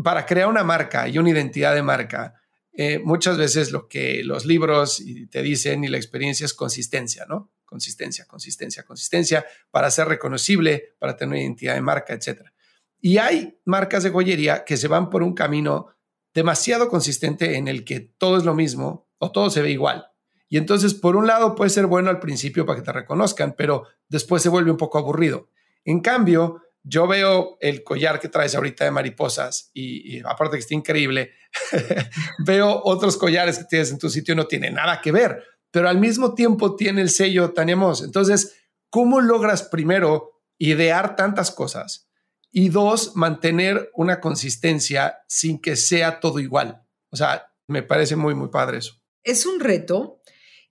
para 0.03 0.27
crear 0.27 0.49
una 0.49 0.65
marca 0.65 1.09
y 1.09 1.19
una 1.19 1.31
identidad 1.31 1.75
de 1.75 1.83
marca, 1.83 2.40
eh, 2.73 2.99
muchas 2.99 3.37
veces 3.37 3.73
lo 3.73 3.89
que 3.89 4.23
los 4.25 4.47
libros 4.47 5.03
te 5.31 5.43
dicen 5.43 5.85
y 5.85 5.89
la 5.89 5.97
experiencia 5.97 6.45
es 6.45 6.55
consistencia, 6.55 7.27
¿no? 7.29 7.51
Consistencia, 7.65 8.27
consistencia, 8.27 8.85
consistencia, 8.85 9.45
para 9.71 9.91
ser 9.91 10.09
reconocible, 10.09 10.95
para 10.99 11.17
tener 11.17 11.31
una 11.31 11.41
identidad 11.41 11.75
de 11.75 11.81
marca, 11.81 12.15
etcétera. 12.15 12.53
Y 13.01 13.19
hay 13.19 13.59
marcas 13.65 14.03
de 14.03 14.11
joyería 14.11 14.65
que 14.65 14.77
se 14.77 14.89
van 14.89 15.11
por 15.11 15.23
un 15.23 15.35
camino 15.35 15.89
demasiado 16.35 16.89
consistente 16.89 17.57
en 17.57 17.69
el 17.69 17.85
que 17.85 18.01
todo 18.01 18.37
es 18.37 18.45
lo 18.45 18.55
mismo 18.55 19.09
o 19.19 19.33
todo 19.33 19.51
se 19.51 19.63
ve 19.63 19.71
igual. 19.71 20.07
Y 20.49 20.57
entonces, 20.57 20.95
por 20.95 21.17
un 21.17 21.27
lado, 21.27 21.55
puede 21.55 21.71
ser 21.71 21.87
bueno 21.87 22.11
al 22.11 22.19
principio 22.19 22.67
para 22.67 22.79
que 22.79 22.85
te 22.85 22.93
reconozcan, 22.93 23.55
pero 23.57 23.85
después 24.09 24.43
se 24.43 24.49
vuelve 24.49 24.71
un 24.71 24.77
poco 24.77 24.99
aburrido. 24.99 25.49
En 25.85 26.01
cambio, 26.01 26.63
yo 26.83 27.07
veo 27.07 27.59
el 27.61 27.85
collar 27.85 28.21
que 28.21 28.29
traes 28.29 28.55
ahorita 28.55 28.85
de 28.85 28.91
mariposas 28.91 29.71
y, 29.75 30.21
aparte 30.21 30.57
que 30.57 30.61
está 30.61 30.75
increíble, 30.75 31.33
veo 32.39 32.81
otros 32.85 33.17
collares 33.17 33.59
que 33.59 33.65
tienes 33.65 33.91
en 33.91 33.99
tu 33.99 34.09
sitio 34.09 34.35
y 34.35 34.37
no 34.37 34.47
tiene 34.47 34.71
nada 34.71 35.01
que 35.01 35.13
ver, 35.13 35.43
pero 35.71 35.89
al 35.89 35.99
mismo 35.99 36.35
tiempo 36.35 36.77
tiene 36.77 37.03
el 37.03 37.11
sello 37.11 37.53
Taniamos. 37.53 38.03
Entonces, 38.03 38.57
¿cómo 38.89 39.21
logras 39.21 39.65
primero 39.65 40.43
idear 40.59 41.17
tantas 41.17 41.51
cosas 41.51 42.09
y 42.51 42.69
dos, 42.71 43.15
mantener 43.15 43.91
una 43.95 44.21
consistencia 44.21 45.19
sin 45.29 45.61
que 45.61 45.77
sea 45.77 46.21
todo 46.21 46.41
igual? 46.41 46.83
O 47.11 47.17
sea, 47.17 47.53
me 47.69 47.83
parece 47.83 48.17
muy, 48.17 48.35
muy 48.35 48.49
padre 48.49 48.79
eso. 48.79 48.95
Es 49.23 49.47
un 49.47 49.61
reto. 49.61 50.23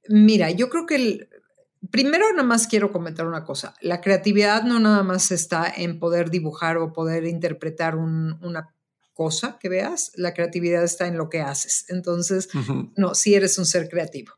Mira, 0.07 0.49
yo 0.49 0.69
creo 0.69 0.85
que 0.85 0.95
el, 0.95 1.29
Primero, 1.91 2.31
nada 2.31 2.43
más 2.43 2.67
quiero 2.67 2.91
comentar 2.91 3.27
una 3.27 3.43
cosa. 3.43 3.73
La 3.81 4.01
creatividad 4.01 4.63
no 4.63 4.79
nada 4.79 5.03
más 5.03 5.31
está 5.31 5.71
en 5.75 5.99
poder 5.99 6.29
dibujar 6.29 6.77
o 6.77 6.93
poder 6.93 7.25
interpretar 7.25 7.95
una 7.95 8.75
cosa 9.13 9.57
que 9.59 9.69
veas. 9.69 10.11
La 10.15 10.33
creatividad 10.33 10.83
está 10.83 11.07
en 11.07 11.17
lo 11.17 11.29
que 11.29 11.41
haces. 11.41 11.85
Entonces, 11.89 12.49
no, 12.95 13.15
si 13.15 13.33
eres 13.35 13.57
un 13.57 13.65
ser 13.65 13.89
creativo. 13.89 14.33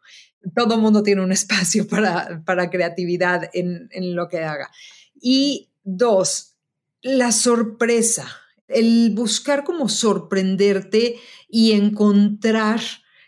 Todo 0.56 0.78
mundo 0.78 1.04
tiene 1.04 1.22
un 1.22 1.32
espacio 1.32 1.88
para, 1.88 2.44
para 2.46 2.70
creatividad 2.70 3.50
en, 3.54 3.90
en 3.92 4.16
lo 4.16 4.28
que 4.28 4.40
haga. 4.40 4.72
Y 5.14 5.72
dos, 5.84 6.58
la 7.02 7.32
sorpresa, 7.32 8.28
el 8.68 9.12
buscar 9.14 9.64
como 9.64 9.90
sorprenderte 9.90 11.18
y 11.50 11.74
encontrar 11.74 12.80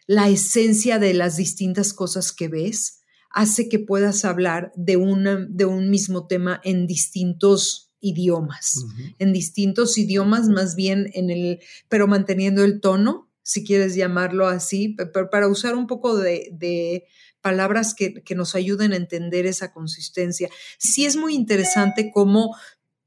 la 0.08 0.30
esencia 0.30 0.98
de 0.98 1.14
las 1.14 1.38
distintas 1.38 1.94
cosas 1.94 2.32
que 2.32 2.48
ves 2.48 3.03
hace 3.34 3.68
que 3.68 3.80
puedas 3.80 4.24
hablar 4.24 4.72
de, 4.76 4.96
una, 4.96 5.46
de 5.50 5.66
un 5.66 5.90
mismo 5.90 6.28
tema 6.28 6.62
en 6.64 6.88
distintos 6.88 7.92
idiomas, 8.00 8.86
en 9.18 9.34
distintos 9.34 9.98
idiomas 9.98 10.50
más 10.50 10.76
bien 10.76 11.10
en 11.14 11.30
el, 11.30 11.60
pero 11.90 12.08
manteniendo 12.08 12.64
el 12.64 12.80
tono, 12.80 13.30
si 13.42 13.66
quieres 13.66 13.96
llamarlo 13.96 14.48
así, 14.48 14.96
para 15.32 15.48
usar 15.48 15.76
un 15.76 15.88
poco 15.88 16.16
de, 16.18 17.06
palabras 17.42 17.94
que, 17.94 18.24
que, 18.24 18.36
nos 18.36 18.56
ayuden 18.56 18.94
a 18.94 18.96
entender 18.96 19.46
esa 19.46 19.74
consistencia. 19.74 20.50
Sí 20.78 21.06
es 21.06 21.18
muy 21.18 21.36
interesante 21.36 22.10
cómo 22.14 22.56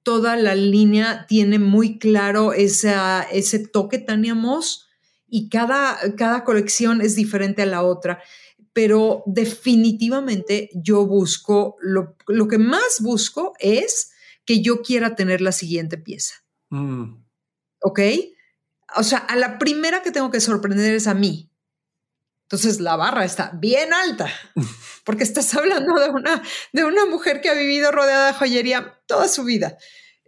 toda 0.03 0.37
la 0.37 0.55
línea 0.55 1.25
tiene 1.27 1.59
muy 1.59 1.99
claro 1.99 2.53
esa, 2.53 3.23
ese 3.23 3.67
toque 3.67 3.99
Tania 3.99 4.35
Moss 4.35 4.87
y 5.27 5.49
cada, 5.49 5.99
cada 6.17 6.45
colección 6.45 7.01
es 7.01 7.17
diferente 7.17 7.63
a 7.63 7.67
la 7.67 7.83
otra 7.83 8.21
pero 8.77 9.23
definitivamente 9.25 10.69
yo 10.75 11.07
busco, 11.07 11.79
lo, 11.81 12.15
que 12.47 12.59
más 12.59 13.01
busco 13.01 13.55
es 13.59 14.13
que 14.45 14.61
yo 14.61 14.83
quiera 14.83 15.17
tener 15.17 15.41
la 15.41 15.53
siguiente 15.53 15.97
pieza. 15.97 16.35
Mm. 16.69 17.25
¿Ok? 17.81 18.01
O 18.95 19.03
sea, 19.03 19.17
a 19.17 19.35
la 19.37 19.57
primera 19.57 20.03
que 20.03 20.11
tengo 20.11 20.31
que 20.31 20.43
sorprender 20.43 20.95
es 20.95 21.07
a 21.07 21.15
mí. 21.15 21.51
Entonces 22.43 22.79
la 22.79 22.97
barra 22.97 23.25
está 23.25 23.51
bien 23.55 23.95
alta, 23.95 24.31
porque 25.05 25.25
estás 25.25 25.55
hablando 25.55 25.99
de 25.99 26.11
una, 26.11 26.43
de 26.75 26.85
una 26.85 27.07
mujer 27.07 27.41
que 27.41 27.49
ha 27.49 27.55
vivido 27.55 27.91
rodeada 27.93 28.27
de 28.27 28.35
joyería 28.35 29.01
toda 29.07 29.27
su 29.29 29.45
vida. 29.45 29.79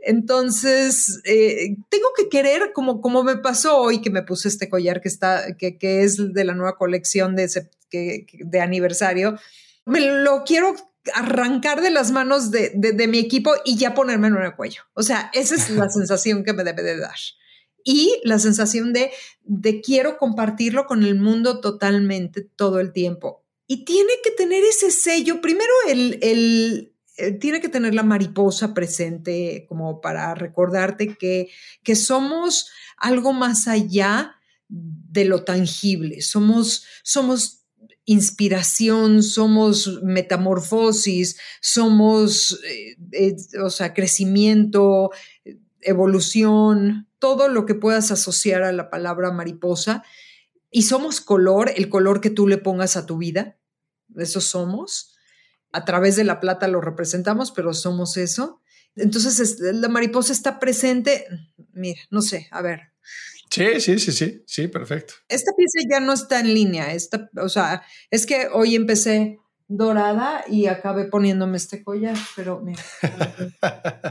Entonces, 0.01 1.20
eh, 1.24 1.76
tengo 1.88 2.09
que 2.16 2.28
querer, 2.28 2.72
como, 2.72 3.01
como 3.01 3.24
me 3.24 3.36
pasó 3.36 3.78
hoy 3.78 4.01
que 4.01 4.11
me 4.11 4.22
puse 4.22 4.49
este 4.49 4.68
collar 4.68 5.01
que, 5.01 5.09
está, 5.09 5.57
que, 5.57 5.78
que 5.78 6.03
es 6.03 6.32
de 6.32 6.44
la 6.44 6.55
nueva 6.55 6.76
colección 6.76 7.34
de, 7.36 7.49
de 7.90 8.61
aniversario, 8.61 9.38
me 9.84 10.01
lo 10.01 10.44
quiero 10.44 10.74
arrancar 11.14 11.80
de 11.80 11.90
las 11.90 12.11
manos 12.11 12.51
de, 12.51 12.72
de, 12.74 13.09
mi 13.09 13.18
equipo 13.18 13.55
y 13.64 13.76
ya 13.76 13.94
ponerme 13.94 14.28
en 14.28 14.36
el 14.36 14.55
cuello. 14.55 14.82
O 14.94 15.03
sea, 15.03 15.30
esa 15.32 15.55
es 15.55 15.70
la 15.70 15.88
sensación 15.90 16.44
que 16.44 16.53
me 16.53 16.64
debe 16.64 16.82
de 16.82 16.99
dar. 16.99 17.16
Y 17.84 18.20
la 18.24 18.38
sensación 18.38 18.92
de, 18.92 19.11
de 19.44 19.80
quiero 19.80 20.18
compartirlo 20.18 20.86
con 20.86 21.05
el 21.05 21.14
mundo 21.14 21.61
totalmente 21.61 22.42
todo 22.42 22.80
el 22.80 22.92
tiempo. 22.92 23.44
Y 23.66 23.84
tiene 23.84 24.12
que 24.22 24.30
tener 24.30 24.62
ese 24.64 24.90
sello, 24.90 25.40
primero 25.40 25.72
el, 25.88 26.18
el 26.22 26.92
eh, 27.19 27.33
tiene 27.33 27.61
que 27.61 27.69
tener 27.69 27.95
la 27.95 28.05
mariposa 28.05 28.75
presente 28.75 29.66
como 29.69 30.01
para 30.01 30.37
recordarte 30.37 31.16
que, 31.16 31.49
que 31.83 31.97
somos 31.97 32.71
algo 32.97 33.33
más 33.33 33.66
allá 33.66 34.37
de 34.69 35.25
lo 35.25 35.43
tangible, 35.43 36.21
somos, 36.21 36.85
somos 37.03 37.64
inspiración, 38.05 39.25
somos 39.25 40.01
metamorfosis, 40.05 41.39
somos, 41.61 42.61
eh, 42.64 42.97
eh, 43.11 43.37
o 43.64 43.71
sea, 43.71 43.95
crecimiento, 43.95 45.11
evolución, 45.81 47.09
todo 47.19 47.49
lo 47.49 47.66
que 47.66 47.75
puedas 47.75 48.12
asociar 48.12 48.62
a 48.62 48.73
la 48.73 48.91
palabra 48.91 49.33
mariposa. 49.33 50.05
Y 50.71 50.83
somos 50.83 51.21
color, 51.21 51.73
el 51.75 51.89
color 51.89 52.21
que 52.21 52.31
tú 52.31 52.47
le 52.47 52.59
pongas 52.59 52.97
a 52.97 53.07
tu 53.07 53.19
vida, 53.19 53.59
eso 54.16 54.41
somos 54.41 55.18
a 55.73 55.85
través 55.85 56.16
de 56.16 56.25
la 56.25 56.41
plata 56.41 56.69
lo 56.69 56.81
representamos, 56.81 57.53
pero 57.53 57.75
somos 57.75 58.16
eso. 58.16 58.61
Entonces, 58.97 59.59
la 59.61 59.89
mariposa 59.89 60.33
está 60.33 60.59
presente. 60.59 61.27
Mira, 61.73 62.01
no 62.11 62.23
sé, 62.23 62.49
a 62.51 62.62
ver. 62.62 62.93
Sí, 63.51 63.81
sí, 63.81 63.99
sí, 63.99 64.12
sí, 64.12 64.43
sí, 64.47 64.69
perfecto. 64.69 65.14
Esta 65.29 65.53
pieza 65.57 65.89
ya 65.91 66.01
no 66.01 66.12
está 66.12 66.41
en 66.41 66.53
línea. 66.53 66.93
Esta, 66.93 67.31
o 67.41 67.49
sea, 67.49 67.83
es 68.11 68.27
que 68.27 68.49
hoy 68.53 68.75
empecé 68.75 69.39
dorada 69.69 70.45
y 70.49 70.66
acabé 70.66 71.05
poniéndome 71.05 71.57
este 71.57 71.83
collar, 71.83 72.16
pero 72.37 72.61
mira, 72.61 72.83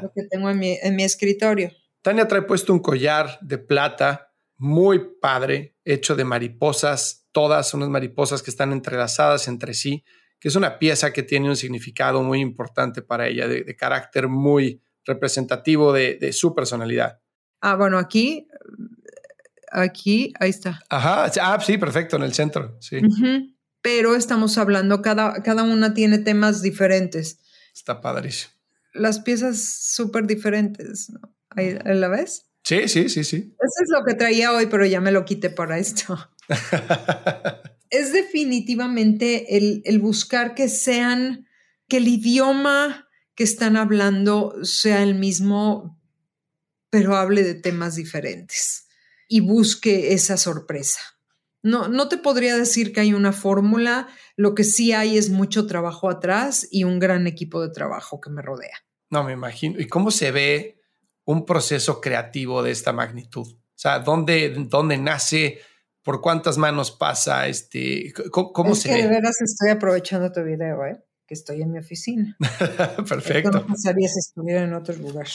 lo 0.01 0.11
que 0.13 0.23
tengo 0.29 0.49
en 0.49 0.59
mi, 0.59 0.77
en 0.81 0.95
mi 0.95 1.03
escritorio. 1.03 1.71
Tania 2.01 2.27
trae 2.27 2.43
puesto 2.43 2.73
un 2.73 2.79
collar 2.79 3.39
de 3.41 3.57
plata 3.57 4.33
muy 4.55 5.01
padre, 5.19 5.75
hecho 5.83 6.15
de 6.15 6.23
mariposas, 6.23 7.27
todas 7.31 7.73
unas 7.73 7.89
mariposas 7.89 8.41
que 8.41 8.49
están 8.49 8.71
entrelazadas 8.71 9.47
entre 9.47 9.73
sí 9.73 10.03
que 10.39 10.47
es 10.47 10.55
una 10.55 10.79
pieza 10.79 11.11
que 11.11 11.23
tiene 11.23 11.49
un 11.49 11.55
significado 11.55 12.21
muy 12.23 12.39
importante 12.39 13.01
para 13.01 13.27
ella, 13.27 13.47
de, 13.47 13.75
carácter 13.75 14.27
muy 14.27 14.81
representativo 15.05 15.93
de, 15.93 16.31
su 16.33 16.53
personalidad. 16.53 17.21
Ah, 17.61 17.75
bueno, 17.75 17.97
aquí, 17.97 18.47
aquí, 19.71 20.33
ahí 20.39 20.49
está. 20.49 20.79
Ajá, 20.89 21.31
ah, 21.41 21.59
sí, 21.59 21.77
perfecto, 21.77 22.17
en 22.17 22.23
el 22.23 22.33
centro, 22.33 22.77
sí. 22.79 22.99
Pero 23.81 24.15
estamos 24.15 24.57
hablando, 24.57 25.01
cada, 25.01 25.41
cada 25.43 25.63
una 25.63 25.93
tiene 25.93 26.19
temas 26.19 26.61
diferentes. 26.61 27.39
Está 27.73 28.01
padrísimo. 28.01 28.53
Las 28.93 29.19
piezas 29.19 29.61
súper 29.61 30.25
diferentes, 30.25 31.09
¿no? 31.09 31.35
¿Ahí, 31.51 31.77
¿La 31.85 32.07
ves? 32.07 32.47
Sí, 32.63 32.87
sí, 32.87 33.07
sí, 33.09 33.23
sí. 33.23 33.37
Eso 33.37 33.83
es 33.83 33.89
lo 33.89 34.03
que 34.03 34.13
traía 34.13 34.51
hoy, 34.51 34.65
pero 34.65 34.85
ya 34.85 34.99
me 34.99 35.11
lo 35.11 35.23
quité 35.23 35.49
para 35.49 35.77
esto. 35.77 36.17
es 37.89 38.13
definitivamente 38.13 39.57
el, 39.57 39.99
buscar 39.99 40.55
que 40.55 40.69
sean, 40.69 41.47
que 41.87 41.97
el 41.97 42.07
idioma 42.07 43.07
que 43.35 43.43
están 43.43 43.77
hablando 43.77 44.55
sea 44.63 45.03
el 45.03 45.15
mismo, 45.15 45.99
pero 46.89 47.15
hable 47.15 47.43
de 47.43 47.55
temas 47.55 47.95
diferentes 47.95 48.87
y 49.27 49.41
busque 49.41 50.13
esa 50.13 50.37
sorpresa. 50.37 50.99
No, 51.63 51.87
no 51.87 52.07
te 52.07 52.17
podría 52.17 52.55
decir 52.55 52.93
que 52.93 53.01
hay 53.01 53.13
una 53.13 53.33
fórmula, 53.33 54.07
lo 54.35 54.55
que 54.55 54.63
sí 54.63 54.93
hay 54.93 55.17
es 55.17 55.29
mucho 55.29 55.67
trabajo 55.67 56.09
atrás 56.09 56.67
y 56.71 56.83
un 56.83 56.99
gran 56.99 57.27
equipo 57.27 57.61
de 57.61 57.69
trabajo 57.69 58.21
que 58.21 58.29
me 58.29 58.41
rodea. 58.41 58.77
No, 59.09 59.23
me 59.23 59.33
imagino. 59.33 59.79
¿Y 59.79 59.87
cómo 59.87 60.11
se 60.11 60.31
ve 60.31 60.81
un 61.25 61.45
proceso 61.45 61.99
creativo 61.99 62.63
de 62.63 62.71
esta 62.71 62.93
magnitud? 62.93 63.47
O 63.47 63.79
sea, 63.79 63.99
¿dónde, 63.99 64.53
dónde 64.69 64.97
nace? 64.97 65.59
Por 66.07 66.21
cuántas 66.21 66.57
manos 66.57 66.89
pasa, 66.89 67.49
este, 67.49 68.13
cómo, 68.31 68.71
es 68.71 68.85
que 68.85 68.93
De 68.93 69.09
veras 69.09 69.41
estoy 69.41 69.71
aprovechando 69.71 70.31
tu 70.31 70.41
video, 70.41 70.85
¿eh? 70.85 71.03
que 71.27 71.33
estoy 71.33 71.61
en 71.61 71.73
mi 71.73 71.79
oficina. 71.79 72.33
Perfecto. 73.09 73.51
no 73.51 73.67
pasaría 73.67 74.07
si 74.07 74.19
estuviera 74.19 74.63
en 74.63 74.73
otro 74.73 74.95
lugar. 74.95 75.27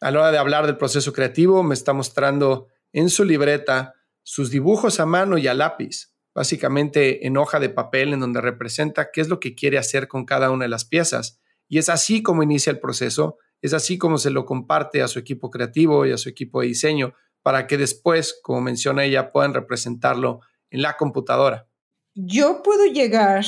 A 0.00 0.10
la 0.10 0.18
hora 0.18 0.32
de 0.32 0.38
hablar 0.38 0.66
del 0.66 0.78
proceso 0.78 1.12
creativo, 1.12 1.62
me 1.62 1.74
está 1.74 1.92
mostrando 1.92 2.66
en 2.92 3.08
su 3.08 3.22
libreta 3.22 3.94
sus 4.24 4.50
dibujos 4.50 4.98
a 4.98 5.06
mano 5.06 5.38
y 5.38 5.46
a 5.46 5.54
lápiz, 5.54 6.12
básicamente 6.34 7.28
en 7.28 7.36
hoja 7.36 7.60
de 7.60 7.68
papel 7.68 8.14
en 8.14 8.18
donde 8.18 8.40
representa 8.40 9.12
qué 9.12 9.20
es 9.20 9.28
lo 9.28 9.38
que 9.38 9.54
quiere 9.54 9.78
hacer 9.78 10.08
con 10.08 10.24
cada 10.24 10.50
una 10.50 10.64
de 10.64 10.70
las 10.70 10.84
piezas. 10.84 11.38
Y 11.68 11.78
es 11.78 11.88
así 11.88 12.20
como 12.20 12.42
inicia 12.42 12.72
el 12.72 12.80
proceso, 12.80 13.38
es 13.62 13.72
así 13.74 13.96
como 13.96 14.18
se 14.18 14.30
lo 14.30 14.44
comparte 14.44 15.02
a 15.02 15.06
su 15.06 15.20
equipo 15.20 15.52
creativo 15.52 16.04
y 16.04 16.10
a 16.10 16.18
su 16.18 16.28
equipo 16.28 16.62
de 16.62 16.66
diseño 16.66 17.14
para 17.44 17.66
que 17.66 17.76
después, 17.76 18.40
como 18.42 18.62
menciona 18.62 19.04
ella, 19.04 19.30
puedan 19.30 19.52
representarlo 19.52 20.40
en 20.70 20.80
la 20.80 20.96
computadora. 20.96 21.68
Yo 22.14 22.62
puedo 22.62 22.86
llegar 22.86 23.44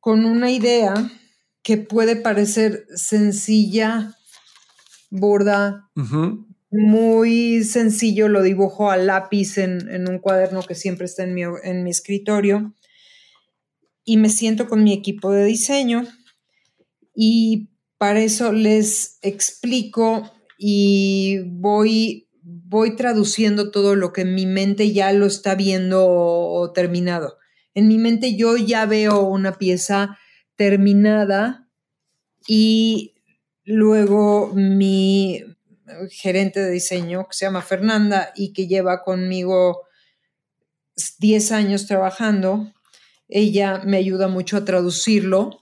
con 0.00 0.24
una 0.24 0.50
idea 0.50 0.92
que 1.62 1.76
puede 1.76 2.16
parecer 2.16 2.84
sencilla, 2.96 4.16
burda, 5.08 5.88
muy 6.72 7.62
sencillo, 7.62 8.28
lo 8.28 8.42
dibujo 8.42 8.90
a 8.90 8.96
lápiz 8.96 9.56
en, 9.58 10.08
un 10.08 10.18
cuaderno 10.18 10.62
que 10.62 10.74
siempre 10.74 11.06
está 11.06 11.22
en 11.22 11.34
mi, 11.34 11.42
en 11.62 11.84
mi 11.84 11.90
escritorio 11.90 12.74
y 14.04 14.16
me 14.16 14.30
siento 14.30 14.68
con 14.68 14.82
mi 14.82 14.92
equipo 14.92 15.30
de 15.30 15.44
diseño 15.44 16.08
y 17.14 17.70
para 17.98 18.20
eso 18.20 18.52
les 18.52 19.18
explico 19.22 20.32
y 20.58 21.38
voy, 21.46 22.25
voy 22.68 22.96
traduciendo 22.96 23.70
todo 23.70 23.94
lo 23.94 24.12
que 24.12 24.24
mi 24.24 24.44
mente 24.44 24.92
ya 24.92 25.12
lo 25.12 25.26
está 25.26 25.54
viendo 25.54 26.72
terminado. 26.74 27.38
En 27.74 27.88
mi 27.88 27.98
mente 27.98 28.36
yo 28.36 28.56
ya 28.56 28.86
veo 28.86 29.20
una 29.20 29.58
pieza 29.58 30.18
terminada 30.56 31.68
y 32.48 33.14
luego 33.64 34.52
mi 34.54 35.44
gerente 36.10 36.60
de 36.60 36.70
diseño, 36.70 37.26
que 37.28 37.36
se 37.36 37.44
llama 37.44 37.62
Fernanda 37.62 38.32
y 38.34 38.52
que 38.52 38.66
lleva 38.66 39.02
conmigo 39.02 39.82
10 41.18 41.52
años 41.52 41.86
trabajando, 41.86 42.72
ella 43.28 43.82
me 43.84 43.98
ayuda 43.98 44.28
mucho 44.28 44.56
a 44.56 44.64
traducirlo. 44.64 45.60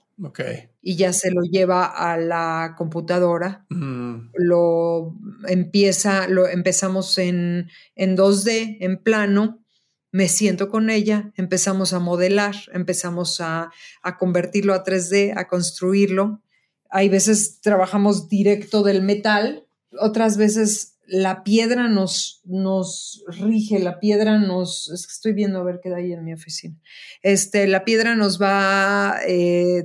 Y 0.86 0.96
ya 0.96 1.14
se 1.14 1.30
lo 1.30 1.42
lleva 1.42 1.86
a 1.86 2.18
la 2.18 2.74
computadora. 2.76 3.64
Mm. 3.70 4.32
Lo 4.34 5.14
empieza, 5.48 6.28
lo 6.28 6.46
empezamos 6.46 7.16
en, 7.16 7.70
en 7.94 8.16
2D, 8.16 8.76
en 8.80 8.98
plano. 8.98 9.64
Me 10.12 10.28
siento 10.28 10.68
con 10.68 10.90
ella, 10.90 11.32
empezamos 11.36 11.94
a 11.94 12.00
modelar, 12.00 12.54
empezamos 12.72 13.40
a, 13.40 13.70
a 14.02 14.18
convertirlo 14.18 14.74
a 14.74 14.84
3D, 14.84 15.32
a 15.36 15.48
construirlo. 15.48 16.42
Hay 16.90 17.08
veces 17.08 17.60
trabajamos 17.62 18.28
directo 18.28 18.82
del 18.82 19.00
metal, 19.00 19.64
otras 19.98 20.36
veces 20.36 20.93
la 21.06 21.44
piedra 21.44 21.88
nos, 21.88 22.40
nos 22.44 23.24
rige, 23.28 23.78
la 23.78 24.00
piedra 24.00 24.38
nos, 24.38 24.90
estoy 24.90 25.32
viendo 25.32 25.60
a 25.60 25.64
ver 25.64 25.80
qué 25.82 25.90
da 25.90 25.96
ahí 25.96 26.12
en 26.12 26.24
mi 26.24 26.32
oficina, 26.32 26.76
este, 27.22 27.66
la 27.66 27.84
piedra 27.84 28.14
nos 28.14 28.40
va 28.40 29.18
eh, 29.26 29.84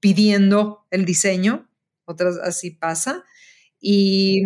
pidiendo 0.00 0.86
el 0.90 1.04
diseño, 1.04 1.68
otras 2.04 2.38
así 2.38 2.70
pasa, 2.70 3.24
y, 3.80 4.42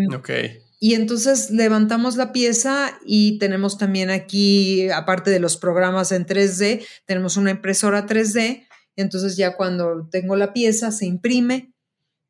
y 0.80 0.94
entonces 0.94 1.50
levantamos 1.50 2.16
la 2.16 2.32
pieza 2.32 2.98
y 3.06 3.38
tenemos 3.38 3.78
también 3.78 4.10
aquí, 4.10 4.90
aparte 4.90 5.30
de 5.30 5.40
los 5.40 5.56
programas 5.56 6.12
en 6.12 6.26
3D, 6.26 6.84
tenemos 7.06 7.36
una 7.36 7.52
impresora 7.52 8.06
3D, 8.06 8.66
y 8.94 9.00
entonces 9.00 9.36
ya 9.36 9.56
cuando 9.56 10.08
tengo 10.10 10.36
la 10.36 10.52
pieza 10.52 10.90
se 10.90 11.06
imprime, 11.06 11.72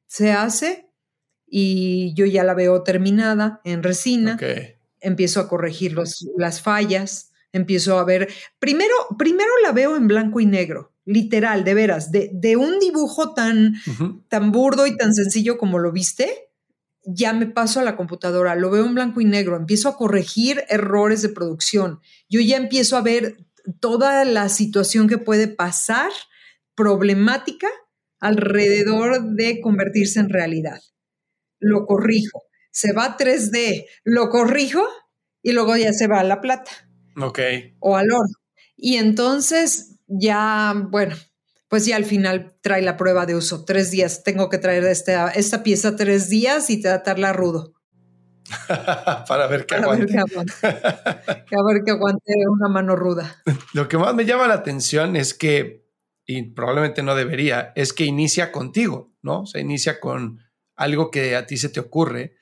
se 0.07 0.33
hace 0.33 0.92
y 1.55 2.15
yo 2.15 2.25
ya 2.25 2.45
la 2.45 2.55
veo 2.55 2.83
terminada 2.83 3.61
en 3.65 3.83
resina. 3.83 4.39
Empiezo 5.01 5.39
a 5.39 5.49
corregir 5.49 5.95
las 6.39 6.63
fallas, 6.63 7.31
empiezo 7.53 7.99
a 7.99 8.05
ver, 8.05 8.31
primero, 8.59 8.95
primero 9.19 9.51
la 9.63 9.73
veo 9.73 9.95
en 9.95 10.09
blanco 10.09 10.41
y 10.41 10.47
negro, 10.47 10.95
literal, 11.05 11.63
de 11.63 11.75
veras, 11.75 12.11
de, 12.11 12.31
de 12.33 12.57
un 12.57 12.79
dibujo 12.79 13.35
tan, 13.35 13.75
tan 14.29 14.51
burdo 14.51 14.87
y 14.87 14.97
tan 14.97 15.13
sencillo 15.13 15.59
como 15.59 15.79
lo 15.79 15.93
viste, 15.93 16.49
ya 17.05 17.35
me 17.35 17.45
paso 17.45 17.81
a 17.81 17.85
la 17.85 17.97
computadora, 17.97 18.55
lo 18.55 18.71
veo 18.71 18.87
en 18.87 18.95
blanco 18.95 19.21
y 19.21 19.27
negro, 19.27 19.57
empiezo 19.57 19.91
a 19.91 19.99
corregir 19.99 20.65
errores 20.71 21.21
de 21.21 21.29
producción, 21.29 22.01
yo 22.31 22.41
ya 22.41 22.57
empiezo 22.57 22.97
a 22.97 23.03
ver 23.03 23.37
toda 23.79 24.25
la 24.25 24.49
situación 24.49 25.07
que 25.07 25.19
puede 25.19 25.49
pasar 25.49 26.13
problemática 26.75 27.69
alrededor 28.21 29.35
de 29.35 29.61
convertirse 29.61 30.19
en 30.19 30.31
realidad 30.31 30.81
lo 31.63 31.87
corrijo. 31.87 32.43
Se 32.71 32.93
va 32.93 33.05
a 33.05 33.17
3D, 33.17 33.87
lo 34.05 34.29
corrijo 34.29 34.83
y 35.43 35.53
luego 35.53 35.77
ya 35.77 35.93
se 35.93 36.09
va 36.09 36.21
a 36.21 36.25
la 36.25 36.41
plata. 36.41 36.71
Ok. 37.17 37.39
O 37.81 37.97
al 37.97 38.11
oro. 38.11 38.29
Y 38.77 38.97
entonces 38.97 39.99
ya, 40.07 40.75
bueno, 40.91 41.15
pues 41.69 41.87
ya 41.87 41.97
al 41.97 42.05
final 42.05 42.55
trae 42.61 42.83
la 42.83 42.97
prueba 42.97 43.27
de 43.27 43.35
uso. 43.35 43.65
Tres 43.65 43.91
días. 43.91 44.25
Tengo 44.25 44.49
que 44.49 44.59
traer 44.59 44.85
esta, 44.85 45.31
esta 45.31 45.63
pieza 45.63 45.97
tres 45.97 46.29
días 46.29 46.69
y 46.71 46.83
tratarla 46.83 47.33
rudo. 47.33 47.75
Para 49.29 49.47
ver 49.47 49.67
que 49.67 49.77
aguante. 49.77 50.19
a 50.19 50.25
ver 50.25 51.83
que 51.85 51.91
aguante 51.93 52.33
una 52.49 52.69
mano 52.69 52.97
ruda. 52.97 53.43
Lo 53.73 53.89
que 53.89 53.99
más 53.99 54.15
me 54.15 54.25
llama 54.25 54.49
la 54.49 54.55
atención 54.55 55.17
es 55.17 55.33
que, 55.33 55.87
y 56.27 56.51
probablemente 56.51 57.03
no 57.03 57.15
debería, 57.15 57.73
es 57.77 57.93
que 57.93 58.05
inicia 58.05 58.53
contigo, 58.53 59.15
¿no? 59.23 59.43
O 59.43 59.47
sea, 59.47 59.61
inicia 59.61 60.01
con 60.01 60.41
algo 60.83 61.11
que 61.11 61.37
a 61.37 61.47
ti 61.47 61.57
se 61.57 61.69
te 61.69 61.81
ocurre, 61.81 62.35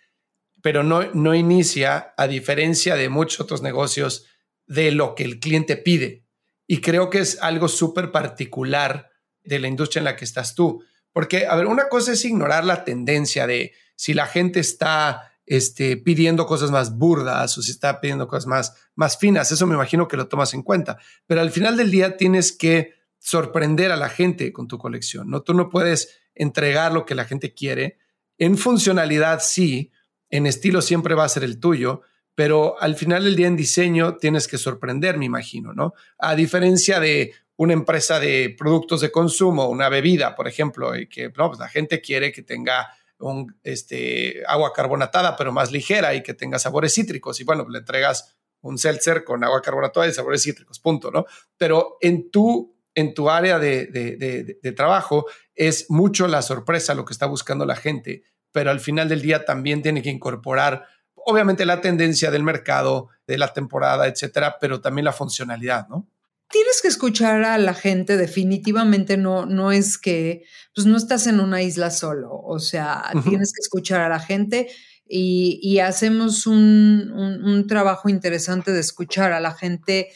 pero 0.62 0.82
no, 0.82 1.12
no 1.12 1.34
inicia, 1.34 2.14
a 2.16 2.26
diferencia 2.26 2.94
de 2.94 3.08
muchos 3.08 3.40
otros 3.40 3.62
negocios, 3.62 4.26
de 4.66 4.92
lo 4.92 5.14
que 5.14 5.24
el 5.24 5.40
cliente 5.40 5.76
pide. 5.76 6.24
Y 6.66 6.80
creo 6.80 7.10
que 7.10 7.18
es 7.18 7.38
algo 7.40 7.68
súper 7.68 8.12
particular 8.12 9.10
de 9.42 9.58
la 9.58 9.68
industria 9.68 10.00
en 10.00 10.04
la 10.04 10.16
que 10.16 10.24
estás 10.24 10.54
tú. 10.54 10.84
Porque, 11.12 11.46
a 11.46 11.56
ver, 11.56 11.66
una 11.66 11.88
cosa 11.88 12.12
es 12.12 12.24
ignorar 12.24 12.64
la 12.64 12.84
tendencia 12.84 13.46
de 13.46 13.72
si 13.96 14.14
la 14.14 14.26
gente 14.26 14.60
está 14.60 15.32
este, 15.46 15.96
pidiendo 15.96 16.46
cosas 16.46 16.70
más 16.70 16.96
burdas 16.96 17.58
o 17.58 17.62
si 17.62 17.72
está 17.72 18.00
pidiendo 18.00 18.28
cosas 18.28 18.46
más, 18.46 18.74
más 18.94 19.18
finas. 19.18 19.50
Eso 19.50 19.66
me 19.66 19.74
imagino 19.74 20.06
que 20.06 20.16
lo 20.16 20.28
tomas 20.28 20.54
en 20.54 20.62
cuenta. 20.62 20.98
Pero 21.26 21.40
al 21.40 21.50
final 21.50 21.76
del 21.76 21.90
día 21.90 22.16
tienes 22.16 22.52
que 22.52 22.94
sorprender 23.18 23.90
a 23.90 23.96
la 23.96 24.08
gente 24.08 24.52
con 24.52 24.68
tu 24.68 24.78
colección. 24.78 25.28
¿no? 25.28 25.42
Tú 25.42 25.54
no 25.54 25.68
puedes 25.68 26.20
entregar 26.34 26.92
lo 26.92 27.04
que 27.04 27.16
la 27.16 27.24
gente 27.24 27.52
quiere, 27.52 27.98
en 28.40 28.56
funcionalidad 28.56 29.40
sí, 29.42 29.92
en 30.30 30.46
estilo 30.46 30.80
siempre 30.80 31.14
va 31.14 31.24
a 31.24 31.28
ser 31.28 31.44
el 31.44 31.60
tuyo, 31.60 32.00
pero 32.34 32.80
al 32.80 32.96
final 32.96 33.24
del 33.24 33.36
día 33.36 33.46
en 33.46 33.56
diseño 33.56 34.16
tienes 34.16 34.48
que 34.48 34.56
sorprender, 34.56 35.18
me 35.18 35.26
imagino, 35.26 35.74
¿no? 35.74 35.92
A 36.18 36.34
diferencia 36.34 36.98
de 36.98 37.34
una 37.56 37.74
empresa 37.74 38.18
de 38.18 38.54
productos 38.58 39.02
de 39.02 39.12
consumo, 39.12 39.68
una 39.68 39.90
bebida, 39.90 40.34
por 40.34 40.48
ejemplo, 40.48 40.96
y 40.96 41.06
que 41.06 41.28
pues 41.28 41.58
la 41.58 41.68
gente 41.68 42.00
quiere 42.00 42.32
que 42.32 42.42
tenga 42.42 42.88
un, 43.18 43.54
este, 43.62 44.42
agua 44.46 44.72
carbonatada, 44.72 45.36
pero 45.36 45.52
más 45.52 45.70
ligera 45.70 46.14
y 46.14 46.22
que 46.22 46.32
tenga 46.32 46.58
sabores 46.58 46.94
cítricos. 46.94 47.38
Y 47.40 47.44
bueno, 47.44 47.68
le 47.68 47.80
entregas 47.80 48.38
un 48.62 48.78
seltzer 48.78 49.22
con 49.22 49.44
agua 49.44 49.60
carbonatada 49.60 50.08
y 50.08 50.12
sabores 50.14 50.42
cítricos, 50.42 50.80
punto, 50.80 51.10
¿no? 51.10 51.26
Pero 51.58 51.98
en 52.00 52.30
tu, 52.30 52.74
en 53.00 53.14
tu 53.14 53.30
área 53.30 53.58
de, 53.58 53.86
de 53.86 54.72
trabajo 54.72 55.26
es 55.54 55.90
mucho 55.90 56.28
la 56.28 56.42
sorpresa 56.42 56.94
lo 56.94 57.04
que 57.04 57.12
está 57.12 57.26
buscando 57.26 57.66
la 57.66 57.76
gente 57.76 58.22
pero 58.52 58.70
al 58.70 58.80
final 58.80 59.08
del 59.08 59.22
día 59.22 59.44
también 59.44 59.82
tiene 59.82 60.02
que 60.02 60.10
incorporar, 60.10 60.86
obviamente, 61.14 61.64
la 61.64 61.80
tendencia 61.80 62.30
del 62.30 62.42
mercado, 62.42 63.08
de 63.26 63.38
la 63.38 63.52
temporada, 63.52 64.06
etcétera, 64.06 64.56
pero 64.60 64.80
también 64.80 65.04
la 65.04 65.12
funcionalidad, 65.12 65.88
¿no? 65.88 66.08
Tienes 66.48 66.82
que 66.82 66.88
escuchar 66.88 67.44
a 67.44 67.58
la 67.58 67.74
gente, 67.74 68.16
definitivamente 68.16 69.16
no, 69.16 69.46
no 69.46 69.70
es 69.70 69.96
que, 69.98 70.42
pues 70.74 70.84
no 70.84 70.96
estás 70.96 71.28
en 71.28 71.38
una 71.38 71.62
isla 71.62 71.90
solo, 71.90 72.32
o 72.32 72.58
sea, 72.58 73.04
tienes 73.22 73.52
que 73.52 73.60
escuchar 73.60 74.00
a 74.00 74.08
la 74.08 74.18
gente 74.18 74.68
y, 75.06 75.78
hacemos 75.78 76.48
un, 76.48 77.66
trabajo 77.68 78.08
interesante 78.08 78.72
de 78.72 78.80
escuchar 78.80 79.32
a 79.32 79.38
la 79.38 79.54
gente, 79.54 80.08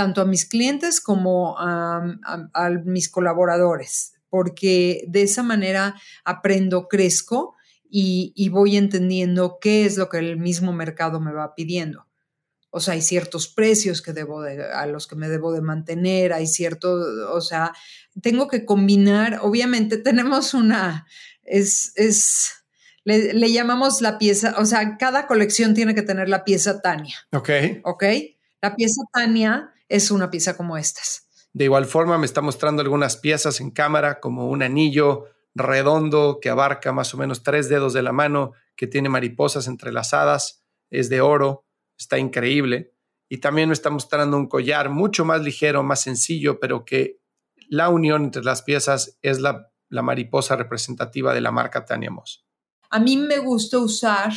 tanto 0.00 0.22
a 0.22 0.24
mis 0.24 0.46
clientes 0.46 0.98
como 0.98 1.58
a 1.58 2.70
mis 2.86 3.10
colaboradores, 3.10 4.14
porque 4.30 5.04
de 5.08 5.20
esa 5.20 5.42
manera 5.42 5.94
aprendo, 6.24 6.88
crezco 6.88 7.54
y, 7.90 8.48
voy 8.48 8.78
entendiendo 8.78 9.58
qué 9.60 9.84
es 9.84 9.98
lo 9.98 10.08
que 10.08 10.16
el 10.16 10.38
mismo 10.38 10.72
mercado 10.72 11.20
me 11.20 11.34
va 11.34 11.54
pidiendo. 11.54 12.06
O 12.70 12.80
sea, 12.80 12.94
hay 12.94 13.02
ciertos 13.02 13.46
precios 13.46 14.00
que 14.00 14.14
debo 14.14 14.40
a 14.40 14.86
los 14.86 15.06
que 15.06 15.16
me 15.16 15.28
debo 15.28 15.52
de 15.52 15.60
mantener, 15.60 16.32
hay 16.32 16.46
cierto, 16.46 16.94
o 17.30 17.42
sea, 17.42 17.74
tengo 18.22 18.48
que 18.48 18.64
combinar, 18.64 19.40
obviamente 19.42 19.98
tenemos 19.98 20.54
una, 20.54 21.06
es, 21.42 21.92
es, 21.96 22.52
le, 23.04 23.34
le, 23.34 23.52
llamamos 23.52 24.00
la 24.00 24.16
pieza, 24.16 24.54
o 24.56 24.64
sea, 24.64 24.96
cada 24.96 25.26
colección 25.26 25.74
tiene 25.74 25.94
que 25.94 26.00
tener 26.00 26.30
la 26.30 26.42
pieza 26.42 26.80
Tania. 26.80 27.16
Ok. 27.32 27.50
Ok. 27.84 28.04
La 28.62 28.76
pieza 28.76 29.02
Tania 29.12 29.74
es 29.90 30.10
una 30.10 30.30
pieza 30.30 30.56
como 30.56 30.78
estas. 30.78 31.28
De 31.52 31.64
igual 31.64 31.84
forma, 31.84 32.16
me 32.16 32.26
está 32.26 32.40
mostrando 32.40 32.80
algunas 32.80 33.16
piezas 33.16 33.60
en 33.60 33.72
cámara, 33.72 34.20
como 34.20 34.48
un 34.48 34.62
anillo, 34.62 35.26
redondo 35.54 36.38
que 36.40 36.48
abarca 36.48 36.92
más 36.92 37.12
o 37.12 37.18
menos 37.18 37.42
tres 37.42 37.68
dedos 37.68 37.92
de 37.92 38.02
la 38.02 38.12
mano, 38.12 38.52
que 38.76 38.86
tiene 38.86 39.08
mariposas 39.08 39.66
entrelazadas, 39.66 40.64
es 40.90 41.08
de 41.08 41.20
oro, 41.20 41.66
está 41.98 42.18
increíble. 42.18 42.94
Y 43.28 43.38
también 43.38 43.68
me 43.68 43.74
está 43.74 43.90
mostrando 43.90 44.36
un 44.36 44.48
collar 44.48 44.90
mucho 44.90 45.24
más 45.24 45.42
ligero, 45.42 45.82
más 45.82 46.00
sencillo, 46.00 46.60
pero 46.60 46.84
que 46.84 47.20
la 47.68 47.88
unión 47.88 48.24
entre 48.24 48.44
las 48.44 48.62
piezas 48.62 49.18
es 49.22 49.40
la, 49.40 49.72
la 49.88 50.02
mariposa 50.02 50.56
representativa 50.56 51.34
de 51.34 51.40
la 51.40 51.50
marca 51.50 51.84
Tania 51.84 52.10
Moss. 52.10 52.46
A 52.90 53.00
mí 53.00 53.16
me 53.16 53.38
gusta 53.38 53.78
usar 53.78 54.32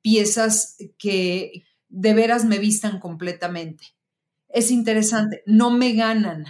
piezas 0.00 0.76
que 0.96 1.64
de 1.88 2.14
veras 2.14 2.44
me 2.44 2.58
vistan 2.58 2.98
completamente. 2.98 3.84
Es 4.52 4.70
interesante, 4.70 5.42
no 5.46 5.70
me 5.70 5.92
ganan. 5.94 6.44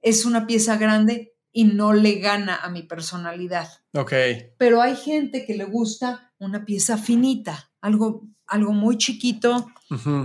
Es 0.00 0.24
una 0.24 0.46
pieza 0.46 0.76
grande, 0.76 1.32
y 1.52 1.64
no 1.64 1.92
le 1.92 2.18
gana 2.18 2.56
a 2.56 2.70
mi 2.70 2.82
personalidad. 2.82 3.68
Ok. 3.92 4.12
Pero 4.56 4.80
hay 4.80 4.96
gente 4.96 5.44
que 5.44 5.54
le 5.54 5.64
gusta 5.64 6.32
una 6.38 6.64
pieza 6.64 6.96
finita, 6.96 7.70
algo, 7.80 8.26
algo 8.46 8.72
muy 8.72 8.96
chiquito 8.96 9.70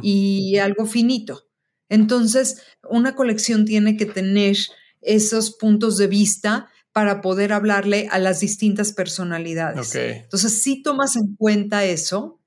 y 0.02 0.58
algo 0.58 0.86
finito. 0.86 1.44
Entonces, 1.90 2.64
una 2.90 3.16
colección 3.16 3.66
tiene 3.66 3.98
que 3.98 4.06
tener 4.06 4.56
esos 5.02 5.52
puntos 5.52 5.98
de 5.98 6.08
vista 6.08 6.70
para 6.94 7.22
poder 7.22 7.54
hablarle 7.54 8.08
a 8.10 8.18
las 8.18 8.40
distintas 8.40 8.94
personalidades. 8.94 9.90
Okay. 9.90 10.22
Entonces, 10.24 10.62
si 10.62 10.82
tomas 10.82 11.16
en 11.18 11.36
cuenta 11.36 11.84
eso 11.84 12.40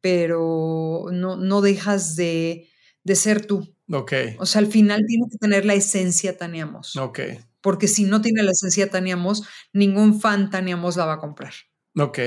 pero 0.00 1.06
no, 1.12 1.36
no 1.36 1.62
dejas 1.62 2.14
de, 2.14 2.68
de 3.04 3.14
ser 3.14 3.46
tú. 3.46 3.74
Ok. 3.90 4.12
O 4.38 4.46
sea, 4.46 4.60
al 4.60 4.66
final 4.66 5.04
tiene 5.06 5.26
que 5.30 5.38
tener 5.38 5.64
la 5.64 5.74
esencia 5.74 6.36
Tania 6.36 6.66
Moss. 6.66 6.96
Ok. 6.96 7.20
Porque 7.60 7.86
si 7.86 8.04
no 8.04 8.20
tiene 8.20 8.42
la 8.42 8.52
esencia 8.52 8.90
Tania 8.90 9.16
Moss, 9.16 9.46
ningún 9.72 10.20
fan 10.20 10.50
Tania 10.50 10.76
Moss 10.76 10.96
la 10.96 11.06
va 11.06 11.14
a 11.14 11.18
comprar. 11.18 11.52
Ok. 11.96 12.18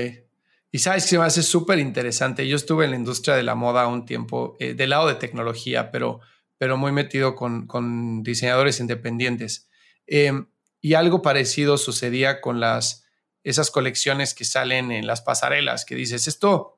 Y 0.70 0.78
sabes 0.78 1.06
que 1.08 1.18
me 1.18 1.24
hace 1.24 1.42
súper 1.42 1.78
interesante. 1.78 2.46
Yo 2.46 2.56
estuve 2.56 2.84
en 2.84 2.92
la 2.92 2.96
industria 2.96 3.34
de 3.34 3.42
la 3.42 3.54
moda 3.54 3.86
un 3.86 4.06
tiempo, 4.06 4.56
eh, 4.60 4.74
del 4.74 4.90
lado 4.90 5.08
de 5.08 5.14
tecnología, 5.14 5.90
pero, 5.90 6.20
pero 6.58 6.76
muy 6.76 6.92
metido 6.92 7.34
con, 7.34 7.66
con 7.66 8.22
diseñadores 8.22 8.78
independientes. 8.80 9.68
Em, 10.06 10.46
y 10.80 10.94
algo 10.94 11.22
parecido 11.22 11.78
sucedía 11.78 12.40
con 12.40 12.60
las, 12.60 13.04
esas 13.42 13.70
colecciones 13.70 14.34
que 14.34 14.44
salen 14.44 14.92
en 14.92 15.06
las 15.06 15.22
pasarelas, 15.22 15.84
que 15.84 15.94
dices, 15.94 16.28
esto 16.28 16.77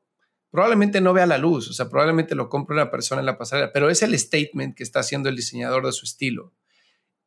probablemente 0.51 1.01
no 1.01 1.12
vea 1.12 1.26
la 1.26 1.38
luz, 1.38 1.68
o 1.70 1.72
sea, 1.72 1.88
probablemente 1.88 2.34
lo 2.34 2.48
compre 2.48 2.74
una 2.74 2.90
persona 2.90 3.20
en 3.20 3.26
la 3.26 3.38
pasarela, 3.38 3.72
pero 3.72 3.88
es 3.88 4.03
el 4.03 4.18
statement 4.18 4.76
que 4.76 4.82
está 4.82 5.01
haciendo 5.01 5.28
el 5.28 5.36
diseñador 5.36 5.86
de 5.86 5.92
su 5.92 6.05
estilo. 6.05 6.53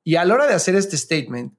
Y 0.04 0.16
a 0.16 0.26
la 0.26 0.34
hora 0.34 0.48
de 0.48 0.54
hacer 0.54 0.76
este 0.76 0.98
statement, 0.98 1.58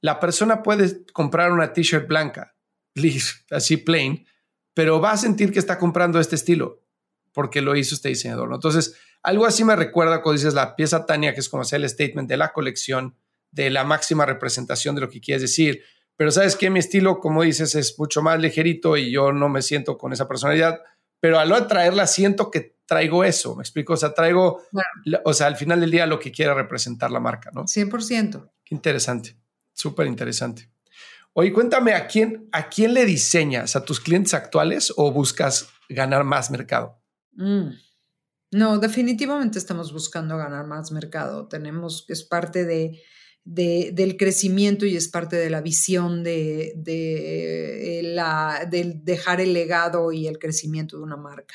la 0.00 0.20
persona 0.20 0.62
puede 0.62 1.04
comprar 1.12 1.52
una 1.52 1.72
t-shirt 1.72 2.06
blanca, 2.06 2.54
así 3.50 3.76
plain, 3.76 4.26
pero 4.74 5.00
va 5.00 5.12
a 5.12 5.16
sentir 5.16 5.52
que 5.52 5.58
está 5.58 5.78
comprando 5.78 6.20
este 6.20 6.36
estilo 6.36 6.80
porque 7.32 7.60
lo 7.60 7.76
hizo 7.76 7.94
este 7.94 8.08
diseñador. 8.08 8.52
Entonces, 8.52 8.96
algo 9.22 9.46
así 9.46 9.64
me 9.64 9.76
recuerda 9.76 10.22
cuando 10.22 10.38
dices 10.38 10.54
la 10.54 10.74
pieza 10.76 11.06
Tania, 11.06 11.34
que 11.34 11.40
es 11.40 11.48
como 11.48 11.62
hacer 11.62 11.80
el 11.80 11.88
statement 11.88 12.28
de 12.28 12.36
la 12.36 12.52
colección, 12.52 13.16
de 13.50 13.70
la 13.70 13.84
máxima 13.84 14.26
representación 14.26 14.94
de 14.94 15.02
lo 15.02 15.10
que 15.10 15.20
quieres 15.20 15.42
decir. 15.42 15.82
Pero 16.16 16.30
sabes 16.30 16.56
que 16.56 16.70
mi 16.70 16.78
estilo, 16.78 17.18
como 17.18 17.42
dices, 17.42 17.74
es 17.74 17.98
mucho 17.98 18.22
más 18.22 18.40
ligerito 18.40 18.96
y 18.96 19.10
yo 19.10 19.32
no 19.32 19.48
me 19.48 19.62
siento 19.62 19.96
con 19.96 20.12
esa 20.12 20.28
personalidad 20.28 20.80
pero 21.20 21.38
al 21.38 21.48
no 21.48 21.66
traerla 21.66 22.06
siento 22.06 22.50
que 22.50 22.76
traigo 22.86 23.22
eso, 23.22 23.54
me 23.54 23.62
explico, 23.62 23.92
o 23.92 23.96
sea, 23.96 24.12
traigo, 24.12 24.62
o 25.24 25.32
sea, 25.32 25.46
al 25.46 25.56
final 25.56 25.80
del 25.80 25.90
día 25.90 26.06
lo 26.06 26.18
que 26.18 26.32
quiera 26.32 26.54
representar 26.54 27.10
la 27.10 27.20
marca, 27.20 27.50
¿no? 27.52 27.64
100%. 27.64 28.50
Qué 28.64 28.74
interesante, 28.74 29.36
súper 29.72 30.06
interesante. 30.06 30.70
Oye, 31.32 31.52
cuéntame, 31.52 31.94
¿a 31.94 32.08
quién, 32.08 32.48
¿a 32.50 32.68
quién 32.68 32.94
le 32.94 33.04
diseñas? 33.04 33.76
¿A 33.76 33.84
tus 33.84 34.00
clientes 34.00 34.34
actuales 34.34 34.92
o 34.96 35.12
buscas 35.12 35.68
ganar 35.88 36.24
más 36.24 36.50
mercado? 36.50 37.00
Mm. 37.32 37.68
No, 38.52 38.78
definitivamente 38.78 39.58
estamos 39.60 39.92
buscando 39.92 40.36
ganar 40.36 40.66
más 40.66 40.90
mercado. 40.90 41.46
Tenemos, 41.46 42.04
es 42.08 42.24
parte 42.24 42.64
de, 42.64 43.00
del 43.44 44.16
crecimiento 44.16 44.86
y 44.86 44.96
es 44.96 45.08
parte 45.08 45.36
de 45.36 45.50
la 45.50 45.60
visión 45.60 46.22
de, 46.22 46.72
de, 46.76 48.00
la, 48.04 48.68
dejar 48.70 49.40
el 49.40 49.52
legado 49.54 50.12
y 50.12 50.26
el 50.26 50.38
crecimiento 50.38 50.96
de 50.96 51.02
una 51.02 51.16
marca. 51.16 51.54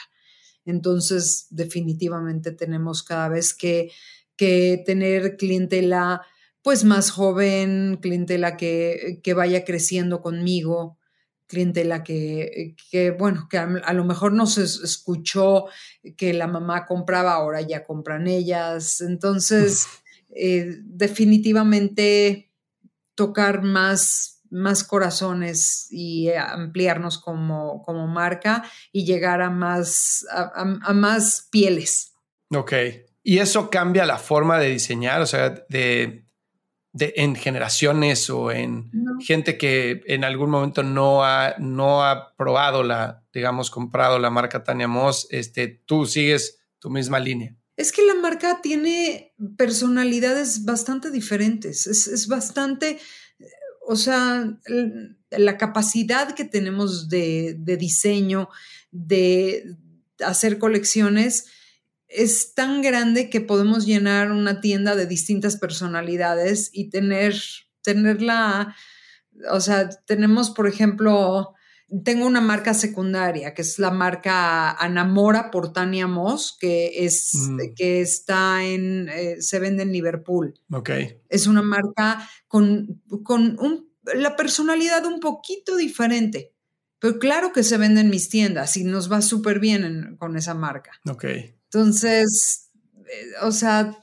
Entonces, 0.66 1.48
definitivamente 1.52 2.52
tenemos 2.52 3.04
cada 3.04 3.30
vez 3.30 3.54
que, 3.54 3.92
que 4.36 4.82
tener 4.86 5.38
clientela 5.38 6.24
pues 6.64 6.84
más 6.84 7.12
joven, 7.12 8.00
clientela 8.02 8.58
que, 8.58 9.20
que 9.24 9.34
vaya 9.36 9.64
creciendo 9.64 10.22
conmigo, 10.22 10.98
clientela 11.46 12.04
que, 12.04 12.76
que 12.90 13.12
bueno, 13.12 13.48
que 13.48 13.60
a, 13.60 13.70
a, 13.84 13.94
lo 13.94 14.04
mejor 14.04 14.34
no 14.34 14.48
se 14.48 14.64
escuchó 14.64 15.66
que 16.18 16.34
la 16.34 16.48
mamá 16.48 16.88
compraba, 16.88 17.34
ahora 17.34 17.62
ya 17.62 17.84
compran 17.84 18.28
ellas. 18.28 19.02
Entonces, 19.02 19.86
eh, 20.30 20.78
definitivamente 20.84 22.52
tocar 23.16 23.62
más, 23.64 24.42
más 24.50 24.84
corazones 24.84 25.88
y 25.92 26.30
ampliarnos 26.32 27.18
como, 27.18 27.82
como 27.84 28.08
marca 28.08 28.64
y 28.92 29.06
llegar 29.06 29.42
a 29.42 29.50
más, 29.50 30.26
a, 30.32 30.94
más 30.94 31.48
pieles. 31.52 32.14
Ok. 32.54 32.74
¿Y 33.24 33.40
eso 33.40 33.70
cambia 33.70 34.06
la 34.06 34.18
forma 34.18 34.60
de 34.60 34.70
diseñar? 34.70 35.22
O 35.22 35.26
sea, 35.26 35.50
de, 35.70 36.26
de 36.92 37.14
en 37.18 37.36
generaciones 37.36 38.30
o 38.30 38.52
en 38.52 38.92
gente 39.20 39.58
que 39.58 40.04
en 40.06 40.24
algún 40.24 40.50
momento 40.50 40.84
no 40.84 41.24
ha, 41.24 41.56
no 41.58 42.04
ha 42.04 42.36
probado 42.36 42.84
la, 42.84 43.24
digamos, 43.34 43.72
comprado 43.72 44.20
la 44.20 44.30
marca 44.30 44.64
Tania 44.64 44.88
Moss, 44.88 45.28
este, 45.32 45.68
tú 45.68 46.06
sigues 46.06 46.60
tu 46.80 46.90
misma 46.90 47.20
línea. 47.20 47.56
Es 47.78 47.92
que 47.92 48.06
la 48.06 48.16
marca 48.16 48.62
tiene 48.62 49.34
personalidades 49.58 50.64
bastante 50.64 51.12
diferentes. 51.12 51.88
Es, 51.88 52.28
bastante, 52.28 53.00
o 53.86 53.96
sea, 53.96 54.58
la 55.32 55.58
capacidad 55.58 56.34
que 56.36 56.46
tenemos 56.46 57.10
de, 57.10 57.58
diseño, 57.78 58.50
de 58.92 59.76
hacer 60.20 60.58
colecciones, 60.58 61.48
es 62.08 62.54
tan 62.54 62.82
grande 62.82 63.30
que 63.30 63.42
podemos 63.42 63.86
llenar 63.86 64.32
una 64.32 64.62
tienda 64.62 64.96
de 64.96 65.06
distintas 65.06 65.58
personalidades 65.58 66.70
y 66.72 66.90
tener, 66.90 67.36
tenerla, 67.82 68.74
o 69.52 69.60
sea, 69.60 69.90
tenemos, 69.90 70.52
por 70.52 70.68
ejemplo, 70.70 71.55
tengo 72.04 72.26
una 72.26 72.42
marca 72.42 72.74
secundaria, 72.74 73.54
que 73.54 73.62
es 73.62 73.78
la 73.80 73.92
marca 73.92 74.72
Anamora 74.72 75.52
por 75.52 75.72
Tania 75.72 76.08
Moss, 76.08 76.58
que, 76.60 77.06
es, 77.06 77.32
mm. 77.34 77.60
que 77.76 78.02
está 78.02 78.64
en, 78.64 79.08
eh, 79.10 79.42
se 79.42 79.60
vende 79.60 79.84
en 79.84 79.92
Liverpool. 79.92 80.54
Ok. 80.72 80.90
Es 81.30 81.48
una 81.48 81.62
marca 81.62 82.28
con, 82.48 83.02
con 83.24 83.58
un, 83.60 83.90
la 84.16 84.36
personalidad 84.36 85.06
un 85.06 85.20
poquito 85.20 85.76
diferente, 85.76 86.54
pero 87.00 87.20
claro 87.20 87.52
que 87.54 87.64
se 87.64 87.78
vende 87.78 88.02
en 88.02 88.10
mis 88.10 88.30
tiendas 88.30 88.78
y 88.78 88.84
nos 88.84 89.12
va 89.12 89.22
súper 89.22 89.60
bien 89.60 90.16
con 90.18 90.38
esa 90.38 90.56
marca. 90.56 90.92
Ok. 91.08 91.26
Entonces, 91.66 92.72
eh, 93.08 93.32
o 93.42 93.52
sea, 93.52 93.98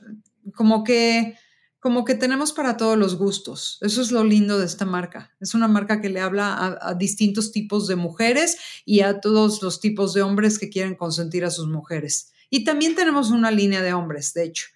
como 0.55 0.85
que 0.85 1.37
como 1.83 2.05
que 2.05 2.15
tenemos 2.15 2.53
para 2.53 2.77
todos 2.77 2.97
los 2.97 3.17
gustos. 3.17 3.79
Eso 3.81 4.03
es 4.03 4.13
lo 4.13 4.23
lindo 4.23 4.57
de 4.57 4.67
esta 4.67 4.85
marca. 4.85 5.33
Es 5.41 5.53
una 5.53 5.67
marca 5.67 6.01
que 6.01 6.11
le 6.11 6.21
habla 6.21 6.79
a, 6.81 6.95
distintos 6.95 7.51
tipos 7.51 7.89
de 7.89 7.97
mujeres 7.97 8.57
y 8.85 9.01
a 9.01 9.19
todos 9.19 9.61
los 9.63 9.81
tipos 9.81 10.15
de 10.15 10.23
hombres 10.23 10.61
que 10.61 10.71
quieren 10.71 10.95
consentir 10.95 11.45
a 11.45 11.51
sus 11.51 11.67
mujeres. 11.67 12.31
Y 12.51 12.63
también 12.63 12.95
tenemos 12.95 13.33
una 13.33 13.51
línea 13.51 13.83
de 13.83 13.95
hombres, 13.95 14.33
de 14.33 14.45
hecho. 14.45 14.67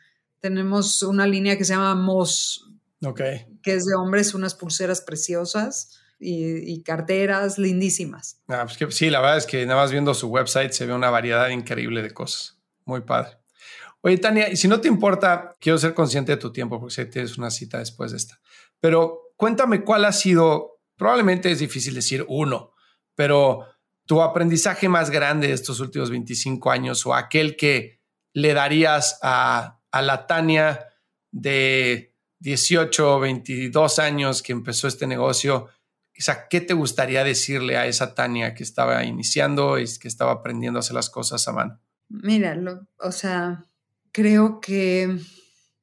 Tenemos 0.40 1.00
una 1.04 1.28
línea 1.28 1.56
que 1.56 1.64
se 1.64 1.74
llama 1.74 1.94
Moss, 1.94 2.72
okay. 3.04 3.46
que 3.62 3.74
es 3.74 3.84
de 3.84 3.94
hombres, 3.94 4.34
unas 4.34 4.56
pulseras 4.56 5.00
preciosas 5.00 6.00
y, 6.18 6.82
carteras 6.82 7.56
lindísimas. 7.56 8.40
Ah, 8.48 8.64
pues 8.64 8.76
que, 8.76 8.90
sí, 8.90 9.10
la 9.10 9.20
verdad 9.20 9.36
es 9.36 9.46
que 9.46 9.64
nada 9.64 9.80
más 9.80 9.92
viendo 9.92 10.12
su 10.12 10.26
website 10.26 10.72
se 10.72 10.86
ve 10.86 10.92
una 10.92 11.10
variedad 11.10 11.50
increíble 11.50 12.02
de 12.02 12.12
cosas. 12.12 12.58
Muy 12.84 13.02
padre. 13.02 13.38
Oye, 14.02 14.18
Tania, 14.18 14.50
y 14.50 14.56
si 14.56 14.68
no 14.68 14.80
te 14.80 14.88
importa, 14.88 15.54
quiero 15.60 15.78
ser 15.78 15.94
consciente 15.94 16.32
de 16.32 16.38
tu 16.38 16.52
tiempo 16.52 16.78
porque 16.78 16.94
sé 16.94 17.06
tienes 17.06 17.38
una 17.38 17.50
cita 17.50 17.78
después 17.78 18.12
de 18.12 18.18
esta. 18.18 18.40
Pero 18.80 19.32
cuéntame 19.36 19.82
cuál 19.82 20.04
ha 20.04 20.12
sido, 20.12 20.80
probablemente 20.96 21.50
es 21.50 21.58
difícil 21.58 21.94
decir 21.94 22.24
uno, 22.28 22.72
pero 23.14 23.66
tu 24.06 24.22
aprendizaje 24.22 24.88
más 24.88 25.10
grande 25.10 25.48
de 25.48 25.54
estos 25.54 25.80
últimos 25.80 26.10
25 26.10 26.70
años 26.70 27.04
o 27.06 27.14
aquel 27.14 27.56
que 27.56 28.00
le 28.32 28.54
darías 28.54 29.18
a, 29.22 29.80
la 29.92 30.26
Tania 30.26 30.86
de 31.32 32.14
18 32.40 33.16
o 33.16 33.20
22 33.20 33.98
años 33.98 34.42
que 34.42 34.52
empezó 34.52 34.88
este 34.88 35.06
negocio. 35.06 35.68
O 36.18 36.32
¿qué 36.50 36.60
te 36.60 36.74
gustaría 36.74 37.24
decirle 37.24 37.78
a 37.78 37.86
esa 37.86 38.14
Tania 38.14 38.54
que 38.54 38.62
estaba 38.62 39.04
iniciando 39.04 39.78
y 39.78 39.86
que 39.98 40.08
estaba 40.08 40.32
aprendiendo 40.32 40.78
a 40.78 40.80
hacer 40.80 40.94
las 40.94 41.08
cosas 41.08 41.48
a 41.48 41.52
mano? 41.52 41.80
Mira, 42.08 42.56
o 42.98 43.10
sea, 43.10 43.64
creo 44.16 44.62
que 44.62 45.18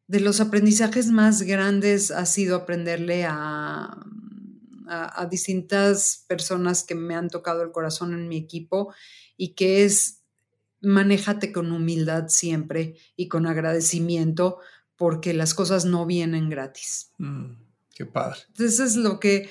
de 0.08 0.20
los 0.20 0.42
aprendizajes 0.42 1.12
más 1.12 1.44
grandes 1.44 2.10
ha 2.10 2.26
sido 2.26 2.56
aprenderle 2.56 3.26
a, 3.26 3.96
a, 4.88 5.28
distintas 5.30 6.26
personas 6.28 6.84
que 6.84 6.96
me 6.96 7.14
han 7.14 7.30
tocado 7.30 7.62
el 7.62 7.72
corazón 7.72 8.12
en 8.12 8.28
mi 8.28 8.38
equipo 8.38 8.92
y 9.38 9.54
que 9.54 9.86
es 9.86 10.24
manéjate 10.82 11.52
con 11.52 11.72
humildad 11.72 12.30
siempre 12.30 12.96
y 13.16 13.28
con 13.28 13.46
agradecimiento 13.46 14.58
porque 14.96 15.36
las 15.36 15.54
cosas 15.54 15.86
no 15.86 16.08
vienen 16.08 16.50
gratis. 16.50 17.12
Mm, 17.20 17.52
qué 17.94 18.08
padre. 18.08 18.40
Entonces 18.48 18.80
es 18.80 18.96
lo 18.96 19.20
que 19.20 19.48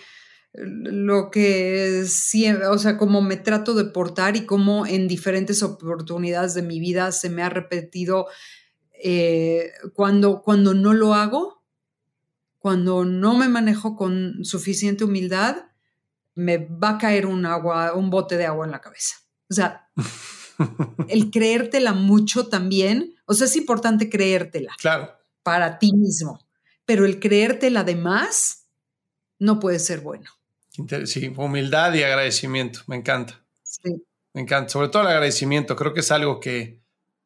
lo 0.55 1.31
que 1.31 2.05
siempre, 2.07 2.67
o 2.67 2.79
sea, 2.79 2.99
como 2.99 3.23
me 3.23 3.37
trato 3.37 3.75
de 3.75 3.85
portar 3.85 4.35
y 4.35 4.45
cómo 4.45 4.87
en 4.87 5.07
diferentes 5.07 5.63
oportunidades 5.63 6.55
de 6.55 6.63
mi 6.63 6.81
vida 6.81 7.13
se 7.13 7.31
me 7.31 7.45
ha 7.45 7.49
repetido 7.49 8.27
eh, 9.03 9.73
cuando, 9.95 10.43
cuando 10.43 10.75
no 10.75 10.93
lo 10.93 11.15
hago, 11.15 11.65
cuando 12.59 13.05
no 13.05 13.35
me 13.35 13.49
manejo 13.49 13.97
con 13.97 14.45
suficiente 14.45 15.03
humildad, 15.05 15.57
me 16.35 16.59
va 16.59 16.91
a 16.91 16.99
caer 16.99 17.27
un 17.27 17.45
agua, 17.45 17.95
un 17.95 18.11
bote 18.11 18.37
de 18.37 18.47
agua 18.47 18.65
en 18.65 18.71
la 18.71 18.81
cabeza. 18.81 19.17
O 19.51 19.55
sea, 19.55 19.91
el 21.09 21.31
creértela 21.31 21.93
mucho 21.93 22.47
también, 22.47 23.17
o 23.27 23.35
sea, 23.35 23.47
es 23.47 23.57
importante 23.57 24.09
creértela. 24.09 24.73
Claro. 24.79 25.11
Para 25.43 25.81
ti 25.81 25.93
mismo, 25.93 26.39
pero 26.87 27.05
el 27.05 27.19
creértela 27.19 27.83
de 27.83 27.97
más 27.97 28.69
no 29.41 29.59
puede 29.59 29.81
ser 29.81 30.01
bueno. 30.01 30.31
Sí, 31.05 31.33
humildad 31.37 31.93
y 31.95 32.05
agradecimiento, 32.05 32.81
me 32.87 32.97
encanta. 32.97 33.45
Sí. 33.65 34.05
Me 34.33 34.43
encanta, 34.43 34.71
sobre 34.71 34.89
todo 34.89 35.03
el 35.03 35.09
agradecimiento. 35.09 35.75
Creo 35.77 35.93
que 35.93 36.01
es 36.01 36.11
algo 36.11 36.41
que 36.41 36.82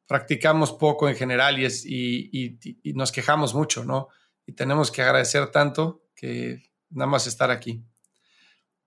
practicamos 0.07 0.73
poco 0.73 1.09
en 1.09 1.17
general 1.17 1.59
y, 1.59 1.65
es, 1.65 1.85
y, 1.85 2.59
nos 2.95 3.13
quejamos 3.13 3.55
mucho, 3.55 3.85
¿no? 3.85 4.09
Y 4.47 4.53
tenemos 4.53 4.91
que 4.91 5.03
agradecer 5.03 5.51
tanto 5.51 6.03
que 6.15 6.71
nada 6.91 7.11
más 7.11 7.27
estar 7.27 7.51
aquí. 7.51 7.85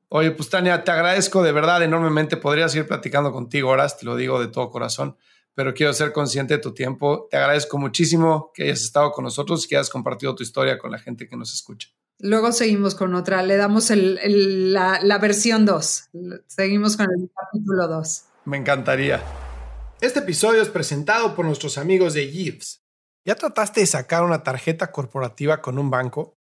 Oye, 0.08 0.32
pues 0.32 0.50
Tania, 0.50 0.84
te 0.84 0.92
agradezco 0.92 1.44
de 1.44 1.52
verdad 1.52 1.84
enormemente. 1.84 2.38
Podría 2.38 2.70
seguir 2.70 2.88
platicando 2.88 3.32
contigo 3.32 3.70
horas, 3.70 3.98
te 3.98 4.06
lo 4.06 4.16
digo 4.16 4.40
de 4.40 4.48
todo 4.48 4.70
corazón, 4.70 5.18
pero 5.54 5.74
quiero 5.74 5.94
ser 5.94 6.12
consciente 6.14 6.56
de 6.56 6.62
tu 6.62 6.74
tiempo. 6.74 7.28
Te 7.30 7.38
agradezco 7.38 7.78
muchísimo 7.78 8.52
que 8.54 8.64
hayas 8.64 8.82
estado 8.82 9.12
con 9.12 9.26
nosotros 9.26 9.66
y 9.66 9.68
que 9.68 9.76
hayas 9.76 9.90
compartido 9.90 10.34
tu 10.34 10.42
historia 10.42 10.80
con 10.80 10.92
la 10.92 11.00
gente 11.00 11.28
que 11.28 11.36
nos 11.36 11.54
escucha. 11.54 11.90
Luego 12.22 12.52
seguimos 12.52 12.96
con 12.96 13.14
otra, 13.14 13.44
le 13.44 13.56
damos 13.56 13.92
la, 13.92 15.00
la 15.02 15.18
versión 15.20 15.66
2. 15.66 16.10
Seguimos 16.48 16.98
con 16.98 17.06
el 17.06 17.30
capítulo 17.34 17.88
2. 17.88 18.24
Me 18.46 18.58
encantaría. 18.58 19.22
Este 20.02 20.20
episodio 20.20 20.62
es 20.62 20.70
presentado 20.70 21.36
por 21.36 21.44
nuestros 21.44 21.78
amigos 21.78 22.14
de 22.14 22.32
Yves. 22.32 22.80
¿Ya 23.28 23.36
trataste 23.36 23.82
de 23.82 23.86
sacar 23.86 24.24
una 24.24 24.44
tarjeta 24.44 24.94
corporativa 24.94 25.62
con 25.62 25.78
un 25.78 25.90
banco? 25.90 26.36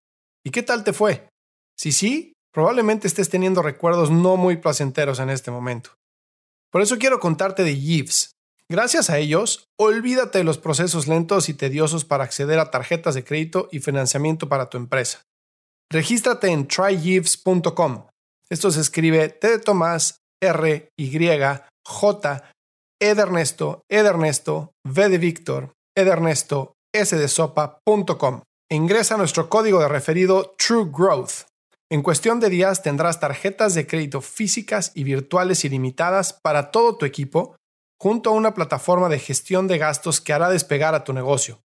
¿Y 0.46 0.52
qué 0.52 0.62
tal 0.62 0.84
te 0.84 0.94
fue? 0.94 1.28
Si 1.76 1.92
sí, 1.92 2.34
probablemente 2.54 3.08
estés 3.08 3.30
teniendo 3.30 3.64
recuerdos 3.64 4.12
no 4.12 4.38
muy 4.38 4.58
placenteros 4.58 5.18
en 5.18 5.32
este 5.32 5.50
momento. 5.50 5.90
Por 6.72 6.84
eso 6.84 7.00
quiero 7.00 7.20
contarte 7.20 7.64
de 7.64 7.80
Yves. 7.80 8.34
Gracias 8.70 9.10
a 9.10 9.18
ellos, 9.18 9.66
olvídate 9.80 10.38
de 10.38 10.44
los 10.44 10.60
procesos 10.60 11.08
lentos 11.08 11.50
y 11.50 11.56
tediosos 11.56 12.06
para 12.06 12.26
acceder 12.26 12.60
a 12.60 12.70
tarjetas 12.70 13.16
de 13.16 13.24
crédito 13.24 13.70
y 13.72 13.80
financiamiento 13.80 14.48
para 14.48 14.70
tu 14.70 14.78
empresa. 14.78 15.24
Regístrate 15.92 16.50
en 16.50 16.68
tryyves.com. 16.68 18.06
Esto 18.52 18.70
se 18.70 18.82
escribe 18.82 19.30
T 19.30 19.48
de 19.48 19.60
Tomás, 19.60 20.20
R, 20.44 20.90
Y, 20.96 21.30
J, 21.88 22.52
Edernesto, 23.00 23.84
Edernesto, 23.90 24.74
V 24.84 25.10
de 25.10 25.18
Víctor, 25.20 25.76
Edernesto, 25.96 26.74
S 26.92 27.16
de 27.16 27.28
sopa.com. 27.28 28.42
ingresa 28.72 29.18
nuestro 29.18 29.50
código 29.50 29.80
de 29.80 29.88
referido 29.88 30.56
True 30.58 30.90
Growth. 30.92 31.46
En 31.92 32.02
cuestión 32.02 32.40
de 32.40 32.50
días 32.50 32.82
tendrás 32.82 33.20
tarjetas 33.20 33.76
de 33.76 33.86
crédito 33.86 34.22
físicas 34.22 34.92
y 34.96 35.04
virtuales 35.04 35.64
ilimitadas 35.64 36.34
para 36.34 36.72
todo 36.72 36.98
tu 36.98 37.06
equipo, 37.06 37.56
junto 38.02 38.32
a 38.32 38.34
una 38.34 38.56
plataforma 38.56 39.10
de 39.10 39.20
gestión 39.20 39.68
de 39.68 39.78
gastos 39.78 40.20
que 40.20 40.34
hará 40.34 40.50
despegar 40.50 40.96
a 40.96 41.04
tu 41.04 41.14
negocio, 41.14 41.62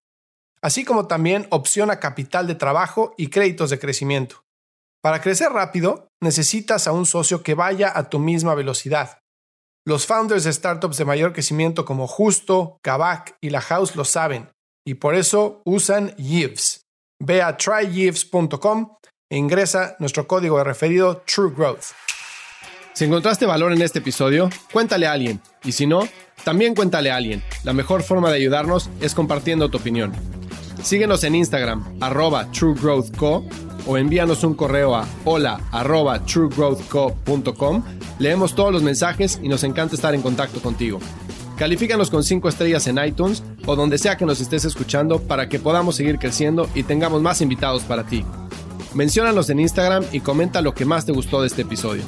así 0.62 0.84
como 0.84 1.08
también 1.08 1.48
opción 1.50 1.92
a 1.92 2.02
capital 2.02 2.46
de 2.46 2.56
trabajo 2.56 3.14
y 3.18 3.28
créditos 3.28 3.70
de 3.70 3.80
crecimiento. 3.80 4.44
Para 5.02 5.22
crecer 5.22 5.52
rápido, 5.54 6.10
necesitas 6.22 6.88
a 6.88 6.92
un 6.92 7.06
socio 7.06 7.42
que 7.42 7.56
vaya 7.56 7.92
a 7.96 8.10
tu 8.10 8.20
misma 8.20 8.54
velocidad. 8.54 9.21
Los 9.84 10.06
founders 10.06 10.44
de 10.44 10.54
startups 10.54 10.98
de 10.98 11.06
mayor 11.06 11.34
crecimiento 11.34 11.86
como 11.86 12.06
Justo, 12.06 12.78
Kavak 12.84 13.36
y 13.42 13.50
La 13.50 13.62
House 13.62 13.96
lo 13.96 14.06
saben 14.06 14.50
y 14.86 14.96
por 14.96 15.16
eso 15.16 15.64
usan 15.66 16.16
Yves. 16.18 16.86
Ve 17.20 17.42
a 17.42 17.58
tryyves.com 17.58 18.98
e 19.32 19.38
ingresa 19.38 19.96
nuestro 20.00 20.28
código 20.28 20.60
de 20.60 20.66
referido 20.66 21.24
True 21.26 21.52
Growth. 21.56 21.94
Si 22.94 23.06
encontraste 23.06 23.46
valor 23.46 23.72
en 23.72 23.82
este 23.82 24.00
episodio, 24.00 24.50
cuéntale 24.72 25.08
a 25.08 25.14
alguien. 25.14 25.42
Y 25.64 25.72
si 25.72 25.88
no, 25.88 26.08
también 26.44 26.76
cuéntale 26.76 27.10
a 27.10 27.16
alguien. 27.16 27.42
La 27.64 27.74
mejor 27.74 28.04
forma 28.04 28.30
de 28.30 28.36
ayudarnos 28.36 28.90
es 29.00 29.16
compartiendo 29.16 29.70
tu 29.70 29.78
opinión. 29.78 30.41
Síguenos 30.84 31.24
en 31.24 31.36
Instagram, 31.36 31.84
arroba 32.00 32.50
truegrowthco 32.52 33.46
o 33.86 33.98
envíanos 33.98 34.44
un 34.44 34.54
correo 34.54 34.96
a 34.96 35.08
hola 35.26 35.60
arroba 35.72 36.24
truegrowthco.com. 36.26 37.84
Leemos 38.20 38.56
todos 38.56 38.74
los 38.74 38.84
mensajes 38.84 39.40
y 39.42 39.48
nos 39.48 39.64
encanta 39.64 39.96
estar 39.96 40.14
en 40.16 40.22
contacto 40.22 40.60
contigo. 40.60 41.00
Califícanos 41.58 42.10
con 42.10 42.24
5 42.24 42.50
estrellas 42.50 42.88
en 42.88 42.98
iTunes 43.04 43.44
o 43.68 43.76
donde 43.76 44.00
sea 44.00 44.18
que 44.18 44.26
nos 44.26 44.42
estés 44.42 44.66
escuchando 44.66 45.20
para 45.20 45.48
que 45.48 45.60
podamos 45.60 45.96
seguir 45.96 46.18
creciendo 46.18 46.68
y 46.74 46.84
tengamos 46.84 47.22
más 47.22 47.42
invitados 47.42 47.84
para 47.84 48.04
ti. 48.06 48.26
Menciónanos 48.96 49.50
en 49.52 49.60
Instagram 49.60 50.04
y 50.12 50.22
comenta 50.22 50.62
lo 50.62 50.74
que 50.74 50.86
más 50.86 51.06
te 51.06 51.12
gustó 51.12 51.42
de 51.42 51.48
este 51.48 51.62
episodio. 51.62 52.04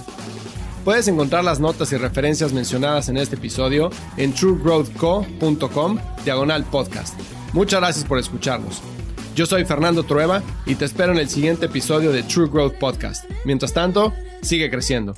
Puedes 0.83 1.07
encontrar 1.07 1.45
las 1.45 1.61
notas 1.61 1.93
y 1.93 1.97
referencias 1.97 2.51
mencionadas 2.51 3.07
en 3.07 3.17
este 3.17 3.35
episodio 3.35 3.89
en 4.17 4.33
truegrowthco.com 4.33 5.97
diagonal 6.25 6.65
podcast. 6.65 7.17
Muchas 7.53 7.79
gracias 7.79 8.05
por 8.05 8.19
escucharnos. 8.19 8.81
Yo 9.33 9.45
soy 9.45 9.63
Fernando 9.63 10.03
Trueba 10.03 10.43
y 10.65 10.75
te 10.75 10.85
espero 10.85 11.13
en 11.13 11.19
el 11.19 11.29
siguiente 11.29 11.67
episodio 11.67 12.11
de 12.11 12.23
True 12.23 12.49
Growth 12.49 12.75
Podcast. 12.75 13.29
Mientras 13.45 13.73
tanto, 13.73 14.13
sigue 14.41 14.69
creciendo. 14.69 15.13